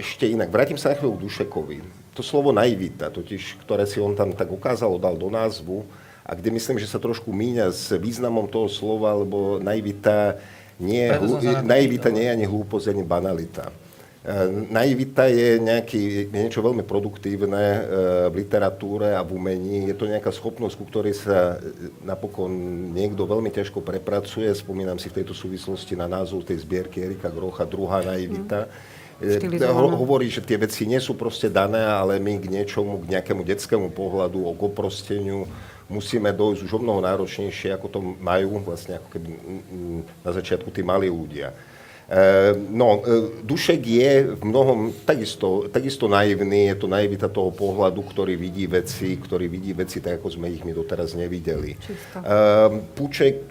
ešte 0.00 0.24
inak. 0.30 0.48
Vrátim 0.54 0.78
sa 0.78 0.94
na 0.94 0.96
chvíľu 0.96 1.18
k 1.18 1.24
Dušekovi. 1.26 1.78
To 2.14 2.22
slovo 2.22 2.54
naivita, 2.54 3.10
totiž, 3.10 3.60
ktoré 3.66 3.84
si 3.84 3.98
on 3.98 4.14
tam 4.14 4.32
tak 4.32 4.50
ukázalo, 4.50 5.02
dal 5.02 5.18
do 5.18 5.28
názvu, 5.28 5.86
a 6.30 6.34
kde 6.38 6.54
myslím, 6.54 6.78
že 6.78 6.86
sa 6.86 7.02
trošku 7.02 7.34
míňa 7.34 7.74
s 7.74 7.90
významom 7.98 8.46
toho 8.46 8.70
slova, 8.70 9.18
lebo 9.18 9.58
naivita 9.58 10.38
nie 10.78 11.10
je, 11.10 11.18
naivita 11.66 12.08
nie 12.14 12.22
je 12.22 12.34
ani 12.38 12.46
hlúposť, 12.46 12.94
ani 12.94 13.02
banalita. 13.02 13.74
E, 14.20 14.32
naivita 14.68 15.32
je, 15.32 15.56
nejaký, 15.56 16.28
je 16.28 16.44
niečo 16.44 16.60
veľmi 16.60 16.84
produktívne 16.84 17.64
e, 17.64 17.80
v 18.28 18.34
literatúre 18.44 19.16
a 19.16 19.24
v 19.24 19.32
umení. 19.32 19.88
Je 19.88 19.96
to 19.96 20.04
nejaká 20.04 20.28
schopnosť, 20.28 20.76
ku 20.76 20.84
ktorej 20.84 21.16
sa 21.16 21.56
e, 21.56 21.88
napokon 22.04 22.52
niekto 22.92 23.24
veľmi 23.24 23.48
ťažko 23.48 23.80
prepracuje. 23.80 24.52
Spomínam 24.52 25.00
si 25.00 25.08
v 25.08 25.24
tejto 25.24 25.32
súvislosti 25.32 25.96
na 25.96 26.04
názov 26.04 26.44
tej 26.44 26.60
zbierky 26.60 27.00
Erika 27.00 27.32
Grocha, 27.32 27.64
druhá 27.64 28.04
naivita. 28.04 28.68
Mm. 28.68 29.00
Ho, 29.72 29.88
hovorí, 30.00 30.28
že 30.28 30.44
tie 30.44 30.56
veci 30.56 30.84
nie 30.84 31.00
sú 31.00 31.16
proste 31.16 31.48
dané, 31.48 31.80
ale 31.80 32.20
my 32.20 32.40
k 32.40 32.48
niečomu, 32.60 33.04
k 33.04 33.16
nejakému 33.16 33.44
detskému 33.44 33.88
pohľadu, 33.92 34.48
o 34.48 34.52
oprosteniu 34.52 35.48
musíme 35.88 36.32
dojsť 36.32 36.60
už 36.64 36.72
o 36.76 36.80
mnoho 36.80 37.00
náročnejšie, 37.04 37.72
ako 37.72 37.86
to 37.88 37.98
majú 38.20 38.60
vlastne 38.64 38.96
ako 38.96 39.08
keby 39.12 39.28
na 40.24 40.30
začiatku 40.32 40.72
tí 40.72 40.80
malí 40.84 41.08
ľudia. 41.08 41.52
Eh, 42.10 42.52
no, 42.74 42.98
eh, 43.06 43.38
Dušek 43.46 43.86
je 43.86 44.34
v 44.34 44.42
mnohom 44.42 44.90
takisto, 45.06 45.70
takisto 45.70 46.10
naivný, 46.10 46.74
je 46.74 46.82
to 46.82 46.90
naivita 46.90 47.30
toho 47.30 47.54
pohľadu, 47.54 48.02
ktorý 48.02 48.34
vidí 48.34 48.66
veci, 48.66 49.14
ktorý 49.14 49.46
vidí 49.46 49.70
veci 49.70 50.02
tak, 50.02 50.18
ako 50.18 50.34
sme 50.34 50.50
ich 50.50 50.66
my 50.66 50.74
doteraz 50.74 51.14
nevideli. 51.14 51.78
Čisto. 51.78 52.18
Eh, 52.18 52.68
Puček 52.98 53.46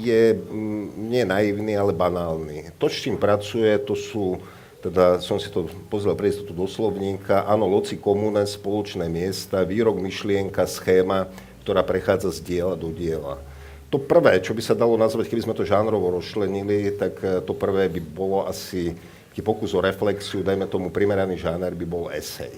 je 0.00 0.32
mm, 0.32 1.04
nie 1.04 1.20
naivný, 1.28 1.76
ale 1.76 1.92
banálny. 1.92 2.72
To, 2.80 2.88
s 2.88 2.96
čím 2.96 3.20
pracuje, 3.20 3.76
to 3.84 3.92
sú, 3.92 4.40
teda 4.80 5.20
som 5.20 5.36
si 5.36 5.52
to 5.52 5.68
pozrel 5.92 6.16
pre 6.16 6.32
istotu 6.32 6.56
do 6.56 6.64
slovníka, 6.64 7.44
áno, 7.44 7.68
loci 7.68 8.00
komune, 8.00 8.40
spoločné 8.48 9.04
miesta, 9.12 9.68
výrok, 9.68 10.00
myšlienka, 10.00 10.64
schéma, 10.64 11.28
ktorá 11.60 11.84
prechádza 11.84 12.32
z 12.32 12.40
diela 12.40 12.72
do 12.72 12.88
diela 12.88 13.51
to 13.92 14.00
prvé, 14.00 14.40
čo 14.40 14.56
by 14.56 14.64
sa 14.64 14.72
dalo 14.72 14.96
nazvať, 14.96 15.28
keby 15.28 15.44
sme 15.44 15.52
to 15.52 15.68
žánrovo 15.68 16.16
rozšlenili, 16.16 16.96
tak 16.96 17.20
e, 17.20 17.44
to 17.44 17.52
prvé 17.52 17.92
by 17.92 18.00
bolo 18.00 18.48
asi 18.48 18.96
taký 19.28 19.44
pokus 19.44 19.76
o 19.76 19.84
reflexiu, 19.84 20.40
dajme 20.40 20.64
tomu 20.64 20.88
primeraný 20.88 21.36
žáner 21.36 21.76
by 21.76 21.84
bol 21.84 22.08
esej. 22.08 22.52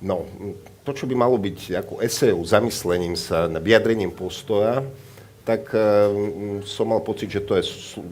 No, 0.00 0.28
to, 0.84 0.96
čo 0.96 1.04
by 1.08 1.16
malo 1.16 1.36
byť 1.36 1.76
ako 1.80 2.00
esejou, 2.00 2.40
zamyslením 2.44 3.16
sa, 3.16 3.48
vyjadrením 3.48 4.12
postoja, 4.12 4.84
tak 5.48 5.72
e, 5.72 5.80
som 6.68 6.92
mal 6.92 7.00
pocit, 7.00 7.32
že 7.32 7.40
to 7.40 7.56
je 7.56 7.64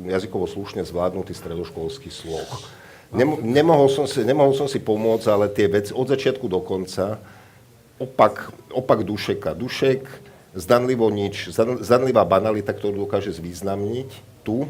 jazykovo 0.08 0.48
slušne 0.48 0.84
zvládnutý 0.88 1.36
stredoškolský 1.36 2.08
sloh. 2.08 2.48
nemohol, 3.44 3.88
som 3.92 4.08
si, 4.08 4.24
nemohol 4.24 4.56
som 4.56 4.68
si 4.68 4.80
pomôcť, 4.80 5.26
ale 5.28 5.52
tie 5.52 5.68
veci 5.68 5.92
od 5.92 6.08
začiatku 6.08 6.44
do 6.44 6.64
konca, 6.64 7.20
opak, 8.00 8.52
opak 8.72 9.04
Dušeka. 9.04 9.52
Dušek 9.52 10.27
zdanlivo 10.58 11.06
nič, 11.06 11.54
zdanlivá 11.54 12.26
banalita, 12.26 12.74
ktorú 12.74 13.06
dokáže 13.06 13.30
zvýznamniť. 13.30 14.10
Tu 14.42 14.66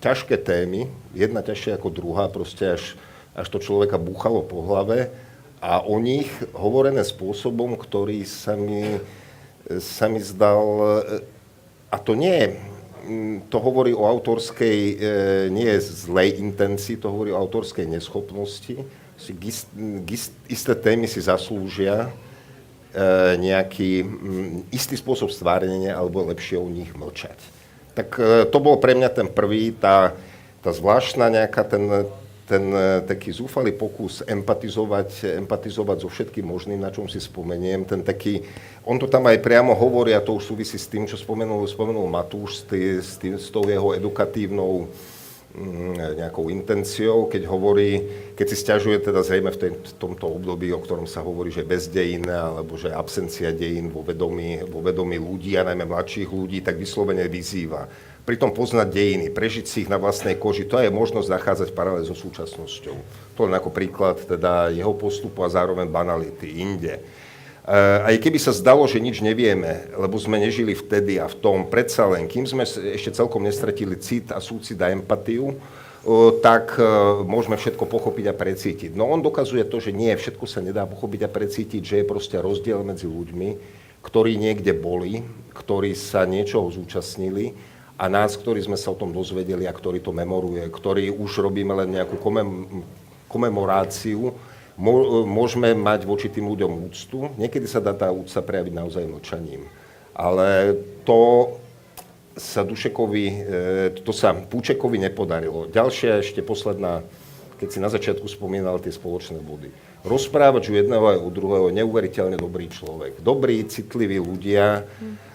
ťažké 0.00 0.40
témy, 0.40 0.88
jedna 1.12 1.44
ťažšia 1.44 1.76
ako 1.76 1.92
druhá, 1.92 2.32
proste 2.32 2.80
až, 2.80 2.96
až 3.36 3.46
to 3.52 3.60
človeka 3.60 4.00
búchalo 4.00 4.40
po 4.40 4.64
hlave 4.64 5.12
a 5.60 5.84
o 5.84 6.00
nich 6.00 6.32
hovorené 6.56 7.04
spôsobom, 7.04 7.76
ktorý 7.76 8.24
sa 8.24 8.56
mi, 8.56 8.96
sa 9.80 10.08
mi 10.08 10.20
zdal, 10.24 10.64
a 11.92 11.96
to 12.00 12.16
nie 12.16 12.32
je, 12.32 12.48
to 13.52 13.56
hovorí 13.62 13.94
o 13.94 14.02
autorskej, 14.02 14.78
e, 14.78 14.94
nie 15.54 15.70
zlej 15.78 16.42
intencii, 16.42 16.98
to 16.98 17.06
hovorí 17.06 17.30
o 17.30 17.38
autorskej 17.38 17.86
neschopnosti. 17.86 18.82
Isté 20.50 20.72
témy 20.74 21.06
si 21.06 21.22
zaslúžia 21.22 22.10
E, 22.10 22.25
nejaký 23.36 24.02
mm, 24.02 24.72
istý 24.72 24.96
spôsob 24.96 25.28
stvárnenia 25.28 25.92
alebo 25.92 26.24
lepšie 26.24 26.56
o 26.56 26.68
nich 26.68 26.88
mlčať. 26.96 27.36
Tak 27.92 28.08
e, 28.16 28.48
to 28.48 28.58
bol 28.60 28.80
pre 28.80 28.96
mňa 28.96 29.10
ten 29.12 29.28
prvý, 29.28 29.72
tá, 29.76 30.16
tá 30.64 30.72
zvláštna 30.72 31.28
nejaká 31.28 31.64
ten, 31.68 32.08
ten 32.48 32.64
e, 32.72 33.04
taký 33.04 33.36
zúfalý 33.36 33.76
pokus 33.76 34.24
empatizovať, 34.24 35.40
empatizovať 35.44 35.96
so 36.04 36.08
všetkým 36.08 36.44
možným, 36.48 36.80
na 36.80 36.88
čom 36.88 37.04
si 37.04 37.20
spomeniem, 37.20 37.84
ten 37.84 38.00
taký, 38.00 38.44
on 38.88 38.96
to 38.96 39.08
tam 39.08 39.28
aj 39.28 39.44
priamo 39.44 39.76
hovorí, 39.76 40.16
a 40.16 40.24
to 40.24 40.36
už 40.36 40.56
súvisí 40.56 40.80
s 40.80 40.88
tým, 40.88 41.04
čo 41.04 41.20
spomenul, 41.20 41.68
spomenul 41.68 42.08
Matúš, 42.08 42.60
s, 42.60 42.62
tý, 42.64 42.80
s, 43.00 43.20
tým, 43.20 43.36
s 43.36 43.52
tou 43.52 43.64
jeho 43.68 43.92
edukatívnou 43.92 44.88
mm, 44.88 45.15
nejakou 46.16 46.52
intenciou, 46.52 47.32
keď 47.32 47.48
hovorí, 47.48 48.04
keď 48.36 48.46
si 48.52 48.56
stiažuje 48.60 49.00
teda 49.00 49.24
zrejme 49.24 49.48
v, 49.48 49.58
tej, 49.58 49.70
v 49.72 49.92
tomto 49.96 50.28
období, 50.28 50.68
o 50.70 50.80
ktorom 50.84 51.08
sa 51.08 51.24
hovorí, 51.24 51.48
že 51.48 51.64
bez 51.64 51.88
dejín, 51.88 52.28
alebo 52.28 52.76
že 52.76 52.92
absencia 52.92 53.50
dejín 53.56 53.88
vo 53.88 54.04
vedomí, 54.04 54.60
vo 54.68 54.84
vedomí 54.84 55.16
ľudí, 55.16 55.56
a 55.56 55.64
najmä 55.64 55.88
mladších 55.88 56.28
ľudí, 56.28 56.60
tak 56.60 56.76
vyslovene 56.76 57.24
vyzýva 57.26 57.88
pritom 58.26 58.50
poznať 58.50 58.90
dejiny, 58.90 59.26
prežiť 59.30 59.64
si 59.70 59.76
ich 59.86 59.90
na 59.90 60.02
vlastnej 60.02 60.34
koži, 60.34 60.66
to 60.66 60.82
je 60.82 60.90
možnosť 60.90 61.30
nachádzať 61.30 61.68
paralel 61.70 62.02
so 62.02 62.18
súčasnosťou. 62.18 62.96
To 63.38 63.40
len 63.46 63.54
ako 63.54 63.70
príklad 63.70 64.18
teda 64.18 64.74
jeho 64.74 64.90
postupu 64.98 65.46
a 65.46 65.48
zároveň 65.48 65.86
banality 65.86 66.58
inde. 66.58 66.98
Aj 67.66 68.14
keby 68.14 68.38
sa 68.38 68.54
zdalo, 68.54 68.86
že 68.86 69.02
nič 69.02 69.18
nevieme, 69.18 69.90
lebo 69.98 70.14
sme 70.22 70.38
nežili 70.38 70.78
vtedy 70.78 71.18
a 71.18 71.26
v 71.26 71.34
tom, 71.42 71.66
predsa 71.66 72.06
len, 72.06 72.30
kým 72.30 72.46
sme 72.46 72.62
ešte 72.62 73.10
celkom 73.10 73.42
nestratili 73.42 73.98
cit 73.98 74.30
a 74.30 74.38
súcit 74.38 74.78
a 74.78 74.94
empatiu, 74.94 75.58
tak 76.38 76.78
eh, 76.78 76.86
môžeme 77.26 77.58
všetko 77.58 77.84
pochopiť 77.90 78.24
a 78.30 78.38
precítiť. 78.38 78.90
No 78.94 79.10
on 79.10 79.22
dokazuje 79.22 79.66
to, 79.66 79.82
že 79.82 79.90
nie, 79.90 80.14
všetko 80.14 80.46
sa 80.46 80.62
nedá 80.62 80.86
pochopiť 80.86 81.26
a 81.26 81.32
precítiť, 81.32 81.82
že 81.82 81.96
je 82.02 82.06
proste 82.06 82.38
rozdiel 82.38 82.86
medzi 82.86 83.10
ľuďmi, 83.10 83.48
ktorí 84.06 84.38
niekde 84.38 84.70
boli, 84.70 85.26
ktorí 85.50 85.98
sa 85.98 86.22
niečoho 86.22 86.70
zúčastnili 86.70 87.58
a 87.98 88.06
nás, 88.06 88.38
ktorí 88.38 88.62
sme 88.62 88.78
sa 88.78 88.94
o 88.94 88.98
tom 88.98 89.10
dozvedeli 89.10 89.66
a 89.66 89.74
ktorí 89.74 89.98
to 89.98 90.14
memoruje, 90.14 90.62
ktorí 90.70 91.10
už 91.10 91.42
robíme 91.42 91.74
len 91.74 91.98
nejakú 91.98 92.22
komem, 92.22 92.82
komemoráciu, 93.26 94.30
môžeme 94.76 95.72
mať 95.72 96.04
voči 96.04 96.28
tým 96.28 96.48
ľuďom 96.52 96.88
úctu. 96.92 97.32
Niekedy 97.40 97.64
sa 97.64 97.80
dá 97.80 97.96
tá 97.96 98.12
úcta 98.12 98.44
prejaviť 98.44 98.72
naozaj 98.76 99.04
mlčaním. 99.08 99.64
Ale 100.12 100.76
to 101.04 101.52
sa 102.36 102.60
Dušekovi, 102.64 103.26
e, 103.26 103.36
to 104.04 104.12
sa 104.12 104.36
Púčekovi 104.36 105.00
nepodarilo. 105.00 105.72
Ďalšia, 105.72 106.20
ešte 106.20 106.44
posledná, 106.44 107.00
keď 107.56 107.68
si 107.72 107.78
na 107.80 107.88
začiatku 107.88 108.28
spomínal 108.28 108.76
tie 108.76 108.92
spoločné 108.92 109.40
body. 109.40 109.72
Rozprávať 110.04 110.68
u 110.70 110.76
jedného 110.76 111.02
aj 111.02 111.18
u 111.24 111.30
druhého 111.32 111.68
neuveriteľne 111.72 112.36
dobrý 112.36 112.68
človek. 112.68 113.24
Dobrí, 113.24 113.64
citliví 113.64 114.20
ľudia, 114.20 114.84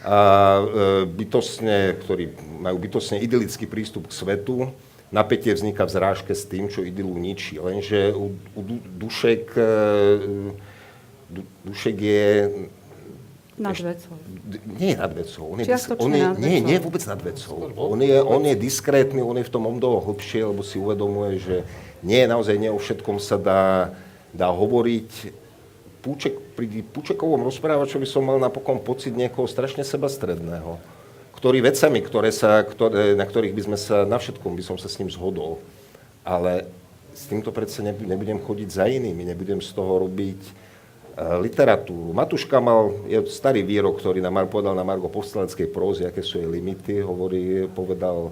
a 0.02 0.18
e, 0.58 0.64
bytosne, 1.10 1.98
ktorí 2.06 2.34
majú 2.62 2.78
bytosne 2.78 3.22
idylický 3.22 3.66
prístup 3.66 4.10
k 4.10 4.18
svetu, 4.18 4.70
napätie 5.12 5.52
vzniká 5.54 5.86
v 5.86 5.92
zrážke 5.92 6.32
s 6.32 6.48
tým, 6.48 6.72
čo 6.72 6.88
idylu 6.88 7.20
ničí. 7.20 7.60
Lenže 7.60 8.16
u, 8.16 8.32
u 8.56 8.62
dušek, 8.96 9.44
e, 9.60 9.70
du, 11.30 11.42
dušek 11.68 11.96
je... 12.00 12.24
Nad 13.62 13.78
vecou. 13.78 14.18
Nie 14.80 14.96
je 14.96 14.98
nad 14.98 15.14
vecou. 15.14 15.44
On 15.54 15.60
je, 15.60 15.68
on 16.00 16.12
je, 16.16 16.26
nie, 16.42 16.58
nie 16.66 16.76
je 16.80 16.82
vôbec 16.82 17.04
nad 17.06 17.20
vecou. 17.22 17.70
On 17.78 18.00
je, 18.02 18.18
on 18.18 18.42
je 18.42 18.56
diskrétny, 18.58 19.22
on 19.22 19.38
je 19.38 19.46
v 19.46 19.54
tom 19.54 19.70
omdovo 19.70 20.02
hlbšie, 20.02 20.50
lebo 20.50 20.66
si 20.66 20.82
uvedomuje, 20.82 21.38
že 21.38 21.56
nie, 22.02 22.26
naozaj 22.26 22.58
nie 22.58 22.74
o 22.74 22.82
všetkom 22.82 23.22
sa 23.22 23.38
dá, 23.38 23.94
dá 24.34 24.50
hovoriť 24.50 25.42
Púček, 26.02 26.58
pri 26.58 26.82
Púčekovom 26.82 27.46
rozprávačovi 27.46 28.10
som 28.10 28.26
mal 28.26 28.42
napokon 28.42 28.82
pocit 28.82 29.14
niekoho 29.14 29.46
strašne 29.46 29.86
sebastredného, 29.86 30.82
ktorý 31.38 31.64
vecami, 31.64 32.00
ktoré 32.04 32.30
sa, 32.30 32.62
ktoré, 32.62 33.16
na 33.16 33.26
ktorých 33.26 33.56
by 33.56 33.62
sme 33.72 33.78
sa, 33.78 34.04
na 34.04 34.18
všetkom 34.18 34.54
by 34.56 34.64
som 34.64 34.78
sa 34.78 34.92
s 34.92 34.98
ním 35.00 35.10
zhodol. 35.10 35.62
Ale 36.22 36.70
s 37.12 37.28
týmto 37.28 37.50
predsa 37.52 37.82
nebudem 37.84 38.40
chodiť 38.40 38.70
za 38.70 38.86
inými, 38.88 39.26
nebudem 39.26 39.60
z 39.60 39.72
toho 39.74 40.06
robiť 40.06 40.42
uh, 40.42 41.42
literatúru. 41.42 42.14
Matuška 42.14 42.62
mal, 42.62 42.94
je 43.10 43.20
starý 43.28 43.66
výrok, 43.66 44.00
ktorý 44.00 44.22
na, 44.22 44.32
povedal 44.46 44.78
na 44.78 44.86
Margo 44.86 45.10
povstaleckej 45.10 45.68
prózy, 45.74 46.06
aké 46.06 46.22
sú 46.22 46.40
jej 46.40 46.48
limity, 46.48 47.02
hovorí, 47.02 47.68
povedal, 47.74 48.32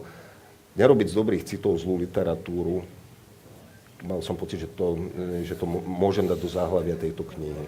nerobiť 0.78 1.08
z 1.12 1.18
dobrých 1.18 1.44
citov 1.44 1.76
zlú 1.82 2.00
literatúru, 2.00 2.86
mal 4.04 4.24
som 4.24 4.36
pocit, 4.40 4.64
že 4.64 4.70
to, 4.72 4.96
že 5.44 5.56
to 5.60 5.68
môžem 5.68 6.24
dať 6.24 6.40
do 6.40 6.50
záhľavia 6.50 6.96
tejto 6.96 7.28
knihy. 7.36 7.66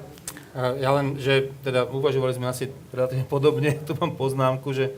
Ja 0.79 0.91
len, 0.95 1.15
že 1.15 1.51
teda 1.63 1.87
uvažovali 1.87 2.35
sme 2.35 2.51
asi 2.51 2.71
relatívne 2.91 3.27
podobne, 3.27 3.75
tu 3.87 3.95
mám 3.99 4.15
poznámku, 4.15 4.71
že, 4.71 4.95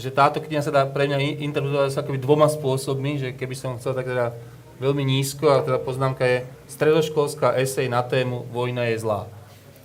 že 0.00 0.10
táto 0.10 0.40
kniha 0.40 0.64
sa 0.64 0.72
dá 0.72 0.82
pre 0.88 1.04
mňa 1.06 1.44
interpretovať 1.44 1.92
sa 1.92 2.00
akoby 2.00 2.18
dvoma 2.18 2.48
spôsobmi, 2.48 3.20
že 3.20 3.28
keby 3.36 3.54
som 3.54 3.76
chcel 3.76 3.92
tak 3.92 4.08
teda 4.08 4.32
veľmi 4.80 5.04
nízko, 5.04 5.44
a 5.52 5.60
teda 5.60 5.78
poznámka 5.78 6.24
je 6.24 6.38
stredoškolská 6.72 7.60
esej 7.60 7.92
na 7.92 8.00
tému 8.00 8.48
Vojna 8.48 8.88
je 8.88 8.96
zlá. 8.96 9.28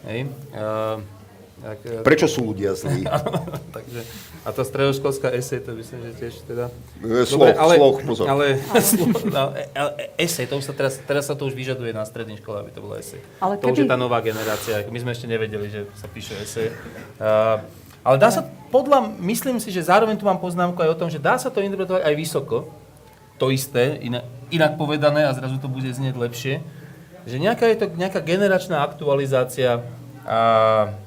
Hej? 0.08 0.32
Uh, 0.56 1.04
tak, 1.66 1.80
e, 1.82 2.04
Prečo 2.06 2.28
sú 2.30 2.54
ľudia 2.54 2.78
zlí? 2.78 3.08
takže, 3.76 4.06
a 4.46 4.50
tá 4.54 4.62
stredoškolská 4.62 5.34
esej, 5.34 5.66
to 5.66 5.74
myslím, 5.74 6.00
že 6.06 6.12
tiež 6.20 6.34
teda... 6.46 6.70
Sloh, 7.26 7.48
Dobre, 7.48 7.52
ale, 7.58 7.74
sloh, 7.80 7.96
pozor. 8.06 8.26
Ale, 8.30 8.46
no, 9.36 9.44
esej, 10.20 10.46
to 10.46 10.62
už 10.62 10.66
sa 10.70 10.74
teraz, 10.78 11.02
teraz 11.02 11.24
sa 11.26 11.34
to 11.34 11.50
už 11.50 11.58
vyžaduje 11.58 11.90
na 11.90 12.06
strednej 12.06 12.38
škole, 12.38 12.62
aby 12.62 12.70
to 12.70 12.86
bolo 12.86 13.00
esej. 13.00 13.18
Ale 13.42 13.58
to 13.58 13.66
keby... 13.66 13.74
už 13.74 13.80
je 13.82 13.88
tá 13.90 13.98
nová 13.98 14.22
generácia, 14.22 14.86
my 14.88 15.00
sme 15.00 15.12
ešte 15.16 15.26
nevedeli, 15.26 15.68
že 15.72 15.90
sa 15.98 16.06
píše 16.06 16.38
esej. 16.38 16.70
Uh, 17.18 17.64
ale 18.06 18.22
dá 18.22 18.30
sa, 18.30 18.46
podľa, 18.70 19.18
myslím 19.26 19.58
si, 19.58 19.74
že 19.74 19.90
zároveň 19.90 20.16
tu 20.22 20.30
mám 20.30 20.38
poznámku 20.38 20.78
aj 20.78 20.94
o 20.94 21.00
tom, 21.02 21.10
že 21.10 21.18
dá 21.18 21.42
sa 21.42 21.50
to 21.50 21.66
interpretovať 21.66 22.06
aj 22.06 22.14
vysoko, 22.14 22.70
to 23.42 23.50
isté, 23.50 23.98
inak, 24.06 24.24
inak 24.54 24.78
povedané 24.78 25.26
a 25.26 25.34
zrazu 25.34 25.58
to 25.58 25.66
bude 25.66 25.90
znieť 25.90 26.16
lepšie, 26.16 26.62
že 27.26 27.42
nejaká 27.42 27.66
je 27.74 27.78
to 27.82 27.86
nejaká 27.98 28.22
generačná 28.22 28.86
aktualizácia 28.86 29.82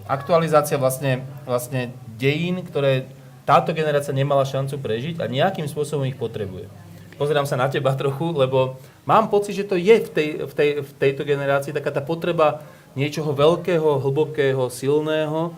aktualizácia 0.07 0.79
vlastne, 0.79 1.27
vlastne 1.43 1.91
dejín, 2.15 2.63
ktoré 2.63 3.11
táto 3.43 3.75
generácia 3.75 4.15
nemala 4.15 4.47
šancu 4.47 4.79
prežiť 4.79 5.19
a 5.19 5.27
nejakým 5.27 5.67
spôsobom 5.67 6.07
ich 6.07 6.19
potrebuje. 6.19 6.71
Pozerám 7.19 7.49
sa 7.51 7.59
na 7.59 7.67
teba 7.67 7.99
trochu, 7.99 8.31
lebo 8.31 8.79
mám 9.03 9.27
pocit, 9.27 9.59
že 9.59 9.67
to 9.67 9.75
je 9.75 10.07
v, 10.07 10.11
tej, 10.15 10.29
v, 10.47 10.53
tej, 10.55 10.71
v 10.87 10.91
tejto 11.03 11.27
generácii 11.27 11.75
taká 11.75 11.91
tá 11.91 11.99
potreba 11.99 12.63
niečoho 12.95 13.35
veľkého, 13.35 13.99
hlbokého, 14.07 14.71
silného, 14.71 15.51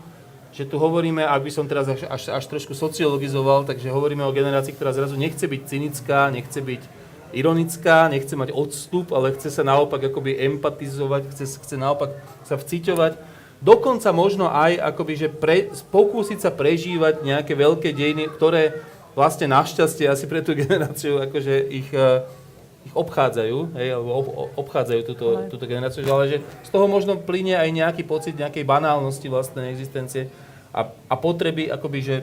že 0.50 0.66
tu 0.66 0.82
hovoríme, 0.82 1.22
ak 1.22 1.46
by 1.46 1.50
som 1.54 1.66
teraz 1.70 1.86
až, 1.86 2.06
až, 2.10 2.34
až 2.34 2.44
trošku 2.50 2.74
sociologizoval, 2.74 3.62
takže 3.64 3.90
hovoríme 3.90 4.26
o 4.26 4.34
generácii, 4.34 4.74
ktorá 4.74 4.90
zrazu 4.90 5.14
nechce 5.14 5.46
byť 5.46 5.62
cynická, 5.62 6.30
nechce 6.34 6.58
byť 6.58 6.82
ironická, 7.30 8.10
nechce 8.10 8.34
mať 8.34 8.50
odstup, 8.50 9.14
ale 9.14 9.30
chce 9.38 9.54
sa 9.54 9.62
naopak 9.62 10.10
akoby 10.10 10.34
empatizovať, 10.50 11.30
chce, 11.30 11.44
chce 11.62 11.76
naopak 11.78 12.10
sa 12.42 12.58
vciťovať. 12.58 13.14
Dokonca 13.60 14.10
možno 14.10 14.50
aj 14.50 14.80
akoby, 14.80 15.14
že 15.14 15.28
pre, 15.30 15.70
pokúsiť 15.92 16.42
sa 16.42 16.50
prežívať 16.50 17.22
nejaké 17.22 17.52
veľké 17.54 17.92
dejiny, 17.92 18.26
ktoré 18.34 18.82
vlastne 19.14 19.50
našťastie 19.52 20.08
asi 20.08 20.24
pre 20.26 20.40
tú 20.42 20.56
generáciu 20.58 21.20
akože 21.22 21.54
ich, 21.70 21.90
uh, 21.94 22.26
ich 22.80 22.94
obchádzajú, 22.96 23.76
hej, 23.76 23.88
alebo 23.92 24.10
ob, 24.16 24.26
obchádzajú 24.56 25.00
túto, 25.04 25.26
túto 25.52 25.64
generáciu, 25.68 26.00
ale 26.08 26.32
že 26.32 26.38
z 26.64 26.70
toho 26.72 26.88
možno 26.88 27.20
plynie 27.20 27.52
aj 27.52 27.68
nejaký 27.68 28.02
pocit 28.08 28.32
nejakej 28.40 28.64
banálnosti 28.64 29.28
vlastnej 29.28 29.68
existencie 29.68 30.32
a, 30.72 30.88
a 30.88 31.14
potreby 31.20 31.68
akoby, 31.68 31.98
že 32.00 32.16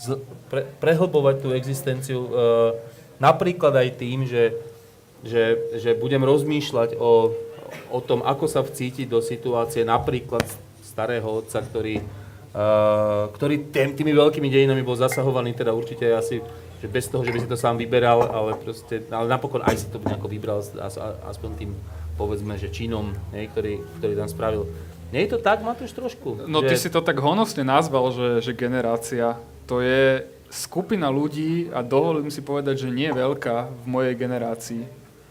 z, 0.00 0.18
pre, 0.50 0.66
prehlbovať 0.82 1.36
tú 1.44 1.48
existenciu 1.54 2.26
uh, 2.26 2.74
napríklad 3.22 3.70
aj 3.76 3.88
tým, 4.00 4.26
že, 4.26 4.56
že, 5.22 5.76
že 5.78 5.94
budem 5.94 6.26
rozmýšľať 6.26 6.98
o, 6.98 7.30
o 7.92 7.98
tom, 8.02 8.26
ako 8.26 8.50
sa 8.50 8.66
vcítiť 8.66 9.06
do 9.06 9.22
situácie 9.22 9.86
napríklad 9.86 10.42
starého 10.82 11.44
otca, 11.44 11.62
ktorý, 11.62 12.02
uh, 12.56 13.30
ktorý 13.30 13.70
tým, 13.70 13.94
tými 13.94 14.10
veľkými 14.10 14.50
dejinami 14.50 14.82
bol 14.82 14.98
zasahovaný, 14.98 15.54
teda 15.54 15.70
určite 15.70 16.08
asi 16.10 16.42
že 16.80 16.88
bez 16.88 17.06
toho, 17.12 17.20
že 17.20 17.32
by 17.32 17.38
si 17.44 17.48
to 17.48 17.60
sám 17.60 17.76
vyberal, 17.76 18.24
ale 18.24 18.56
proste, 18.56 19.04
ale 19.12 19.28
napokon 19.28 19.60
aj 19.60 19.76
si 19.76 19.86
to 19.92 20.00
nejako 20.00 20.28
vybral, 20.32 20.64
aspoň 21.28 21.50
tým, 21.60 21.70
povedzme, 22.16 22.56
že 22.56 22.72
činom, 22.72 23.12
nie, 23.36 23.46
ktorý, 23.52 23.84
ktorý 24.00 24.12
tam 24.16 24.28
spravil. 24.32 24.64
Nie 25.12 25.28
je 25.28 25.36
to 25.36 25.40
tak, 25.42 25.60
Matúš, 25.60 25.92
trošku? 25.92 26.48
No 26.48 26.64
že... 26.64 26.72
ty 26.72 26.74
si 26.80 26.88
to 26.88 27.04
tak 27.04 27.20
honosne 27.20 27.66
nazval, 27.66 28.14
že, 28.14 28.28
že 28.40 28.52
generácia, 28.56 29.36
to 29.68 29.84
je 29.84 30.24
skupina 30.50 31.12
ľudí 31.12 31.68
a 31.70 31.84
dovolím 31.84 32.32
si 32.32 32.42
povedať, 32.42 32.86
že 32.86 32.88
nie 32.90 33.12
je 33.12 33.18
veľká 33.18 33.56
v 33.70 33.86
mojej 33.86 34.14
generácii, 34.18 34.82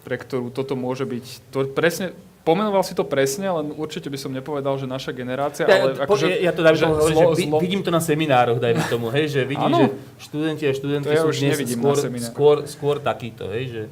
pre 0.07 0.15
ktorú 0.15 0.53
toto 0.53 0.77
môže 0.77 1.03
byť. 1.03 1.25
To 1.51 1.67
presne, 1.71 2.15
pomenoval 2.49 2.81
si 2.81 2.97
to 2.97 3.05
presne, 3.05 3.45
len 3.45 3.69
určite 3.77 4.09
by 4.09 4.17
som 4.17 4.33
nepovedal, 4.33 4.81
že 4.81 4.89
naša 4.89 5.13
generácia, 5.13 5.69
ja, 5.69 5.85
ale 5.85 5.93
po, 5.93 6.09
akože, 6.09 6.25
ja 6.41 6.49
to 6.49 6.65
dajme 6.65 6.81
hovorím, 6.81 7.13
zlo, 7.13 7.29
že 7.37 7.45
zlo... 7.45 7.57
vidím 7.61 7.81
to 7.85 7.93
na 7.93 8.01
seminároch, 8.01 8.57
dajme 8.57 8.81
tomu, 8.89 9.13
hej, 9.13 9.29
že 9.29 9.41
vidím, 9.45 9.69
ano. 9.69 9.93
že 10.17 10.25
študenti 10.25 10.63
a 10.65 10.73
študentky 10.73 11.13
ja 11.13 11.21
sú 11.21 11.29
dnes 11.29 11.57
skôr, 11.77 11.97
skôr, 12.17 12.55
skôr 12.65 12.95
takýto, 12.97 13.45
hej, 13.53 13.63
že 13.69 13.83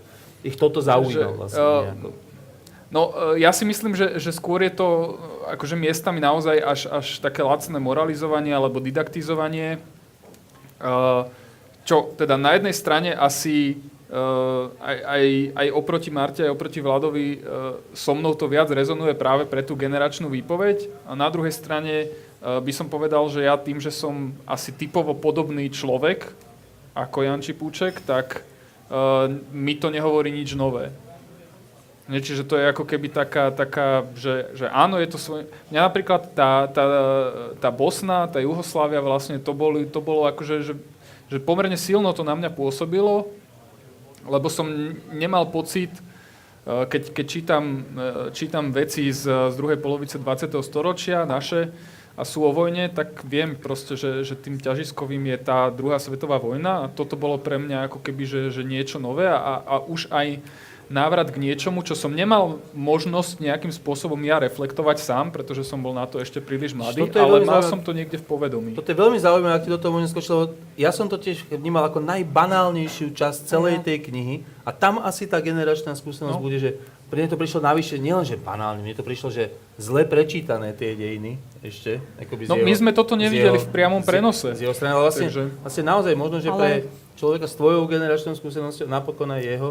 ich 0.41 0.57
toto 0.57 0.81
zaujíma 0.81 1.37
vlastne 1.37 1.61
uh, 1.61 2.25
No, 2.87 3.11
e, 3.35 3.43
ja 3.43 3.51
si 3.51 3.67
myslím, 3.67 3.99
že, 3.99 4.15
že 4.15 4.31
skôr 4.31 4.63
je 4.63 4.71
to 4.71 5.19
akože 5.51 5.75
miestami 5.75 6.23
naozaj 6.23 6.55
až, 6.63 6.81
až 6.87 7.07
také 7.19 7.43
lacné 7.43 7.75
moralizovanie 7.83 8.55
alebo 8.55 8.79
didaktizovanie, 8.79 9.83
čo 11.87 11.95
teda 12.15 12.35
na 12.39 12.55
jednej 12.55 12.75
strane 12.75 13.11
asi 13.11 13.79
aj, 14.79 14.97
aj, 15.03 15.23
aj 15.51 15.67
oproti 15.75 16.07
Marte, 16.07 16.41
aj 16.47 16.55
oproti 16.55 16.79
Vladovi 16.79 17.43
uh, 17.43 17.75
so 17.91 18.15
mnou 18.15 18.31
to 18.39 18.47
viac 18.47 18.71
rezonuje 18.71 19.11
práve 19.19 19.43
pre 19.43 19.59
tú 19.59 19.75
generačnú 19.75 20.31
výpoveď. 20.31 20.87
A 21.03 21.11
na 21.11 21.27
druhej 21.27 21.51
strane 21.51 22.07
uh, 22.07 22.63
by 22.63 22.71
som 22.71 22.87
povedal, 22.87 23.27
že 23.27 23.43
ja 23.43 23.59
tým, 23.59 23.83
že 23.83 23.91
som 23.91 24.31
asi 24.47 24.71
typovo 24.71 25.11
podobný 25.11 25.67
človek 25.67 26.31
ako 26.97 27.17
Jan 27.21 27.45
Čipúček, 27.45 28.01
tak 28.01 28.41
mi 29.51 29.75
to 29.77 29.91
nehovorí 29.91 30.31
nič 30.31 30.55
nové. 30.57 30.89
Čiže 32.07 32.47
to 32.47 32.55
je 32.55 32.71
ako 32.71 32.87
keby 32.87 33.11
taká, 33.11 33.51
taká 33.51 34.07
že, 34.15 34.47
že 34.55 34.65
áno, 34.71 34.95
je 34.95 35.11
to 35.11 35.19
svoj... 35.19 35.43
Mňa 35.67 35.81
napríklad 35.91 36.31
tá, 36.31 36.71
tá, 36.71 36.83
tá 37.59 37.67
Bosna, 37.67 38.31
tá 38.31 38.39
Juhoslávia 38.39 39.03
vlastne, 39.03 39.43
to, 39.43 39.51
boli, 39.51 39.83
to 39.83 39.99
bolo 39.99 40.23
akože, 40.23 40.63
že, 40.63 40.73
že 41.27 41.37
pomerne 41.43 41.75
silno 41.75 42.07
to 42.15 42.23
na 42.23 42.31
mňa 42.31 42.47
pôsobilo, 42.55 43.27
lebo 44.27 44.51
som 44.51 44.67
nemal 45.11 45.49
pocit, 45.49 45.91
e, 45.95 46.01
keď, 46.85 47.03
keď 47.15 47.25
čítam, 47.25 47.63
e, 47.95 48.11
čítam 48.35 48.75
veci 48.75 49.09
z, 49.09 49.51
z 49.51 49.55
druhej 49.55 49.79
polovice 49.79 50.19
20. 50.19 50.53
storočia 50.61 51.23
naše 51.25 51.71
a 52.17 52.25
sú 52.25 52.41
o 52.43 52.51
vojne, 52.51 52.89
tak 52.89 53.21
viem 53.21 53.53
proste, 53.53 53.93
že, 53.93 54.25
že 54.25 54.33
tým 54.33 54.57
ťažiskovým 54.57 55.21
je 55.33 55.37
tá 55.37 55.69
druhá 55.69 56.01
svetová 56.01 56.41
vojna 56.41 56.89
a 56.89 56.91
toto 56.91 57.13
bolo 57.13 57.37
pre 57.37 57.61
mňa 57.61 57.87
ako 57.87 58.01
keby, 58.01 58.23
že, 58.25 58.41
že 58.49 58.65
niečo 58.65 58.97
nové 58.97 59.29
a, 59.29 59.61
a 59.61 59.75
už 59.85 60.09
aj 60.09 60.41
návrat 60.87 61.27
k 61.31 61.37
niečomu, 61.39 61.83
čo 61.83 61.93
som 61.93 62.11
nemal 62.11 62.63
možnosť 62.71 63.43
nejakým 63.43 63.71
spôsobom 63.75 64.19
ja 64.23 64.39
reflektovať 64.39 64.97
sám, 65.03 65.25
pretože 65.35 65.67
som 65.67 65.83
bol 65.83 65.91
na 65.91 66.07
to 66.07 66.19
ešte 66.23 66.39
príliš 66.39 66.71
mladý, 66.71 67.07
ale 67.15 67.43
mal 67.43 67.59
zaujímavé. 67.59 67.71
som 67.71 67.79
to 67.83 67.91
niekde 67.91 68.17
v 68.19 68.25
povedomí. 68.25 68.71
Toto 68.75 68.87
je 68.87 68.97
veľmi 68.97 69.19
zaujímavé, 69.19 69.53
ak 69.59 69.63
ti 69.67 69.71
do 69.71 69.79
toho 69.79 69.91
môžem 69.95 70.09
skočiť, 70.11 70.31
lebo 70.31 70.45
ja 70.79 70.91
som 70.95 71.11
to 71.11 71.19
tiež 71.19 71.43
vnímal 71.51 71.87
ako 71.91 71.99
najbanálnejšiu 72.03 73.11
časť 73.11 73.39
celej 73.47 73.83
tej 73.83 74.07
knihy 74.07 74.47
a 74.63 74.71
tam 74.71 75.03
asi 75.03 75.27
tá 75.27 75.43
generačná 75.43 75.95
skúsenosť 75.95 76.39
no. 76.39 76.43
bude, 76.43 76.59
že 76.59 76.79
pre 77.07 77.23
mňa 77.23 77.31
to 77.31 77.39
prišlo 77.39 77.59
navyše 77.63 77.95
nielenže 78.03 78.35
banálne, 78.35 78.83
mne 78.83 78.95
to 78.95 79.03
prišlo, 79.03 79.31
že 79.31 79.55
zle 79.79 80.03
prečítané 80.03 80.75
tie 80.75 80.91
dejiny 80.91 81.39
ešte. 81.63 82.03
Akoby 82.19 82.51
no 82.51 82.59
jeho, 82.59 82.67
my 82.67 82.73
sme 82.75 82.91
toto 82.91 83.15
nevideli 83.15 83.55
jeho, 83.55 83.63
v 83.63 83.71
priamom 83.71 84.03
prenose. 84.03 84.51
Z, 84.51 84.59
z 84.59 84.61
jeho 84.67 84.75
strany, 84.75 84.91
ale 84.91 85.03
vlastne, 85.07 85.27
Takže... 85.31 85.43
vlastne 85.63 85.83
naozaj 85.87 86.13
možno, 86.19 86.37
že 86.43 86.51
ale... 86.51 86.59
pre 86.59 86.71
človeka 87.17 87.49
s 87.49 87.57
tvojou 87.57 87.89
generačnou 87.89 88.37
skúsenosťou, 88.37 88.85
napokon 88.85 89.33
aj 89.33 89.43
jeho 89.43 89.69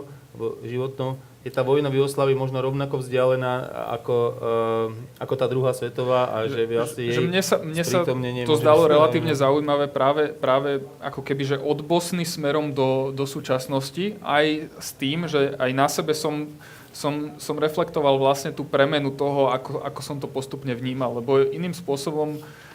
životnou, 0.67 1.17
je 1.47 1.55
tá 1.55 1.63
vojna 1.63 1.87
v 1.87 2.03
Jugoslavii 2.03 2.35
možno 2.35 2.59
rovnako 2.59 2.99
vzdialená 2.99 3.71
ako, 3.95 4.17
uh, 4.19 5.23
ako 5.23 5.35
tá 5.39 5.47
druhá 5.47 5.71
svetová 5.71 6.27
a 6.35 6.51
že 6.51 6.67
vlastne 6.67 7.07
jej 7.07 7.15
že 7.15 7.23
mne 7.23 7.39
sa, 7.39 7.63
mne 7.63 7.85
sa 7.87 8.03
to 8.03 8.55
zdalo 8.59 8.91
relatívne 8.91 9.31
zaujímavé 9.31 9.87
práve, 9.87 10.35
práve 10.35 10.83
ako 10.99 11.23
keby, 11.23 11.55
že 11.55 11.57
od 11.63 11.87
Bosny 11.87 12.27
smerom 12.27 12.75
do, 12.75 13.15
do 13.15 13.23
súčasnosti, 13.31 14.19
aj 14.27 14.75
s 14.75 14.91
tým, 14.99 15.31
že 15.31 15.55
aj 15.55 15.71
na 15.71 15.87
sebe 15.87 16.13
som 16.19 16.51
som, 16.97 17.37
som 17.37 17.61
reflektoval 17.61 18.17
vlastne 18.17 18.57
tú 18.57 18.65
premenu 18.65 19.13
toho, 19.13 19.53
ako, 19.53 19.85
ako 19.85 20.01
som 20.01 20.17
to 20.17 20.25
postupne 20.25 20.73
vnímal. 20.73 21.21
Lebo 21.21 21.45
iným 21.45 21.77
spôsobom, 21.77 22.41
uh, 22.41 22.66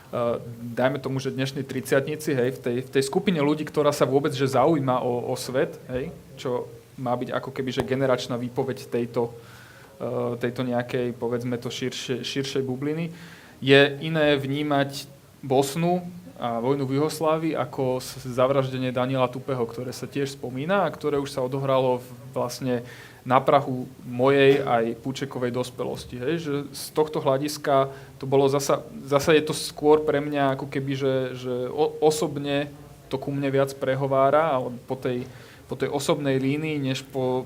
dajme 0.76 1.00
tomu, 1.00 1.24
že 1.24 1.32
dnešní 1.32 1.64
triciatnici, 1.64 2.36
hej, 2.36 2.50
v 2.56 2.60
tej, 2.60 2.78
v 2.84 2.90
tej 3.00 3.04
skupine 3.08 3.40
ľudí, 3.40 3.64
ktorá 3.64 3.96
sa 3.96 4.04
vôbec 4.04 4.36
že 4.36 4.44
zaujíma 4.44 5.00
o, 5.00 5.32
o 5.32 5.36
svet, 5.40 5.80
hej, 5.88 6.12
čo 6.36 6.68
má 7.00 7.16
byť 7.16 7.32
ako 7.32 7.50
keby 7.56 7.70
že 7.72 7.88
generačná 7.88 8.36
výpoveď 8.36 8.92
tejto, 8.92 9.32
uh, 9.32 10.36
tejto 10.36 10.68
nejakej, 10.68 11.16
povedzme 11.16 11.56
to, 11.56 11.72
širšie, 11.72 12.28
širšej 12.28 12.64
bubliny, 12.68 13.08
je 13.64 13.82
iné 14.04 14.36
vnímať 14.36 15.08
Bosnu 15.42 16.04
a 16.42 16.58
vojnu 16.58 16.90
v 16.90 16.98
Juhoslávii 16.98 17.54
ako 17.54 18.02
zavraždenie 18.26 18.90
Daniela 18.90 19.30
Tupeho, 19.30 19.62
ktoré 19.64 19.94
sa 19.94 20.10
tiež 20.10 20.34
spomína 20.34 20.84
a 20.84 20.94
ktoré 20.94 21.22
už 21.22 21.30
sa 21.30 21.46
odohralo 21.46 22.02
v, 22.02 22.08
vlastne 22.34 22.76
na 23.22 23.38
prahu 23.38 23.86
mojej 24.02 24.66
aj 24.66 24.98
Púčekovej 25.06 25.54
dospelosti. 25.54 26.18
Hej? 26.18 26.34
Že 26.42 26.56
z 26.74 26.84
tohto 26.98 27.22
hľadiska 27.22 27.94
to 28.18 28.26
bolo 28.26 28.50
zasa, 28.50 28.82
zasa 29.06 29.38
je 29.38 29.46
to 29.46 29.54
skôr 29.54 30.02
pre 30.02 30.18
mňa 30.18 30.58
ako 30.58 30.66
keby, 30.66 30.94
že, 30.98 31.16
že 31.38 31.54
osobne 32.02 32.74
to 33.14 33.22
ku 33.22 33.30
mne 33.30 33.52
viac 33.54 33.76
prehovára, 33.78 34.58
ale 34.58 34.74
po 34.90 34.98
tej, 34.98 35.28
po 35.70 35.78
tej 35.78 35.92
osobnej 35.94 36.42
línii, 36.42 36.82
než 36.82 37.06
po 37.06 37.46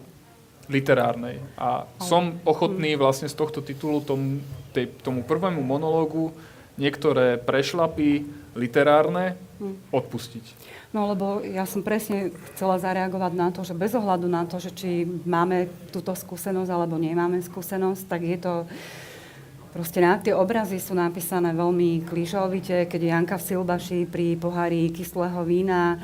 literárnej. 0.72 1.42
A 1.60 1.86
som 2.02 2.38
ochotný 2.48 2.98
vlastne 2.98 3.30
z 3.30 3.36
tohto 3.36 3.62
titulu 3.62 4.02
tomu, 4.02 4.42
tej, 4.74 4.90
tomu 5.04 5.22
prvému 5.22 5.62
monológu 5.62 6.34
niektoré 6.80 7.40
prešlapy 7.40 8.26
literárne 8.56 9.36
hm. 9.60 9.92
odpustiť. 9.92 10.46
No 10.96 11.12
lebo 11.12 11.44
ja 11.44 11.68
som 11.68 11.84
presne 11.84 12.32
chcela 12.56 12.80
zareagovať 12.80 13.34
na 13.36 13.52
to, 13.52 13.68
že 13.68 13.76
bez 13.76 13.92
ohľadu 13.92 14.32
na 14.32 14.48
to, 14.48 14.64
že 14.64 14.72
či 14.72 15.04
máme 15.28 15.68
túto 15.92 16.16
skúsenosť 16.16 16.72
alebo 16.72 16.96
nemáme 16.96 17.44
skúsenosť, 17.44 18.04
tak 18.08 18.22
je 18.24 18.38
to 18.40 18.54
Proste 19.76 20.00
na, 20.00 20.16
tie 20.16 20.32
obrazy 20.32 20.80
sú 20.80 20.96
napísané 20.96 21.52
veľmi 21.52 22.08
klišovite, 22.08 22.88
keď 22.88 23.02
Janka 23.12 23.36
v 23.36 23.44
Silbaši 23.44 24.00
pri 24.08 24.40
pohári 24.40 24.88
kyslého 24.88 25.44
vína 25.44 26.00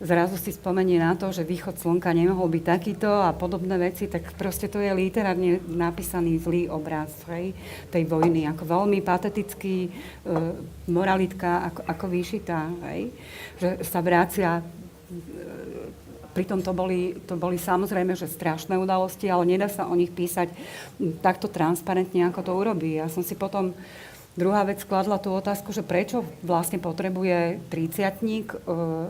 zrazu 0.00 0.36
si 0.36 0.52
spomenie 0.52 1.00
na 1.00 1.16
to, 1.16 1.32
že 1.32 1.46
východ 1.46 1.80
slnka 1.80 2.12
nemohol 2.12 2.52
byť 2.52 2.64
takýto 2.64 3.08
a 3.08 3.32
podobné 3.32 3.80
veci, 3.80 4.08
tak 4.08 4.36
proste 4.36 4.68
to 4.68 4.76
je 4.76 4.92
literárne 4.92 5.64
napísaný 5.64 6.36
zlý 6.40 6.68
obraz 6.68 7.12
hej, 7.32 7.56
tej 7.88 8.04
vojny, 8.04 8.44
ako 8.44 8.62
veľmi 8.64 9.00
patetický, 9.00 9.88
e, 9.88 9.90
moralitka 10.92 11.72
ako, 11.72 11.80
ako 11.88 12.04
vyšitá, 12.12 12.60
hej, 12.92 13.08
že 13.56 13.68
sa 13.88 14.04
vrácia 14.04 14.60
e, 14.60 14.62
Pritom 16.36 16.60
to 16.60 16.76
boli, 16.76 17.16
to 17.24 17.32
boli 17.40 17.56
samozrejme, 17.56 18.12
že 18.12 18.28
strašné 18.28 18.76
udalosti, 18.76 19.24
ale 19.32 19.48
nedá 19.48 19.72
sa 19.72 19.88
o 19.88 19.96
nich 19.96 20.12
písať 20.12 20.52
takto 21.24 21.48
transparentne, 21.48 22.28
ako 22.28 22.40
to 22.44 22.52
urobí. 22.52 23.00
Ja 23.00 23.08
som 23.08 23.24
si 23.24 23.32
potom 23.32 23.72
Druhá 24.36 24.68
vec 24.68 24.84
kladla 24.84 25.16
tú 25.16 25.32
otázku, 25.32 25.72
že 25.72 25.80
prečo 25.80 26.20
vlastne 26.44 26.76
potrebuje 26.76 27.56
triciatník 27.72 28.52
e, 28.52 28.56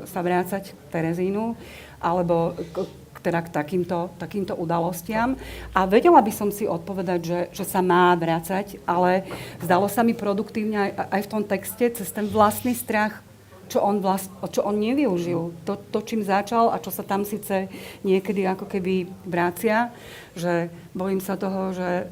sa 0.06 0.22
vrácať 0.22 0.70
k 0.70 0.80
Terezínu, 0.94 1.58
alebo 1.98 2.54
k, 2.54 2.86
teda 3.26 3.42
k 3.42 3.50
takýmto, 3.50 4.14
takýmto 4.22 4.54
udalostiam. 4.54 5.34
A 5.74 5.82
vedela 5.90 6.22
by 6.22 6.30
som 6.30 6.54
si 6.54 6.70
odpovedať, 6.70 7.20
že, 7.26 7.40
že 7.50 7.64
sa 7.66 7.82
má 7.82 8.14
vrácať, 8.14 8.78
ale 8.86 9.26
zdalo 9.58 9.90
sa 9.90 10.06
mi 10.06 10.14
produktívne 10.14 10.94
aj, 10.94 11.10
aj 11.10 11.20
v 11.26 11.30
tom 11.34 11.42
texte 11.42 11.90
cez 11.90 12.06
ten 12.14 12.30
vlastný 12.30 12.78
strach, 12.78 13.18
čo 13.66 13.82
on, 13.82 13.98
vlast, 13.98 14.30
čo 14.54 14.62
on 14.62 14.78
nevyužil. 14.78 15.50
To, 15.66 15.74
to, 15.90 15.98
čím 16.06 16.22
začal 16.22 16.70
a 16.70 16.78
čo 16.78 16.94
sa 16.94 17.02
tam 17.02 17.26
síce 17.26 17.66
niekedy 18.06 18.46
ako 18.46 18.70
keby 18.70 19.10
vrácia, 19.26 19.90
že 20.38 20.70
bojím 20.94 21.18
sa 21.18 21.34
toho, 21.34 21.74
že, 21.74 22.06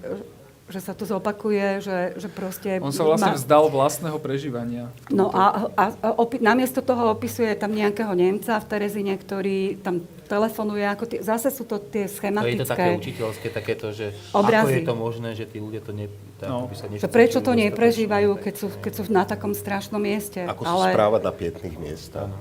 že 0.65 0.81
sa 0.81 0.97
to 0.97 1.05
zopakuje, 1.05 1.85
že, 1.85 1.99
že 2.17 2.29
proste... 2.33 2.81
On 2.81 2.89
sa 2.89 3.05
vlastne 3.05 3.37
má... 3.37 3.37
vzdal 3.37 3.69
vlastného 3.69 4.17
prežívania. 4.17 4.89
No 5.12 5.29
a, 5.29 5.69
a, 5.77 5.85
a 5.93 6.09
opi- 6.17 6.41
namiesto 6.41 6.81
toho 6.81 7.12
opisuje 7.12 7.53
tam 7.53 7.77
nejakého 7.77 8.09
Nemca 8.17 8.57
v 8.57 8.69
Terezine, 8.73 9.12
ktorý 9.12 9.77
tam 9.85 10.01
telefonuje, 10.25 10.89
ako 10.89 11.05
tie, 11.05 11.21
zase 11.21 11.53
sú 11.53 11.69
to 11.69 11.77
tie 11.77 12.09
schematické... 12.09 12.57
To 12.57 12.65
je 12.65 12.65
to 12.65 12.73
také 12.73 12.91
učiteľské, 12.97 13.47
takéto, 13.53 13.93
že 13.93 14.17
obrazy. 14.33 14.57
ako 14.57 14.69
je 14.73 14.89
to 14.89 14.97
možné, 14.97 15.31
že 15.37 15.45
tí 15.45 15.61
ľudia 15.61 15.85
to 15.85 15.93
ne... 15.93 16.09
No. 16.45 16.69
By 16.69 16.77
sa 16.77 16.89
že 16.93 17.09
prečo 17.09 17.41
to 17.41 17.53
neprežívajú, 17.57 18.37
keď 18.37 18.55
sú, 18.57 18.67
keď 18.81 18.93
sú 18.93 19.03
na 19.09 19.25
takom 19.25 19.53
strašnom 19.53 20.01
mieste. 20.01 20.45
Ako 20.45 20.65
ale... 20.65 20.93
sa 20.93 20.97
správať 20.97 21.21
na 21.25 21.33
pietných 21.33 21.77
miestach. 21.77 22.33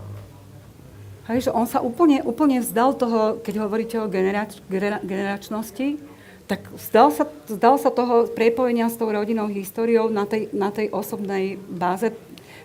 Hej, 1.28 1.48
že 1.48 1.52
on 1.56 1.64
sa 1.64 1.80
úplne, 1.80 2.20
úplne 2.24 2.60
vzdal 2.60 3.00
toho, 3.00 3.40
keď 3.40 3.64
hovoríte 3.64 3.96
o 3.96 4.12
generač, 4.12 4.60
generačnosti, 5.08 6.13
tak 6.54 6.70
zdal 6.78 7.10
sa, 7.10 7.26
zdal 7.50 7.82
sa 7.82 7.90
toho 7.90 8.30
prepojenia 8.30 8.86
s 8.86 8.94
tou 8.94 9.10
rodinnou 9.10 9.50
históriou 9.50 10.06
na 10.14 10.30
tej, 10.30 10.54
na 10.54 10.70
tej 10.70 10.94
osobnej 10.94 11.58
báze 11.58 12.14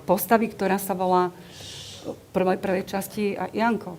postavy, 0.05 0.53
ktorá 0.53 0.77
sa 0.77 0.93
volá 0.93 1.33
v 2.05 2.13
prvej, 2.37 2.61
prvej 2.61 2.85
časti 2.85 3.33
Janko. 3.57 3.97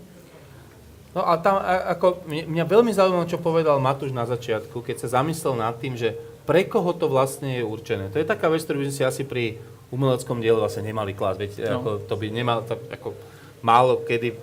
No 1.18 1.26
a 1.26 1.42
tam 1.42 1.58
ako, 1.66 2.22
mňa 2.30 2.70
veľmi 2.70 2.94
zaujímalo, 2.94 3.26
čo 3.26 3.42
povedal 3.42 3.82
Matúš 3.82 4.14
na 4.14 4.30
začiatku, 4.30 4.86
keď 4.86 5.02
sa 5.02 5.18
zamyslel 5.18 5.58
nad 5.58 5.74
tým, 5.82 5.98
že 5.98 6.14
pre 6.46 6.70
koho 6.70 6.94
to 6.94 7.10
vlastne 7.10 7.58
je 7.58 7.66
určené. 7.66 8.14
To 8.14 8.22
je 8.22 8.30
taká 8.30 8.46
vec, 8.46 8.62
ktorú 8.62 8.86
by 8.86 8.94
sme 8.94 8.98
si 8.98 9.04
asi 9.06 9.24
pri 9.26 9.58
umeleckom 9.90 10.38
diele 10.38 10.62
vlastne 10.62 10.86
nemali 10.86 11.18
klásť. 11.18 11.38
Veď 11.42 11.52
no. 11.66 11.82
ako, 11.82 11.90
to 12.06 12.14
by 12.14 12.28
nemal, 12.30 12.62
tak, 12.62 12.78
ako, 12.94 13.18
málo 13.60 14.04
kedy 14.04 14.36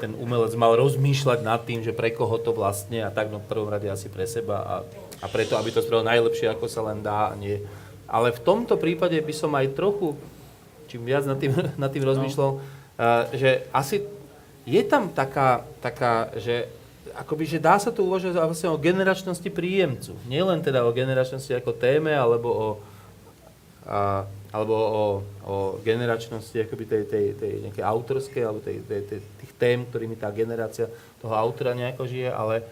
ten 0.00 0.12
umelec 0.16 0.52
mal 0.56 0.76
rozmýšľať 0.76 1.38
nad 1.44 1.60
tým, 1.64 1.84
že 1.84 1.96
pre 1.96 2.12
koho 2.12 2.40
to 2.40 2.56
vlastne 2.56 3.04
a 3.04 3.10
tak 3.12 3.28
no 3.28 3.40
v 3.40 3.48
prvom 3.48 3.68
rade 3.68 3.88
asi 3.88 4.08
pre 4.08 4.24
seba 4.24 4.60
a, 4.60 4.74
a 5.20 5.26
preto, 5.28 5.56
aby 5.60 5.72
to 5.72 5.84
spravil 5.84 6.06
najlepšie, 6.06 6.48
ako 6.48 6.66
sa 6.68 6.84
len 6.88 7.04
dá. 7.04 7.32
Nie. 7.36 7.60
Ale 8.08 8.32
v 8.32 8.40
tomto 8.40 8.80
prípade 8.80 9.16
by 9.20 9.34
som 9.36 9.52
aj 9.54 9.76
trochu, 9.76 10.16
čím 10.88 11.04
viac 11.04 11.28
nad 11.28 11.36
tým, 11.36 11.52
nad 11.82 11.90
tým 11.92 12.04
rozmýšľal, 12.04 12.50
no. 12.56 12.58
uh, 12.60 13.28
že 13.36 13.68
asi 13.70 14.02
je 14.64 14.82
tam 14.84 15.08
taká, 15.12 15.64
taká 15.80 16.32
že 16.36 16.68
akoby, 17.16 17.44
že 17.48 17.58
dá 17.58 17.76
sa 17.80 17.90
tu 17.90 18.06
uvažovať 18.06 18.36
vlastne 18.38 18.70
o 18.70 18.80
generačnosti 18.80 19.50
príjemcu. 19.50 20.14
Nielen 20.30 20.62
teda 20.62 20.86
o 20.86 20.94
generačnosti 20.94 21.50
ako 21.52 21.74
téme, 21.74 22.12
alebo 22.14 22.48
o, 22.48 22.68
a, 23.84 24.24
alebo 24.50 24.74
o, 24.74 25.04
o 25.46 25.54
generačnosti 25.86 26.66
akoby 26.66 26.84
tej, 26.86 27.02
tej, 27.06 27.26
tej 27.38 27.52
nejakej 27.70 27.84
autorskej, 27.86 28.42
alebo 28.42 28.58
tej, 28.58 28.82
tej, 28.82 29.00
tej, 29.06 29.20
tých 29.22 29.52
tém, 29.54 29.86
ktorými 29.86 30.18
tá 30.18 30.26
generácia 30.34 30.90
toho 31.22 31.38
autora 31.38 31.70
nejako 31.70 32.10
žije, 32.10 32.34
ale, 32.34 32.66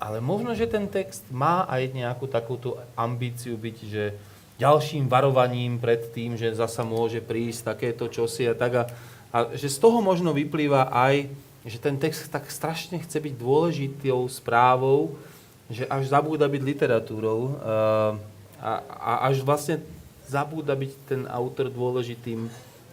ale 0.00 0.24
možno, 0.24 0.56
že 0.56 0.64
ten 0.64 0.88
text 0.88 1.28
má 1.28 1.68
aj 1.68 1.92
nejakú 1.92 2.24
takúto 2.24 2.80
ambíciu 2.96 3.60
byť, 3.60 3.76
že 3.84 4.16
ďalším 4.56 5.12
varovaním 5.12 5.76
pred 5.76 6.08
tým, 6.08 6.40
že 6.40 6.56
zasa 6.56 6.82
môže 6.88 7.20
prísť 7.20 7.76
takéto 7.76 8.08
čosi 8.08 8.48
a 8.48 8.56
tak. 8.56 8.72
A, 8.74 8.82
a 9.28 9.38
že 9.52 9.68
z 9.68 9.76
toho 9.76 10.00
možno 10.00 10.32
vyplýva 10.32 10.88
aj, 10.88 11.28
že 11.68 11.76
ten 11.76 12.00
text 12.00 12.32
tak 12.32 12.48
strašne 12.48 12.96
chce 12.96 13.20
byť 13.20 13.34
dôležitou 13.36 14.24
správou, 14.32 15.20
že 15.68 15.84
až 15.84 16.08
zabúda 16.08 16.48
byť 16.48 16.62
literatúrou 16.64 17.40
uh, 17.44 18.16
a, 18.56 18.72
a 18.88 19.12
až 19.28 19.44
vlastne 19.44 19.84
zabúda 20.28 20.76
byť 20.76 20.92
ten 21.08 21.20
autor 21.24 21.72
dôležitým, 21.72 22.46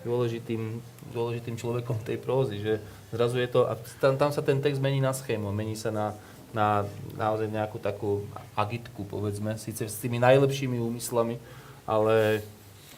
dôležitým, 0.08 0.80
dôležitým 1.12 1.56
človekom 1.60 2.00
tej 2.02 2.18
prózy, 2.18 2.64
že 2.64 2.74
zrazu 3.12 3.44
je 3.44 3.50
to, 3.52 3.68
a 3.68 3.76
tam, 4.00 4.16
tam 4.16 4.32
sa 4.32 4.40
ten 4.40 4.64
text 4.64 4.80
mení 4.80 5.04
na 5.04 5.12
schému, 5.12 5.52
mení 5.52 5.76
sa 5.76 5.92
na, 5.92 6.16
na 6.56 6.88
naozaj 7.20 7.52
nejakú 7.52 7.78
takú 7.84 8.24
agitku, 8.56 9.04
povedzme, 9.04 9.60
síce 9.60 9.86
s 9.86 10.00
tými 10.00 10.18
najlepšími 10.24 10.80
úmyslami, 10.80 11.36
ale, 11.84 12.42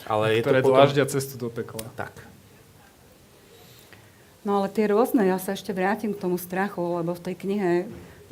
ale 0.05 0.25
je 0.38 0.43
to 0.45 0.53
potom... 0.61 0.77
dláždia 0.77 1.05
cestu 1.09 1.35
do 1.35 1.49
pekla. 1.49 1.83
Tak. 1.97 2.13
No 4.45 4.63
ale 4.63 4.71
tie 4.71 4.88
rôzne, 4.88 5.27
ja 5.27 5.35
sa 5.43 5.57
ešte 5.57 5.75
vrátim 5.75 6.15
k 6.15 6.21
tomu 6.23 6.39
strachu, 6.39 7.03
lebo 7.03 7.11
v 7.11 7.19
tej 7.19 7.35
knihe 7.35 7.71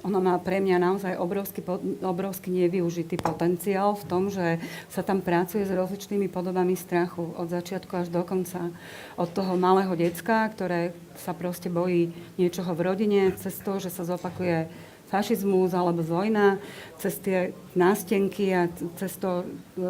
ono 0.06 0.22
má 0.22 0.38
pre 0.38 0.62
mňa 0.62 0.78
naozaj 0.78 1.14
obrovský, 1.18 1.66
obrovský 2.06 2.54
nevyužitý 2.54 3.18
potenciál 3.18 3.98
v 3.98 4.06
tom, 4.06 4.30
že 4.30 4.62
sa 4.94 5.02
tam 5.02 5.26
pracuje 5.26 5.66
s 5.66 5.74
rozličnými 5.74 6.30
podobami 6.30 6.78
strachu 6.78 7.34
od 7.34 7.50
začiatku 7.50 7.90
až 7.98 8.14
do 8.14 8.22
konca. 8.22 8.70
Od 9.18 9.30
toho 9.34 9.58
malého 9.58 9.98
decka, 9.98 10.46
ktoré 10.54 10.94
sa 11.18 11.34
proste 11.34 11.74
bojí 11.74 12.14
niečoho 12.38 12.70
v 12.78 12.86
rodine, 12.86 13.34
cez 13.34 13.58
to, 13.66 13.82
že 13.82 13.90
sa 13.90 14.06
zopakuje 14.06 14.70
fašizmus 15.10 15.74
alebo 15.74 16.02
vojna, 16.02 16.58
cez 16.98 17.18
tie 17.22 17.54
nástenky 17.78 18.52
a 18.54 18.70
cez 18.98 19.18
to 19.22 19.46
e, 19.78 19.86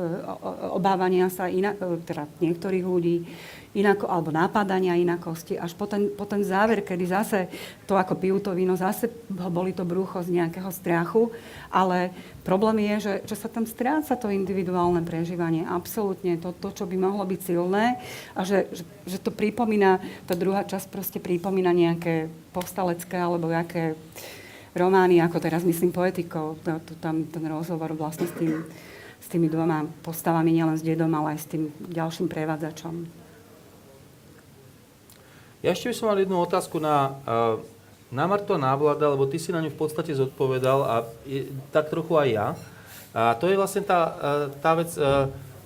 obávania 0.76 1.32
sa 1.32 1.48
inak, 1.48 1.80
e, 1.80 2.04
teda 2.04 2.28
niektorých 2.44 2.86
ľudí, 2.86 3.24
inako, 3.76 4.08
alebo 4.08 4.32
nápadania 4.32 4.96
inakosti, 4.96 5.60
až 5.60 5.76
po 5.76 5.84
ten, 5.86 6.08
po 6.16 6.24
ten 6.24 6.40
záver, 6.48 6.80
kedy 6.80 7.06
zase 7.06 7.40
to 7.84 8.00
ako 8.00 8.16
pijú 8.16 8.40
to 8.40 8.56
víno, 8.56 8.80
zase 8.80 9.12
boli 9.28 9.76
to 9.76 9.84
brucho 9.84 10.24
z 10.24 10.32
nejakého 10.32 10.72
strachu, 10.72 11.28
ale 11.68 12.16
problém 12.48 12.88
je, 12.96 12.96
že, 13.12 13.14
že 13.28 13.36
sa 13.36 13.52
tam 13.52 13.68
stráca 13.68 14.16
to 14.16 14.32
individuálne 14.32 15.04
prežívanie, 15.04 15.68
absolútne. 15.68 16.40
To, 16.40 16.56
to, 16.56 16.72
čo 16.72 16.88
by 16.88 16.96
mohlo 16.96 17.28
byť 17.28 17.40
silné 17.44 18.00
a 18.32 18.48
že, 18.48 18.72
že, 18.72 18.84
že 19.04 19.18
to 19.20 19.36
pripomína, 19.36 20.00
tá 20.24 20.40
druhá 20.40 20.64
časť 20.64 20.88
proste 20.88 21.20
pripomína 21.20 21.76
nejaké 21.76 22.32
povstalecké 22.56 23.20
alebo 23.20 23.52
nejaké 23.52 24.00
romány, 24.72 25.20
ako 25.20 25.40
teraz 25.44 25.68
myslím 25.68 25.92
poetikov, 25.92 26.60
to, 26.64 26.80
to, 26.84 26.94
tam 27.04 27.28
ten 27.28 27.44
rozhovor 27.48 27.92
vlastne 27.96 28.28
s, 28.28 28.34
tým, 28.40 28.64
s 29.20 29.28
tými 29.28 29.48
dvoma 29.52 29.88
postavami, 30.04 30.52
nielen 30.52 30.80
s 30.80 30.84
dedom, 30.84 31.12
ale 31.16 31.36
aj 31.36 31.40
s 31.44 31.48
tým 31.52 31.64
ďalším 31.92 32.28
prevádzačom. 32.32 33.25
Ja 35.66 35.74
ešte 35.74 35.90
by 35.90 35.96
som 35.98 36.14
mal 36.14 36.22
jednu 36.22 36.38
otázku 36.38 36.78
na, 36.78 37.18
na 38.14 38.30
Marto 38.30 38.54
Návlada, 38.54 39.10
lebo 39.10 39.26
ty 39.26 39.42
si 39.42 39.50
na 39.50 39.66
ňu 39.66 39.74
v 39.74 39.82
podstate 39.82 40.14
zodpovedal 40.14 40.86
a 40.86 40.96
tak 41.74 41.90
trochu 41.90 42.14
aj 42.22 42.30
ja. 42.30 42.48
A 43.18 43.34
to 43.34 43.50
je 43.50 43.58
vlastne 43.58 43.82
tá, 43.82 44.14
tá 44.62 44.78
vec, 44.78 44.94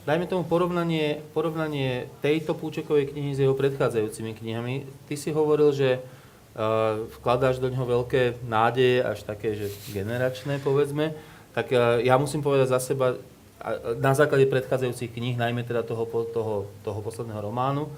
dajme 0.07 0.23
tomu 0.23 0.47
porovnanie, 0.47 1.19
porovnanie 1.35 2.07
tejto 2.23 2.55
Púčekovej 2.55 3.11
knihy 3.11 3.35
s 3.35 3.43
jeho 3.43 3.51
predchádzajúcimi 3.51 4.39
knihami. 4.39 4.87
Ty 5.11 5.19
si 5.19 5.35
hovoril, 5.35 5.75
že 5.75 5.99
vkladáš 7.19 7.59
do 7.59 7.67
neho 7.67 7.83
veľké 7.83 8.39
nádeje, 8.47 9.03
až 9.03 9.27
také, 9.27 9.51
že 9.51 9.67
generačné, 9.91 10.63
povedzme. 10.63 11.11
Tak 11.51 11.75
ja 12.07 12.15
musím 12.15 12.39
povedať 12.39 12.71
za 12.71 12.79
seba, 12.79 13.19
na 13.99 14.15
základe 14.15 14.47
predchádzajúcich 14.47 15.11
kníh, 15.11 15.35
najmä 15.35 15.67
teda 15.67 15.83
toho, 15.83 16.07
toho, 16.31 16.71
toho 16.87 16.99
posledného 17.03 17.43
románu, 17.43 17.91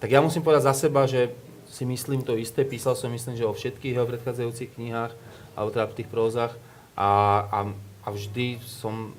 tak 0.00 0.08
ja 0.10 0.20
musím 0.24 0.40
povedať 0.40 0.66
za 0.70 0.74
seba, 0.88 1.04
že 1.04 1.30
si 1.70 1.86
myslím 1.86 2.26
to 2.26 2.34
isté. 2.34 2.66
Písal 2.66 2.98
som, 2.98 3.12
myslím, 3.12 3.38
že 3.38 3.46
o 3.46 3.54
všetkých 3.54 3.94
jeho 3.94 4.06
predchádzajúcich 4.08 4.74
knihách, 4.74 5.12
alebo 5.54 5.70
teda 5.70 5.86
v 5.86 5.96
tých 6.02 6.08
prózach. 6.10 6.52
A, 6.98 7.08
a, 7.46 7.60
a 8.04 8.08
vždy 8.10 8.58
som 8.64 9.14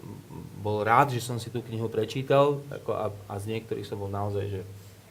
bol 0.59 0.83
rád, 0.83 1.15
že 1.15 1.23
som 1.23 1.39
si 1.39 1.49
tú 1.49 1.63
knihu 1.65 1.87
prečítal 1.87 2.61
ako 2.69 2.91
a, 2.93 3.05
a 3.31 3.33
z 3.39 3.57
niektorých 3.57 3.87
som 3.87 3.97
bol 3.97 4.11
naozaj 4.11 4.45
že 4.51 4.61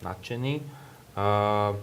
nadšený. 0.04 0.60
A, 1.16 1.74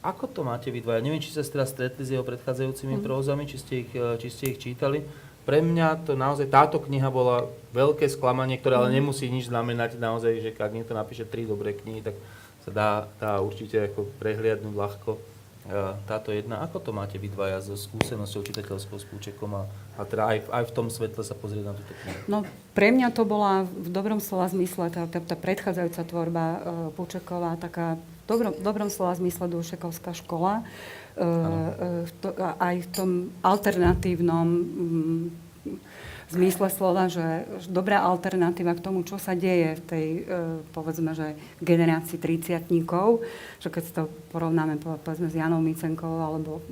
ako 0.00 0.24
to 0.32 0.40
máte 0.42 0.72
vy 0.72 0.80
dvaja? 0.80 1.04
Neviem, 1.04 1.20
či 1.20 1.32
sa 1.32 1.44
teda 1.44 1.68
stretli 1.68 2.02
s 2.08 2.12
jeho 2.12 2.24
predchádzajúcimi 2.24 2.98
mm. 2.98 3.04
prózami, 3.04 3.44
či 3.44 3.56
ste, 3.60 3.74
ich, 3.84 3.92
či 3.92 4.28
ste 4.32 4.44
ich 4.56 4.58
čítali 4.58 5.04
pre 5.50 5.66
mňa 5.66 6.06
to 6.06 6.14
naozaj, 6.14 6.46
táto 6.46 6.78
kniha 6.78 7.10
bola 7.10 7.50
veľké 7.74 8.06
sklamanie, 8.06 8.54
ktoré 8.54 8.78
ale 8.78 8.94
mhm. 8.94 8.96
nemusí 9.02 9.26
nič 9.26 9.50
znamenať 9.50 9.98
naozaj, 9.98 10.38
že 10.38 10.54
ak 10.54 10.70
niekto 10.70 10.94
napíše 10.94 11.26
tri 11.26 11.42
dobré 11.42 11.74
knihy, 11.74 12.06
tak 12.06 12.14
sa 12.62 12.70
dá, 12.70 12.90
dá 13.18 13.32
určite 13.42 13.90
ako 13.90 14.06
prehliadnúť 14.22 14.74
ľahko. 14.78 15.18
E, 15.18 15.20
táto 16.06 16.30
jedna, 16.30 16.62
ako 16.62 16.78
to 16.78 16.90
máte 16.94 17.18
vy 17.18 17.26
dvaja 17.34 17.58
so 17.66 17.74
skúsenosťou 17.74 18.46
čitateľskou 18.46 18.94
s 18.94 19.02
Púčekom 19.10 19.50
a, 19.58 19.66
a 19.98 20.06
teda 20.06 20.30
aj, 20.30 20.38
aj 20.54 20.64
v 20.70 20.74
tom 20.76 20.86
svetle 20.86 21.26
sa 21.26 21.34
pozrieť 21.34 21.66
na 21.66 21.74
túto 21.74 21.98
knihu? 21.98 22.20
No, 22.30 22.38
pre 22.70 22.94
mňa 22.94 23.10
to 23.10 23.26
bola 23.26 23.66
v 23.66 23.90
dobrom 23.90 24.22
slova 24.22 24.46
zmysle 24.46 24.86
tá, 24.94 25.10
tá, 25.10 25.18
tá 25.18 25.34
predchádzajúca 25.34 26.02
tvorba 26.06 26.44
uh, 26.46 26.58
Púčeková, 26.94 27.58
taká 27.58 27.98
dobrom, 28.30 28.54
dobrom 28.62 28.88
slova 28.88 29.18
zmysle 29.18 29.50
Dušekovská 29.50 30.14
škola. 30.14 30.62
Uh, 31.18 32.06
uh, 32.06 32.18
to, 32.22 32.30
aj 32.38 32.86
v 32.86 32.88
tom 32.94 33.10
alternatívnom 33.42 34.46
um, 34.46 35.26
zmysle 36.30 36.70
slova, 36.70 37.10
že 37.10 37.42
dobrá 37.66 38.06
alternatíva 38.06 38.78
k 38.78 38.84
tomu, 38.86 39.02
čo 39.02 39.18
sa 39.18 39.34
deje 39.34 39.74
v 39.74 39.82
tej, 39.82 40.06
uh, 40.22 40.62
povedzme, 40.70 41.10
že 41.18 41.34
generácii 41.58 42.22
triciatníkov, 42.22 43.26
že 43.58 43.68
keď 43.68 43.84
to 43.90 44.02
porovnáme 44.30 44.78
povedzme 44.78 45.26
s 45.26 45.34
Janou 45.34 45.58
Micenkou 45.58 46.22
alebo 46.22 46.62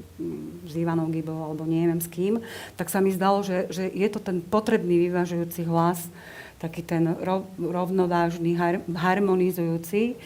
s 0.63 0.73
Ivanou 0.79 1.11
Gibou 1.11 1.43
alebo 1.43 1.67
neviem 1.67 1.99
s 1.99 2.07
kým, 2.07 2.39
tak 2.79 2.87
sa 2.87 3.03
mi 3.03 3.11
zdalo, 3.11 3.43
že, 3.43 3.67
že 3.75 3.91
je 3.91 4.07
to 4.07 4.23
ten 4.23 4.39
potrebný 4.39 5.11
vyvažujúci 5.11 5.67
hlas, 5.67 6.07
taký 6.63 6.83
ten 6.87 7.19
rov, 7.23 7.47
rovnovážny, 7.59 8.55
har, 8.55 8.83
harmonizujúci 8.87 10.19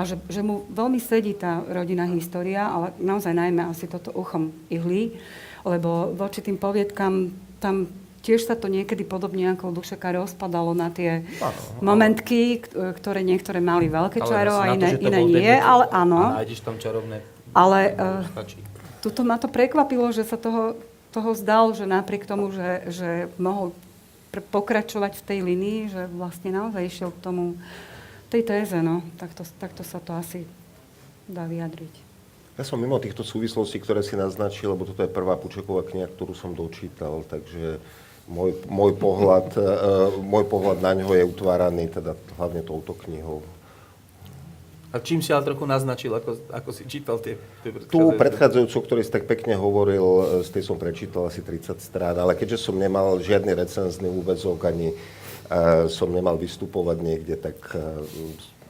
a 0.00 0.08
že, 0.08 0.16
že 0.32 0.40
mu 0.40 0.64
veľmi 0.72 0.96
sedí 0.96 1.36
tá 1.36 1.60
rodinná 1.68 2.08
história, 2.08 2.64
ale 2.64 2.96
naozaj 2.96 3.36
najmä 3.36 3.68
asi 3.68 3.84
toto 3.84 4.08
uchom 4.16 4.48
ihly, 4.72 5.20
lebo 5.68 6.16
voči 6.16 6.40
tým 6.40 6.56
poviedkam 6.56 7.36
tam 7.60 7.92
tiež 8.24 8.48
sa 8.48 8.56
to 8.56 8.68
niekedy 8.68 9.04
podobne 9.04 9.52
ako 9.52 9.76
Dušeka 9.76 10.12
rozpadalo 10.12 10.72
na 10.72 10.88
tie 10.92 11.24
ano, 11.40 11.52
momentky, 11.84 12.60
ktoré 12.72 13.20
niektoré 13.24 13.60
mali 13.60 13.88
veľké 13.88 14.20
čaro 14.24 14.60
a 14.60 14.76
iné, 14.76 14.96
to, 14.96 15.04
iné 15.04 15.20
nie, 15.24 15.52
ale 15.52 15.88
áno. 15.92 16.36
A 16.36 16.44
nájdeš 16.44 16.60
tam 16.64 16.76
čarovné 16.76 17.24
Ale 17.52 17.96
uh, 17.96 18.24
tuto 19.04 19.24
ma 19.24 19.40
to 19.40 19.48
prekvapilo, 19.48 20.12
že 20.12 20.24
sa 20.24 20.36
toho, 20.36 20.76
toho 21.12 21.32
zdal, 21.36 21.72
že 21.72 21.88
napriek 21.88 22.28
tomu, 22.28 22.52
že, 22.52 22.88
že 22.92 23.08
mohol 23.40 23.72
pr- 24.32 24.44
pokračovať 24.44 25.20
v 25.20 25.24
tej 25.24 25.38
linii, 25.40 25.80
že 25.88 26.02
vlastne 26.12 26.52
naozaj 26.52 26.82
išiel 26.86 27.10
k 27.12 27.24
tomu 27.24 27.56
tej 28.30 28.42
téze, 28.46 28.78
no. 28.78 29.02
Takto, 29.18 29.42
takto 29.58 29.82
sa 29.82 29.98
to 29.98 30.14
asi 30.14 30.46
dá 31.26 31.50
vyjadriť. 31.50 31.94
Ja 32.58 32.62
som 32.62 32.78
mimo 32.78 33.00
týchto 33.02 33.26
súvislostí, 33.26 33.80
ktoré 33.82 34.04
si 34.04 34.14
naznačil, 34.14 34.70
lebo 34.70 34.86
toto 34.86 35.02
je 35.02 35.10
prvá 35.10 35.34
Pučeková 35.34 35.82
kniha, 35.86 36.06
ktorú 36.12 36.36
som 36.36 36.52
dočítal, 36.54 37.24
takže 37.26 37.80
môj, 38.30 38.54
môj, 38.68 38.94
pohľad, 39.00 39.48
uh, 39.56 40.14
môj 40.32 40.44
pohľad 40.46 40.78
na 40.78 40.92
ňo 40.94 41.10
je 41.16 41.24
utváraný 41.26 41.90
teda 41.90 42.14
hlavne 42.38 42.62
touto 42.62 42.94
knihou. 42.94 43.42
A 44.90 44.98
čím 44.98 45.22
si 45.22 45.30
ale 45.30 45.46
trochu 45.46 45.62
naznačil, 45.70 46.10
ako, 46.10 46.50
ako 46.50 46.70
si 46.74 46.82
čítal 46.82 47.22
tie, 47.22 47.38
tie 47.62 47.70
predchádzajúce? 47.70 47.94
Tú 47.94 48.10
predchádzajúcu, 48.18 48.76
ktorý 48.82 49.00
si 49.06 49.12
tak 49.14 49.30
pekne 49.30 49.54
hovoril, 49.54 50.02
e, 50.02 50.22
z 50.42 50.50
tej 50.50 50.66
som 50.66 50.82
prečítal 50.82 51.30
asi 51.30 51.46
30 51.46 51.78
strán, 51.78 52.18
ale 52.18 52.34
keďže 52.34 52.58
som 52.58 52.74
nemal 52.74 53.22
žiadny 53.22 53.54
recenzný 53.54 54.10
úvezok 54.10 54.66
ani 54.66 54.90
som 55.90 56.08
nemal 56.14 56.38
vystupovať 56.38 56.98
niekde, 57.02 57.34
tak 57.34 57.58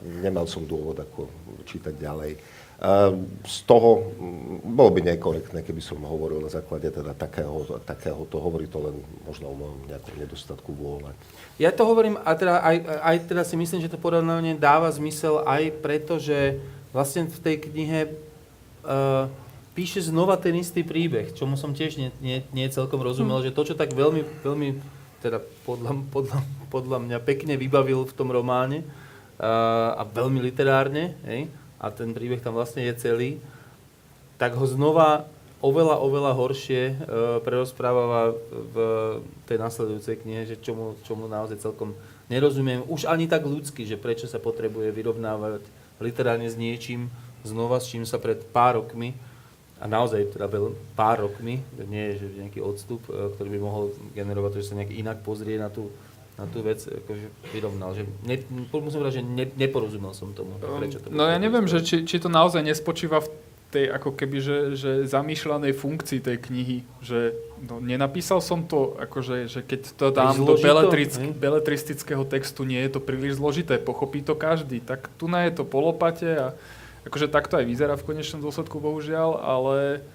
nemal 0.01 0.49
som 0.49 0.65
dôvod 0.65 0.97
ako 0.97 1.29
čítať 1.69 1.93
ďalej. 1.93 2.33
Z 3.45 3.57
toho 3.69 4.09
bolo 4.65 4.89
by 4.89 5.13
nekorektné, 5.13 5.61
keby 5.61 5.77
som 5.85 6.01
hovoril 6.01 6.41
na 6.41 6.49
základe 6.49 6.89
teda 6.89 7.13
takého, 7.13 7.77
takého 7.85 8.25
to 8.25 8.41
hovorí 8.41 8.65
to 8.65 8.81
len 8.81 8.97
možno 9.21 9.53
o 9.53 9.55
mojom 9.55 9.85
nejakom 9.85 10.17
nedostatku 10.17 10.73
vôle. 10.73 11.13
Ja 11.61 11.69
to 11.69 11.85
hovorím, 11.85 12.17
a 12.17 12.33
teda 12.33 12.57
aj, 12.65 12.77
aj 13.05 13.17
teda 13.29 13.45
si 13.45 13.53
myslím, 13.53 13.85
že 13.85 13.91
to 13.93 14.01
porovnanie 14.01 14.57
dáva 14.57 14.89
zmysel 14.89 15.45
aj 15.45 15.77
preto, 15.77 16.17
že 16.17 16.57
vlastne 16.89 17.29
v 17.29 17.37
tej 17.37 17.55
knihe 17.69 17.99
uh, 18.81 19.29
píše 19.77 20.01
znova 20.01 20.41
ten 20.41 20.57
istý 20.57 20.81
príbeh, 20.81 21.37
čomu 21.37 21.61
som 21.61 21.77
tiež 21.77 22.01
nie, 22.01 22.09
nie, 22.17 22.41
nie 22.49 22.65
celkom 22.73 23.05
rozumel, 23.05 23.45
hmm. 23.45 23.45
že 23.45 23.53
to, 23.53 23.61
čo 23.61 23.75
tak 23.77 23.93
veľmi, 23.93 24.25
veľmi 24.41 24.69
teda 25.21 25.39
podľa, 25.63 26.01
podľa, 26.09 26.39
podľa 26.73 26.97
mňa 27.05 27.17
pekne 27.21 27.53
vybavil 27.55 28.03
v 28.09 28.15
tom 28.17 28.33
románe 28.33 28.81
a, 29.37 29.95
a 29.95 30.03
veľmi 30.03 30.41
literárne, 30.41 31.15
hej, 31.23 31.47
a 31.77 31.89
ten 31.93 32.13
príbeh 32.13 32.41
tam 32.41 32.57
vlastne 32.57 32.85
je 32.89 32.93
celý, 32.97 33.31
tak 34.41 34.57
ho 34.57 34.65
znova 34.65 35.29
oveľa, 35.61 36.01
oveľa 36.01 36.33
horšie 36.33 36.81
e, 36.89 36.93
prerozpráva 37.45 38.33
v 38.49 38.75
tej 39.45 39.57
nasledujúcej 39.61 40.17
knihe, 40.25 40.49
že 40.49 40.61
čomu, 40.61 40.97
čomu 41.05 41.29
naozaj 41.29 41.61
celkom 41.61 41.93
nerozumiem. 42.29 42.81
Už 42.89 43.05
ani 43.05 43.29
tak 43.29 43.45
ľudsky, 43.45 43.85
že 43.85 44.01
prečo 44.01 44.25
sa 44.25 44.41
potrebuje 44.41 44.89
vyrovnávať 44.89 45.61
literárne 46.01 46.49
s 46.49 46.57
niečím 46.57 47.13
znova, 47.45 47.77
s 47.77 47.93
čím 47.93 48.05
sa 48.05 48.17
pred 48.17 48.41
pár 48.49 48.81
rokmi 48.81 49.13
a 49.81 49.85
naozaj 49.89 50.37
teda 50.37 50.45
veľ, 50.45 50.77
pár 50.93 51.25
rokmi, 51.25 51.57
nie 51.89 52.13
je 52.13 52.29
že 52.29 52.45
nejaký 52.45 52.61
odstup, 52.61 53.01
e, 53.09 53.33
ktorý 53.33 53.49
by 53.57 53.59
mohol 53.59 53.83
generovať 54.13 54.49
to, 54.53 54.59
že 54.61 54.69
sa 54.69 54.77
nejak 54.77 54.93
inak 54.93 55.17
pozrie 55.25 55.57
na 55.57 55.73
tú, 55.73 55.89
na 56.37 56.45
tú 56.45 56.61
vec, 56.61 56.85
akože 56.85 57.27
vyrovnal. 57.49 57.97
Že 57.97 58.05
ne, 58.21 58.35
musím 58.69 59.01
povedať, 59.01 59.15
že 59.19 59.23
ne, 59.25 59.45
neporozumel 59.57 60.13
som 60.13 60.37
tomu, 60.37 60.53
prečo 60.61 61.01
to 61.01 61.09
No 61.09 61.25
ja 61.25 61.41
neviem, 61.41 61.65
že 61.65 61.81
či, 61.81 62.05
či 62.05 62.21
to 62.21 62.29
naozaj 62.29 62.61
nespočíva 62.61 63.25
v 63.25 63.29
tej 63.71 63.85
ako 63.87 64.11
keby, 64.13 64.37
že, 64.43 64.57
že 64.75 64.91
zamýšľanej 65.07 65.73
funkcii 65.73 66.19
tej 66.19 66.37
knihy, 66.43 66.77
že 66.99 67.33
no, 67.63 67.79
nenapísal 67.79 68.43
som 68.43 68.67
to, 68.67 68.99
akože, 68.99 69.47
že 69.47 69.63
keď 69.63 69.81
to 69.95 70.05
dám 70.11 70.35
do 70.43 70.59
beletrick, 70.59 71.15
beletristického 71.39 72.27
textu, 72.27 72.67
nie 72.67 72.83
je 72.83 72.91
to 72.91 72.99
príliš 72.99 73.39
zložité, 73.39 73.79
pochopí 73.79 74.19
to 74.21 74.35
každý, 74.35 74.83
tak 74.83 75.07
tu 75.15 75.31
na 75.31 75.47
je 75.47 75.55
to 75.55 75.63
polopate 75.63 76.27
a 76.27 76.47
akože 77.05 77.27
takto 77.31 77.57
aj 77.57 77.65
vyzerá 77.65 77.93
v 77.97 78.05
konečnom 78.13 78.41
dôsledku, 78.41 78.77
bohužiaľ, 78.77 79.41
ale 79.41 80.05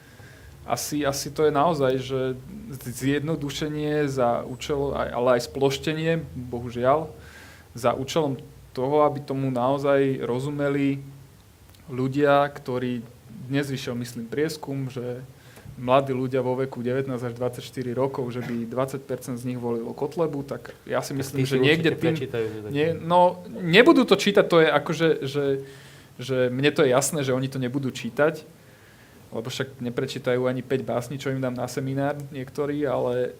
asi, 0.66 1.06
asi 1.06 1.30
to 1.30 1.46
je 1.46 1.52
naozaj, 1.54 1.92
že 2.02 2.20
zjednodušenie 2.82 4.10
za 4.10 4.42
účel, 4.42 4.94
ale 4.94 5.38
aj 5.38 5.46
sploštenie, 5.46 6.26
bohužiaľ, 6.34 7.10
za 7.78 7.94
účelom 7.94 8.40
toho, 8.74 9.06
aby 9.06 9.22
tomu 9.22 9.48
naozaj 9.54 10.20
rozumeli 10.26 11.00
ľudia, 11.86 12.50
ktorí 12.50 13.06
dnes 13.46 13.70
vyšiel, 13.70 13.94
myslím, 13.94 14.26
prieskum, 14.26 14.90
že 14.90 15.22
mladí 15.76 16.16
ľudia 16.16 16.40
vo 16.40 16.56
veku 16.56 16.80
19 16.80 17.12
až 17.14 17.32
24 17.36 17.60
rokov, 17.92 18.32
že 18.32 18.40
by 18.40 18.64
20% 18.66 19.36
z 19.36 19.44
nich 19.44 19.60
volilo 19.60 19.92
Kotlebu, 19.92 20.42
tak 20.42 20.72
ja 20.88 21.04
si 21.04 21.12
myslím, 21.12 21.44
že 21.44 21.60
niekde 21.60 21.92
tým... 21.94 22.16
Nie, 22.72 22.96
no, 22.96 23.44
nebudú 23.48 24.08
to 24.08 24.16
čítať, 24.16 24.44
to 24.48 24.64
je 24.64 24.68
akože, 24.72 25.08
že, 25.28 25.44
že 26.16 26.48
mne 26.48 26.70
to 26.72 26.84
je 26.84 26.92
jasné, 26.92 27.20
že 27.24 27.36
oni 27.36 27.48
to 27.48 27.60
nebudú 27.60 27.92
čítať, 27.92 28.44
lebo 29.32 29.48
však 29.50 29.82
neprečítajú 29.82 30.48
ani 30.48 30.64
5 30.64 30.82
básni, 30.86 31.16
čo 31.20 31.32
im 31.32 31.42
dám 31.42 31.54
na 31.56 31.68
seminár 31.68 32.16
niektorí, 32.32 32.86
ale, 32.88 33.36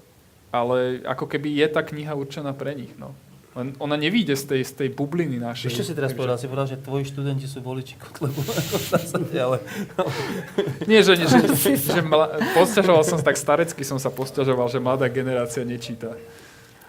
ale 0.52 1.00
ako 1.06 1.24
keby 1.30 1.56
je 1.56 1.66
tá 1.72 1.80
kniha 1.80 2.12
určená 2.12 2.52
pre 2.52 2.76
nich. 2.76 2.92
No. 3.00 3.16
Len 3.56 3.72
ona 3.80 3.96
nevíde 3.96 4.36
z 4.36 4.44
tej, 4.52 4.62
z 4.68 4.72
tej 4.84 4.88
bubliny 4.92 5.40
našej. 5.40 5.72
Ešte 5.72 5.88
si 5.88 5.94
teraz 5.96 6.12
Takže... 6.12 6.20
povedal? 6.20 6.36
Si 6.36 6.44
povedal, 6.44 6.68
že 6.68 6.76
tvoji 6.76 7.08
študenti 7.08 7.48
sú 7.48 7.64
voliči 7.64 7.96
Kotlebu. 7.96 8.40
ale... 9.32 9.58
Nie, 10.90 11.00
že, 11.00 11.16
že, 11.16 11.40
že, 11.56 11.72
že 11.80 12.00
mla... 12.04 12.36
posťažoval 12.52 13.00
som 13.08 13.16
tak 13.24 13.40
starecky, 13.40 13.80
som 13.80 13.96
sa 13.96 14.12
posťažoval, 14.12 14.68
že 14.68 14.76
mladá 14.76 15.08
generácia 15.08 15.64
nečíta. 15.64 16.12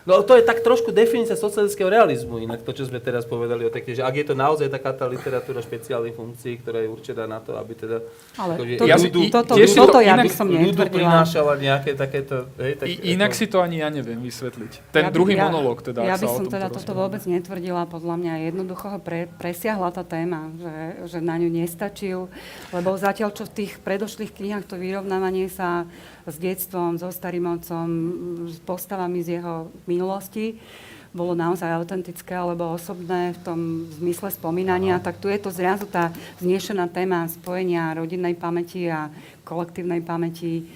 No 0.08 0.24
to 0.24 0.40
je 0.40 0.44
tak 0.48 0.64
trošku 0.64 0.96
definícia 0.96 1.36
socialistického 1.36 1.92
realizmu, 1.92 2.40
inak 2.40 2.64
to, 2.64 2.72
čo 2.72 2.88
sme 2.88 3.04
teraz 3.04 3.28
povedali 3.28 3.68
o 3.68 3.70
tej 3.70 4.00
že 4.00 4.04
ak 4.08 4.16
je 4.16 4.26
to 4.32 4.36
naozaj 4.40 4.72
taká 4.72 4.96
tá 4.96 5.04
literatúra 5.04 5.60
špeciálnej 5.60 6.16
funkcií, 6.16 6.64
ktorá 6.64 6.80
je 6.80 6.88
určená 6.88 7.28
na 7.28 7.44
to, 7.44 7.60
aby 7.60 7.76
teda... 7.76 8.00
Ale 8.40 8.56
akože, 8.56 8.74
to, 8.80 8.86
ja 8.88 8.96
ľudu, 8.96 9.20
toto, 9.28 9.54
to, 9.60 9.68
toto 9.68 10.00
ja 10.00 10.16
by 10.16 10.32
som 10.32 10.48
netvrdila. 10.48 11.12
prinášala 11.12 11.60
nejaké 11.60 11.92
takéto... 12.00 12.48
Hej, 12.56 12.80
tak, 12.80 12.88
I, 12.88 13.20
inak 13.20 13.36
ako... 13.36 13.40
si 13.44 13.46
to 13.52 13.58
ani 13.60 13.84
ja 13.84 13.92
neviem 13.92 14.24
vysvetliť. 14.24 14.72
Ten 14.96 15.06
ja, 15.08 15.12
druhý 15.12 15.36
ja, 15.36 15.52
monológ 15.52 15.84
teda. 15.84 16.08
Ja 16.08 16.16
by 16.16 16.28
som 16.32 16.48
teda 16.48 16.72
toto 16.72 16.96
vôbec 16.96 17.20
netvrdila, 17.28 17.84
podľa 17.92 18.16
mňa 18.16 18.34
jednoducho 18.48 18.88
ho 18.96 19.00
pre, 19.04 19.28
presiahla 19.36 19.92
tá 19.92 20.08
téma, 20.08 20.56
že, 20.56 20.76
že 21.12 21.20
na 21.20 21.36
ňu 21.36 21.52
nestačil, 21.52 22.32
lebo 22.72 22.96
zatiaľ, 22.96 23.36
čo 23.36 23.44
v 23.44 23.52
tých 23.60 23.84
predošlých 23.84 24.32
knihách 24.32 24.72
to 24.72 24.80
vyrovnávanie 24.80 25.52
sa 25.52 25.84
s 26.32 26.38
detstvom, 26.38 27.00
so 27.00 27.08
starým 27.08 27.48
otcom, 27.58 27.88
s 28.52 28.60
postavami 28.64 29.24
z 29.24 29.40
jeho 29.40 29.72
minulosti 29.88 30.60
bolo 31.16 31.34
naozaj 31.34 31.72
autentické 31.72 32.36
alebo 32.36 32.76
osobné 32.76 33.34
v 33.34 33.40
tom 33.42 33.60
zmysle 33.98 34.30
spomínania, 34.30 35.00
tak 35.00 35.18
tu 35.18 35.32
je 35.32 35.40
to 35.40 35.50
zrazu 35.50 35.88
tá 35.88 36.12
znešená 36.44 36.92
téma 36.92 37.26
spojenia 37.26 37.96
rodinnej 37.96 38.36
pamäti 38.36 38.86
a 38.92 39.10
kolektívnej 39.48 40.04
pamäti, 40.04 40.68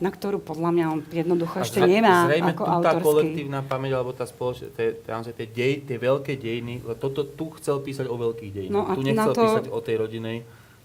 na 0.00 0.08
ktorú 0.08 0.40
podľa 0.40 0.70
mňa 0.72 0.84
on 0.88 1.00
jednoducho 1.12 1.60
a 1.60 1.64
ešte 1.66 1.84
nemá 1.84 2.24
zrejme 2.24 2.56
ako 2.56 2.62
tu 2.64 2.70
autorský. 2.70 2.96
tá 2.96 3.04
kolektívna 3.04 3.60
pamäť 3.60 3.90
alebo 4.00 4.12
tá 4.16 4.24
spoločnosť, 4.24 4.72
tie, 4.72 4.88
tie, 4.96 5.46
dej, 5.52 5.72
tie 5.84 5.98
veľké 6.00 6.32
dejiny, 6.40 6.80
toto 6.96 7.26
tu 7.28 7.52
chcel 7.60 7.84
písať 7.84 8.08
o 8.08 8.16
veľkých 8.16 8.50
dejinách. 8.56 8.72
No 8.72 8.96
tu 8.96 9.00
nechcel 9.04 9.34
to... 9.36 9.42
písať 9.44 9.66
o 9.68 9.78
tej 9.84 9.96
rodinej. 10.00 10.38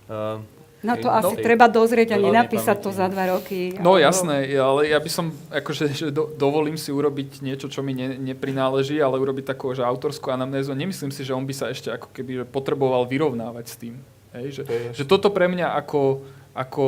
Uh, 0.05 0.43
na 0.84 0.95
to 0.99 1.07
asi 1.09 1.36
no, 1.36 1.41
treba 1.41 1.65
dozrieť 1.71 2.13
a 2.13 2.21
nenapísať 2.21 2.78
to 2.84 2.89
za 2.93 3.07
dva 3.09 3.38
roky. 3.38 3.73
No 3.80 3.97
alebo... 3.97 4.05
jasné, 4.05 4.49
ale 4.57 4.91
ja 4.91 4.99
by 5.01 5.09
som, 5.09 5.34
akože, 5.49 5.86
že 5.91 6.05
do, 6.13 6.30
dovolím 6.36 6.78
si 6.78 6.93
urobiť 6.93 7.41
niečo, 7.41 7.67
čo 7.71 7.82
mi 7.82 7.97
ne, 7.97 8.19
neprináleží, 8.19 9.01
ale 9.01 9.17
urobiť 9.17 9.55
takú, 9.55 9.73
že 9.73 9.82
autorskú 9.82 10.30
anamnézu. 10.30 10.76
Nemyslím 10.78 11.09
si, 11.09 11.26
že 11.26 11.34
on 11.34 11.45
by 11.47 11.53
sa 11.55 11.71
ešte 11.71 11.89
ako 11.89 12.13
keby 12.13 12.45
potreboval 12.49 13.09
vyrovnávať 13.09 13.65
s 13.65 13.76
tým. 13.80 13.95
Hej? 14.36 14.61
Že, 14.61 14.63
že 14.93 15.03
toto 15.07 15.32
pre 15.32 15.49
mňa 15.49 15.73
ako, 15.80 16.21
ako 16.53 16.86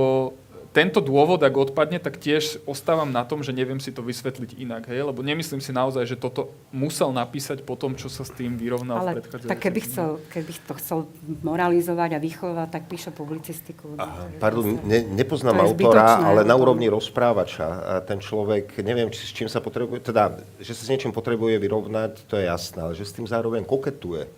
tento 0.76 0.99
dôvod, 1.01 1.41
ak 1.41 1.72
odpadne, 1.72 1.97
tak 1.97 2.22
tiež 2.22 2.61
ostávam 2.70 3.09
na 3.09 3.26
tom, 3.26 3.41
že 3.41 3.55
neviem 3.55 3.82
si 3.82 3.89
to 3.89 4.05
vysvetliť 4.05 4.61
inak. 4.61 4.86
Hej? 4.91 5.09
Lebo 5.09 5.26
nemyslím 5.26 5.63
si 5.63 5.74
naozaj, 5.74 6.05
že 6.05 6.18
toto 6.20 6.53
musel 6.70 7.09
napísať 7.09 7.65
po 7.65 7.74
tom, 7.74 7.97
čo 7.97 8.11
sa 8.11 8.22
s 8.22 8.32
tým 8.36 8.59
vyrovnal 8.59 9.01
Ale 9.01 9.24
v 9.24 9.47
tak 9.47 9.57
keby, 9.57 9.80
chcel, 9.84 10.22
keby 10.30 10.51
to 10.68 10.74
chcel 10.78 10.99
moralizovať 11.41 12.18
a 12.18 12.20
vychovať, 12.22 12.68
tak 12.70 12.84
píše 12.86 13.09
publicistiku. 13.09 13.97
Aha, 13.97 14.30
pardon, 14.38 14.78
ne, 14.86 15.01
nepoznám 15.01 15.65
autora, 15.65 16.22
ale 16.22 16.45
na 16.45 16.53
úrovni 16.53 16.91
rozprávača. 16.91 17.68
A 17.68 17.93
ten 18.05 18.22
človek, 18.22 18.78
neviem, 18.84 19.09
či, 19.09 19.24
s 19.24 19.32
čím 19.34 19.49
sa 19.49 19.63
potrebuje, 19.63 20.03
teda, 20.03 20.38
že 20.61 20.78
sa 20.78 20.84
s 20.86 20.91
niečím 20.93 21.15
potrebuje 21.15 21.57
vyrovnať, 21.57 22.30
to 22.30 22.38
je 22.38 22.45
jasné, 22.45 22.80
ale 22.86 22.93
že 22.93 23.07
s 23.07 23.15
tým 23.15 23.26
zároveň 23.26 23.65
koketuje. 23.65 24.30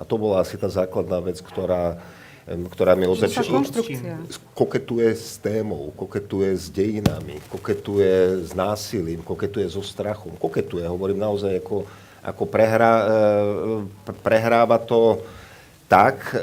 A 0.00 0.02
to 0.08 0.16
bola 0.16 0.40
asi 0.40 0.56
tá 0.56 0.70
základná 0.70 1.20
vec, 1.20 1.42
ktorá 1.44 2.00
ktorá 2.50 2.98
od 2.98 3.22
koketuje 4.58 5.08
s 5.14 5.38
témou, 5.38 5.94
koketuje 5.94 6.50
s 6.58 6.66
dejinami, 6.66 7.38
koketuje 7.46 8.42
s 8.42 8.50
násilím, 8.58 9.22
koketuje 9.22 9.70
so 9.70 9.82
strachom. 9.86 10.34
Koketuje, 10.34 10.82
hovorím 10.90 11.22
naozaj 11.22 11.62
ako, 11.62 11.86
ako 12.26 12.44
prehrá, 12.50 12.94
e, 13.06 14.14
prehráva 14.26 14.82
to 14.82 15.22
tak, 15.86 16.34
e, 16.34 16.38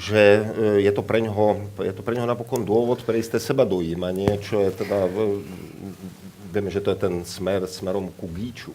že 0.00 0.22
e, 0.24 0.42
je 0.88 0.92
to 0.96 1.04
pre 1.04 1.20
ňoho, 1.20 1.76
je 1.84 1.92
to 1.92 2.00
pre 2.00 2.16
ňoho 2.16 2.32
napokon 2.32 2.64
dôvod 2.64 3.04
pre 3.04 3.20
isté 3.20 3.36
seba 3.36 3.68
dojímanie, 3.68 4.40
čo 4.40 4.64
je 4.64 4.72
teda, 4.72 5.04
vieme, 6.48 6.72
že 6.72 6.80
to 6.80 6.96
je 6.96 6.98
ten 6.98 7.14
smer 7.28 7.68
smerom 7.68 8.08
ku 8.16 8.24
gíču. 8.32 8.72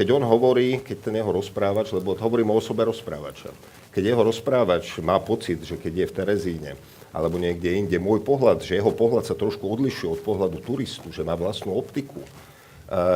Keď 0.00 0.16
on 0.16 0.24
hovorí, 0.24 0.80
keď 0.80 1.12
ten 1.12 1.20
jeho 1.20 1.28
rozprávač, 1.28 1.92
lebo 1.92 2.16
hovorím 2.16 2.56
o 2.56 2.56
osobe 2.56 2.88
rozprávača, 2.88 3.52
keď 3.92 4.16
jeho 4.16 4.24
rozprávač 4.24 4.96
má 5.04 5.20
pocit, 5.20 5.60
že 5.60 5.76
keď 5.76 5.92
je 5.92 6.06
v 6.08 6.16
Terezíne 6.16 6.72
alebo 7.12 7.36
niekde 7.36 7.76
inde, 7.76 8.00
môj 8.00 8.24
pohľad, 8.24 8.64
že 8.64 8.80
jeho 8.80 8.96
pohľad 8.96 9.28
sa 9.28 9.36
trošku 9.36 9.60
odlišuje 9.68 10.08
od 10.08 10.24
pohľadu 10.24 10.64
turistu, 10.64 11.12
že 11.12 11.20
má 11.20 11.36
vlastnú 11.36 11.76
optiku, 11.76 12.24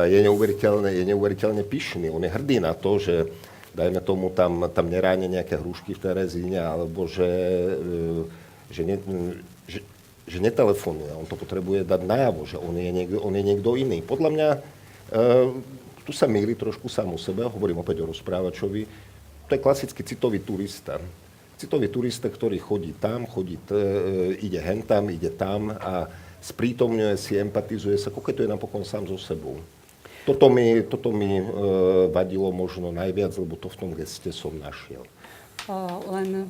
je 0.05 0.19
neuveriteľne, 0.29 0.93
je 0.93 1.03
neuveriteľne 1.09 1.65
pyšný. 1.65 2.13
On 2.13 2.21
je 2.21 2.29
hrdý 2.29 2.61
na 2.61 2.77
to, 2.77 3.01
že 3.01 3.33
dajme 3.73 4.05
tomu 4.05 4.29
tam, 4.29 4.69
tam 4.69 4.85
neráne 4.85 5.25
nejaké 5.25 5.57
hrušky 5.57 5.97
v 5.97 6.03
Terezíne, 6.05 6.61
alebo 6.61 7.09
že, 7.09 7.27
e, 7.75 8.71
že, 8.71 8.81
ne, 8.87 8.95
že, 9.67 9.81
že 10.29 10.37
netelefonuje. 10.37 11.11
On 11.17 11.27
to 11.27 11.33
potrebuje 11.33 11.83
dať 11.83 12.01
najavo, 12.07 12.45
že 12.45 12.61
on 12.61 12.77
je 12.77 12.91
niekto, 12.93 13.19
on 13.19 13.33
je 13.35 13.43
niekto 13.43 13.75
iný. 13.75 13.99
Podľa 13.99 14.29
mňa 14.31 14.49
e, 14.53 14.59
tu 16.05 16.13
sa 16.13 16.29
míli 16.29 16.53
trošku 16.53 16.85
sám 16.85 17.09
o 17.11 17.19
sebe, 17.19 17.49
hovorím 17.49 17.81
opäť 17.81 18.05
o 18.05 18.09
rozprávačovi, 18.13 18.85
to 19.49 19.51
je 19.57 19.61
klasický 19.61 20.01
citový 20.05 20.39
turista. 20.45 21.01
Citový 21.57 21.89
turista, 21.89 22.29
ktorý 22.29 22.61
chodí 22.61 22.93
tam, 22.93 23.25
chodí 23.25 23.57
t- 23.57 23.73
e, 23.73 24.37
ide 24.45 24.61
hen 24.61 24.85
tam, 24.85 25.09
ide 25.09 25.33
tam 25.33 25.73
a 25.73 26.05
sprítomňuje 26.45 27.15
si, 27.17 27.41
empatizuje 27.41 27.97
sa, 27.97 28.13
koketuje 28.13 28.45
napokon 28.45 28.85
sám 28.85 29.09
so 29.09 29.17
sebou. 29.17 29.57
Toto 30.25 30.49
mi, 30.49 30.81
toto 30.85 31.13
mi 31.13 31.41
e, 31.41 31.45
vadilo 32.09 32.49
možno 32.49 32.89
najviac, 32.93 33.33
lebo 33.37 33.57
to 33.57 33.69
v 33.69 33.77
tom 33.77 33.91
geste 33.93 34.33
som 34.33 34.53
našiel. 34.57 35.05
O, 35.65 35.73
len 36.13 36.49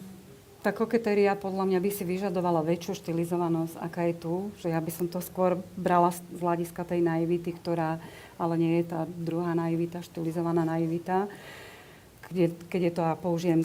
tá 0.66 0.74
koketéria 0.74 1.38
podľa 1.38 1.70
mňa 1.70 1.80
by 1.84 1.92
si 1.94 2.04
vyžadovala 2.08 2.66
väčšiu 2.66 2.98
štilizovanosť, 2.98 3.76
aká 3.78 4.10
je 4.10 4.16
tu. 4.18 4.34
Že 4.64 4.74
ja 4.74 4.82
by 4.82 4.92
som 4.92 5.06
to 5.06 5.22
skôr 5.22 5.62
brala 5.78 6.10
z 6.10 6.20
hľadiska 6.42 6.82
tej 6.82 7.06
naivity, 7.06 7.54
ktorá 7.54 8.02
ale 8.36 8.60
nie 8.60 8.82
je 8.82 8.92
tá 8.92 9.08
druhá 9.08 9.56
naivita, 9.56 10.04
štilizovaná 10.04 10.68
naivita 10.68 11.28
je, 12.34 12.50
keď 12.72 12.82
je 12.90 12.94
to, 12.94 13.04
a 13.06 13.14
použijem 13.14 13.62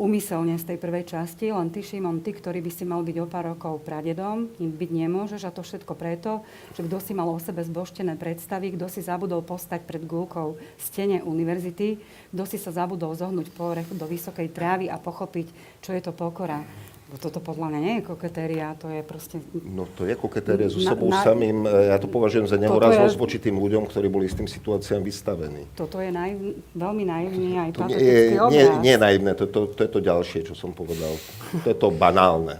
umyselne 0.00 0.58
z 0.58 0.74
tej 0.74 0.78
prvej 0.82 1.14
časti, 1.14 1.54
len 1.54 1.70
ty, 1.70 1.78
Šimon, 1.84 2.26
ty, 2.26 2.34
ktorý 2.34 2.58
by 2.58 2.72
si 2.74 2.82
mal 2.82 3.06
byť 3.06 3.16
o 3.22 3.26
pár 3.30 3.54
rokov 3.54 3.86
pradedom, 3.86 4.50
byť 4.58 4.90
nemôžeš 4.90 5.46
a 5.46 5.54
to 5.54 5.62
všetko 5.62 5.94
preto, 5.94 6.42
že 6.74 6.82
kto 6.82 6.98
si 6.98 7.12
mal 7.14 7.30
o 7.30 7.38
sebe 7.38 7.62
zboštené 7.62 8.18
predstavy, 8.18 8.74
kto 8.74 8.90
si 8.90 8.98
zabudol 8.98 9.46
postať 9.46 9.86
pred 9.86 10.02
gulkou 10.02 10.58
stene 10.74 11.22
univerzity, 11.22 12.02
kto 12.34 12.44
si 12.48 12.58
sa 12.58 12.74
zabudol 12.74 13.14
zohnúť 13.14 13.54
orechu 13.54 13.94
do 13.94 14.08
vysokej 14.10 14.50
trávy 14.50 14.90
a 14.90 14.98
pochopiť, 14.98 15.78
čo 15.78 15.94
je 15.94 16.02
to 16.02 16.10
pokora. 16.10 16.66
Toto 17.12 17.38
podľa 17.38 17.68
mňa 17.68 17.78
nie 17.78 17.94
je 17.94 18.02
koketéria, 18.06 18.72
to 18.74 18.88
je 18.88 19.00
proste... 19.00 19.36
No 19.52 19.84
to 19.86 20.04
je 20.04 20.14
koketéria 20.14 20.64
so 20.66 20.78
Na- 20.78 20.88
sebou 20.88 21.08
na- 21.08 21.20
samým. 21.20 21.60
E, 21.62 21.88
Ja 21.88 21.96
to 21.96 22.06
považujem 22.06 22.44
za 22.44 22.56
nehoráznosť 22.56 23.12
je- 23.12 23.20
voči 23.20 23.36
tým 23.38 23.54
ľuďom, 23.54 23.84
ktorí 23.84 24.08
boli 24.08 24.24
s 24.24 24.34
tým 24.34 24.46
situáciám 24.46 25.00
vystavení. 25.00 25.68
Toto 25.72 25.98
je 25.98 26.08
naiv, 26.08 26.40
veľmi 26.72 27.04
naivný 27.04 27.50
aj 27.58 27.70
To 27.70 27.80
nie, 27.82 27.94
patetický 27.94 28.08
je, 28.30 28.38
obraz. 28.38 28.50
nie, 28.50 28.64
nie 28.80 28.92
je 28.92 29.00
naivné, 29.02 29.30
to, 29.34 29.44
to, 29.44 29.60
to 29.68 29.80
je 29.82 29.90
to 29.90 30.00
ďalšie, 30.00 30.40
čo 30.42 30.54
som 30.54 30.70
povedal. 30.70 31.12
To 31.58 31.66
je 31.66 31.76
to 31.76 31.88
banálne. 31.90 32.56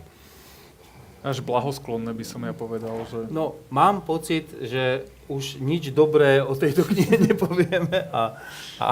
Až 1.23 1.39
blahosklonné 1.39 2.11
by 2.11 2.24
som 2.27 2.43
ja 2.43 2.51
povedal, 2.51 2.93
že... 3.07 3.31
No, 3.31 3.55
mám 3.69 4.03
pocit, 4.03 4.51
že 4.59 5.07
už 5.27 5.57
nič 5.59 5.89
dobré 5.91 6.43
o 6.43 6.53
tejto 6.53 6.83
knihe 6.83 7.15
nepovieme 7.31 8.11
a, 8.11 8.37
a, 8.77 8.89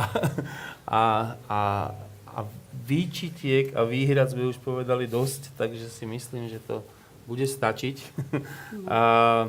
a, 0.87 1.03
a, 1.45 1.61
a 1.99 2.09
výčitiek 2.91 3.71
a 3.79 3.87
výhrad 3.87 4.35
sme 4.35 4.51
už 4.51 4.59
povedali 4.59 5.07
dosť, 5.07 5.55
takže 5.55 5.87
si 5.87 6.03
myslím, 6.11 6.51
že 6.51 6.59
to 6.59 6.83
bude 7.31 7.47
stačiť. 7.47 7.97
a, 8.91 9.47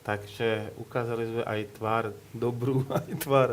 takže 0.00 0.72
ukázali 0.80 1.28
sme 1.28 1.42
aj 1.44 1.60
tvár 1.76 2.04
dobrú, 2.32 2.88
aj 3.04 3.12
tvár, 3.20 3.50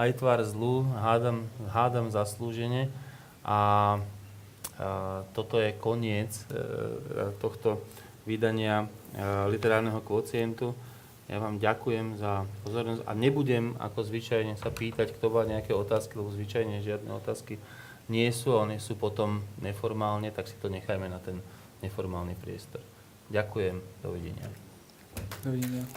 aj 0.00 0.10
tvár 0.16 0.40
zlú, 0.48 0.88
hádam, 0.96 1.44
hádam 1.68 2.08
zaslúžene. 2.08 2.88
A, 3.44 3.52
a 3.52 3.60
toto 5.36 5.60
je 5.60 5.76
koniec 5.76 6.32
e, 6.48 6.64
tohto 7.42 7.82
vydania 8.24 8.86
e, 9.12 9.20
literárneho 9.52 10.00
kvocientu. 10.00 10.72
Ja 11.26 11.42
vám 11.42 11.58
ďakujem 11.58 12.18
za 12.18 12.46
pozornosť 12.66 13.02
a 13.04 13.12
nebudem 13.12 13.74
ako 13.78 14.06
zvyčajne 14.06 14.54
sa 14.58 14.70
pýtať, 14.70 15.14
kto 15.16 15.26
má 15.30 15.42
nejaké 15.44 15.74
otázky, 15.74 16.18
lebo 16.18 16.34
zvyčajne 16.34 16.82
žiadne 16.82 17.10
otázky 17.14 17.58
nie 18.12 18.28
sú 18.28 18.52
a 18.52 18.68
one 18.68 18.76
sú 18.76 19.00
potom 19.00 19.40
neformálne, 19.64 20.28
tak 20.36 20.44
si 20.44 20.60
to 20.60 20.68
nechajme 20.68 21.08
na 21.08 21.16
ten 21.16 21.40
neformálny 21.80 22.36
priestor. 22.36 22.84
Ďakujem, 23.32 23.80
dovidenia. 24.04 24.52
Dovidenia. 25.40 25.88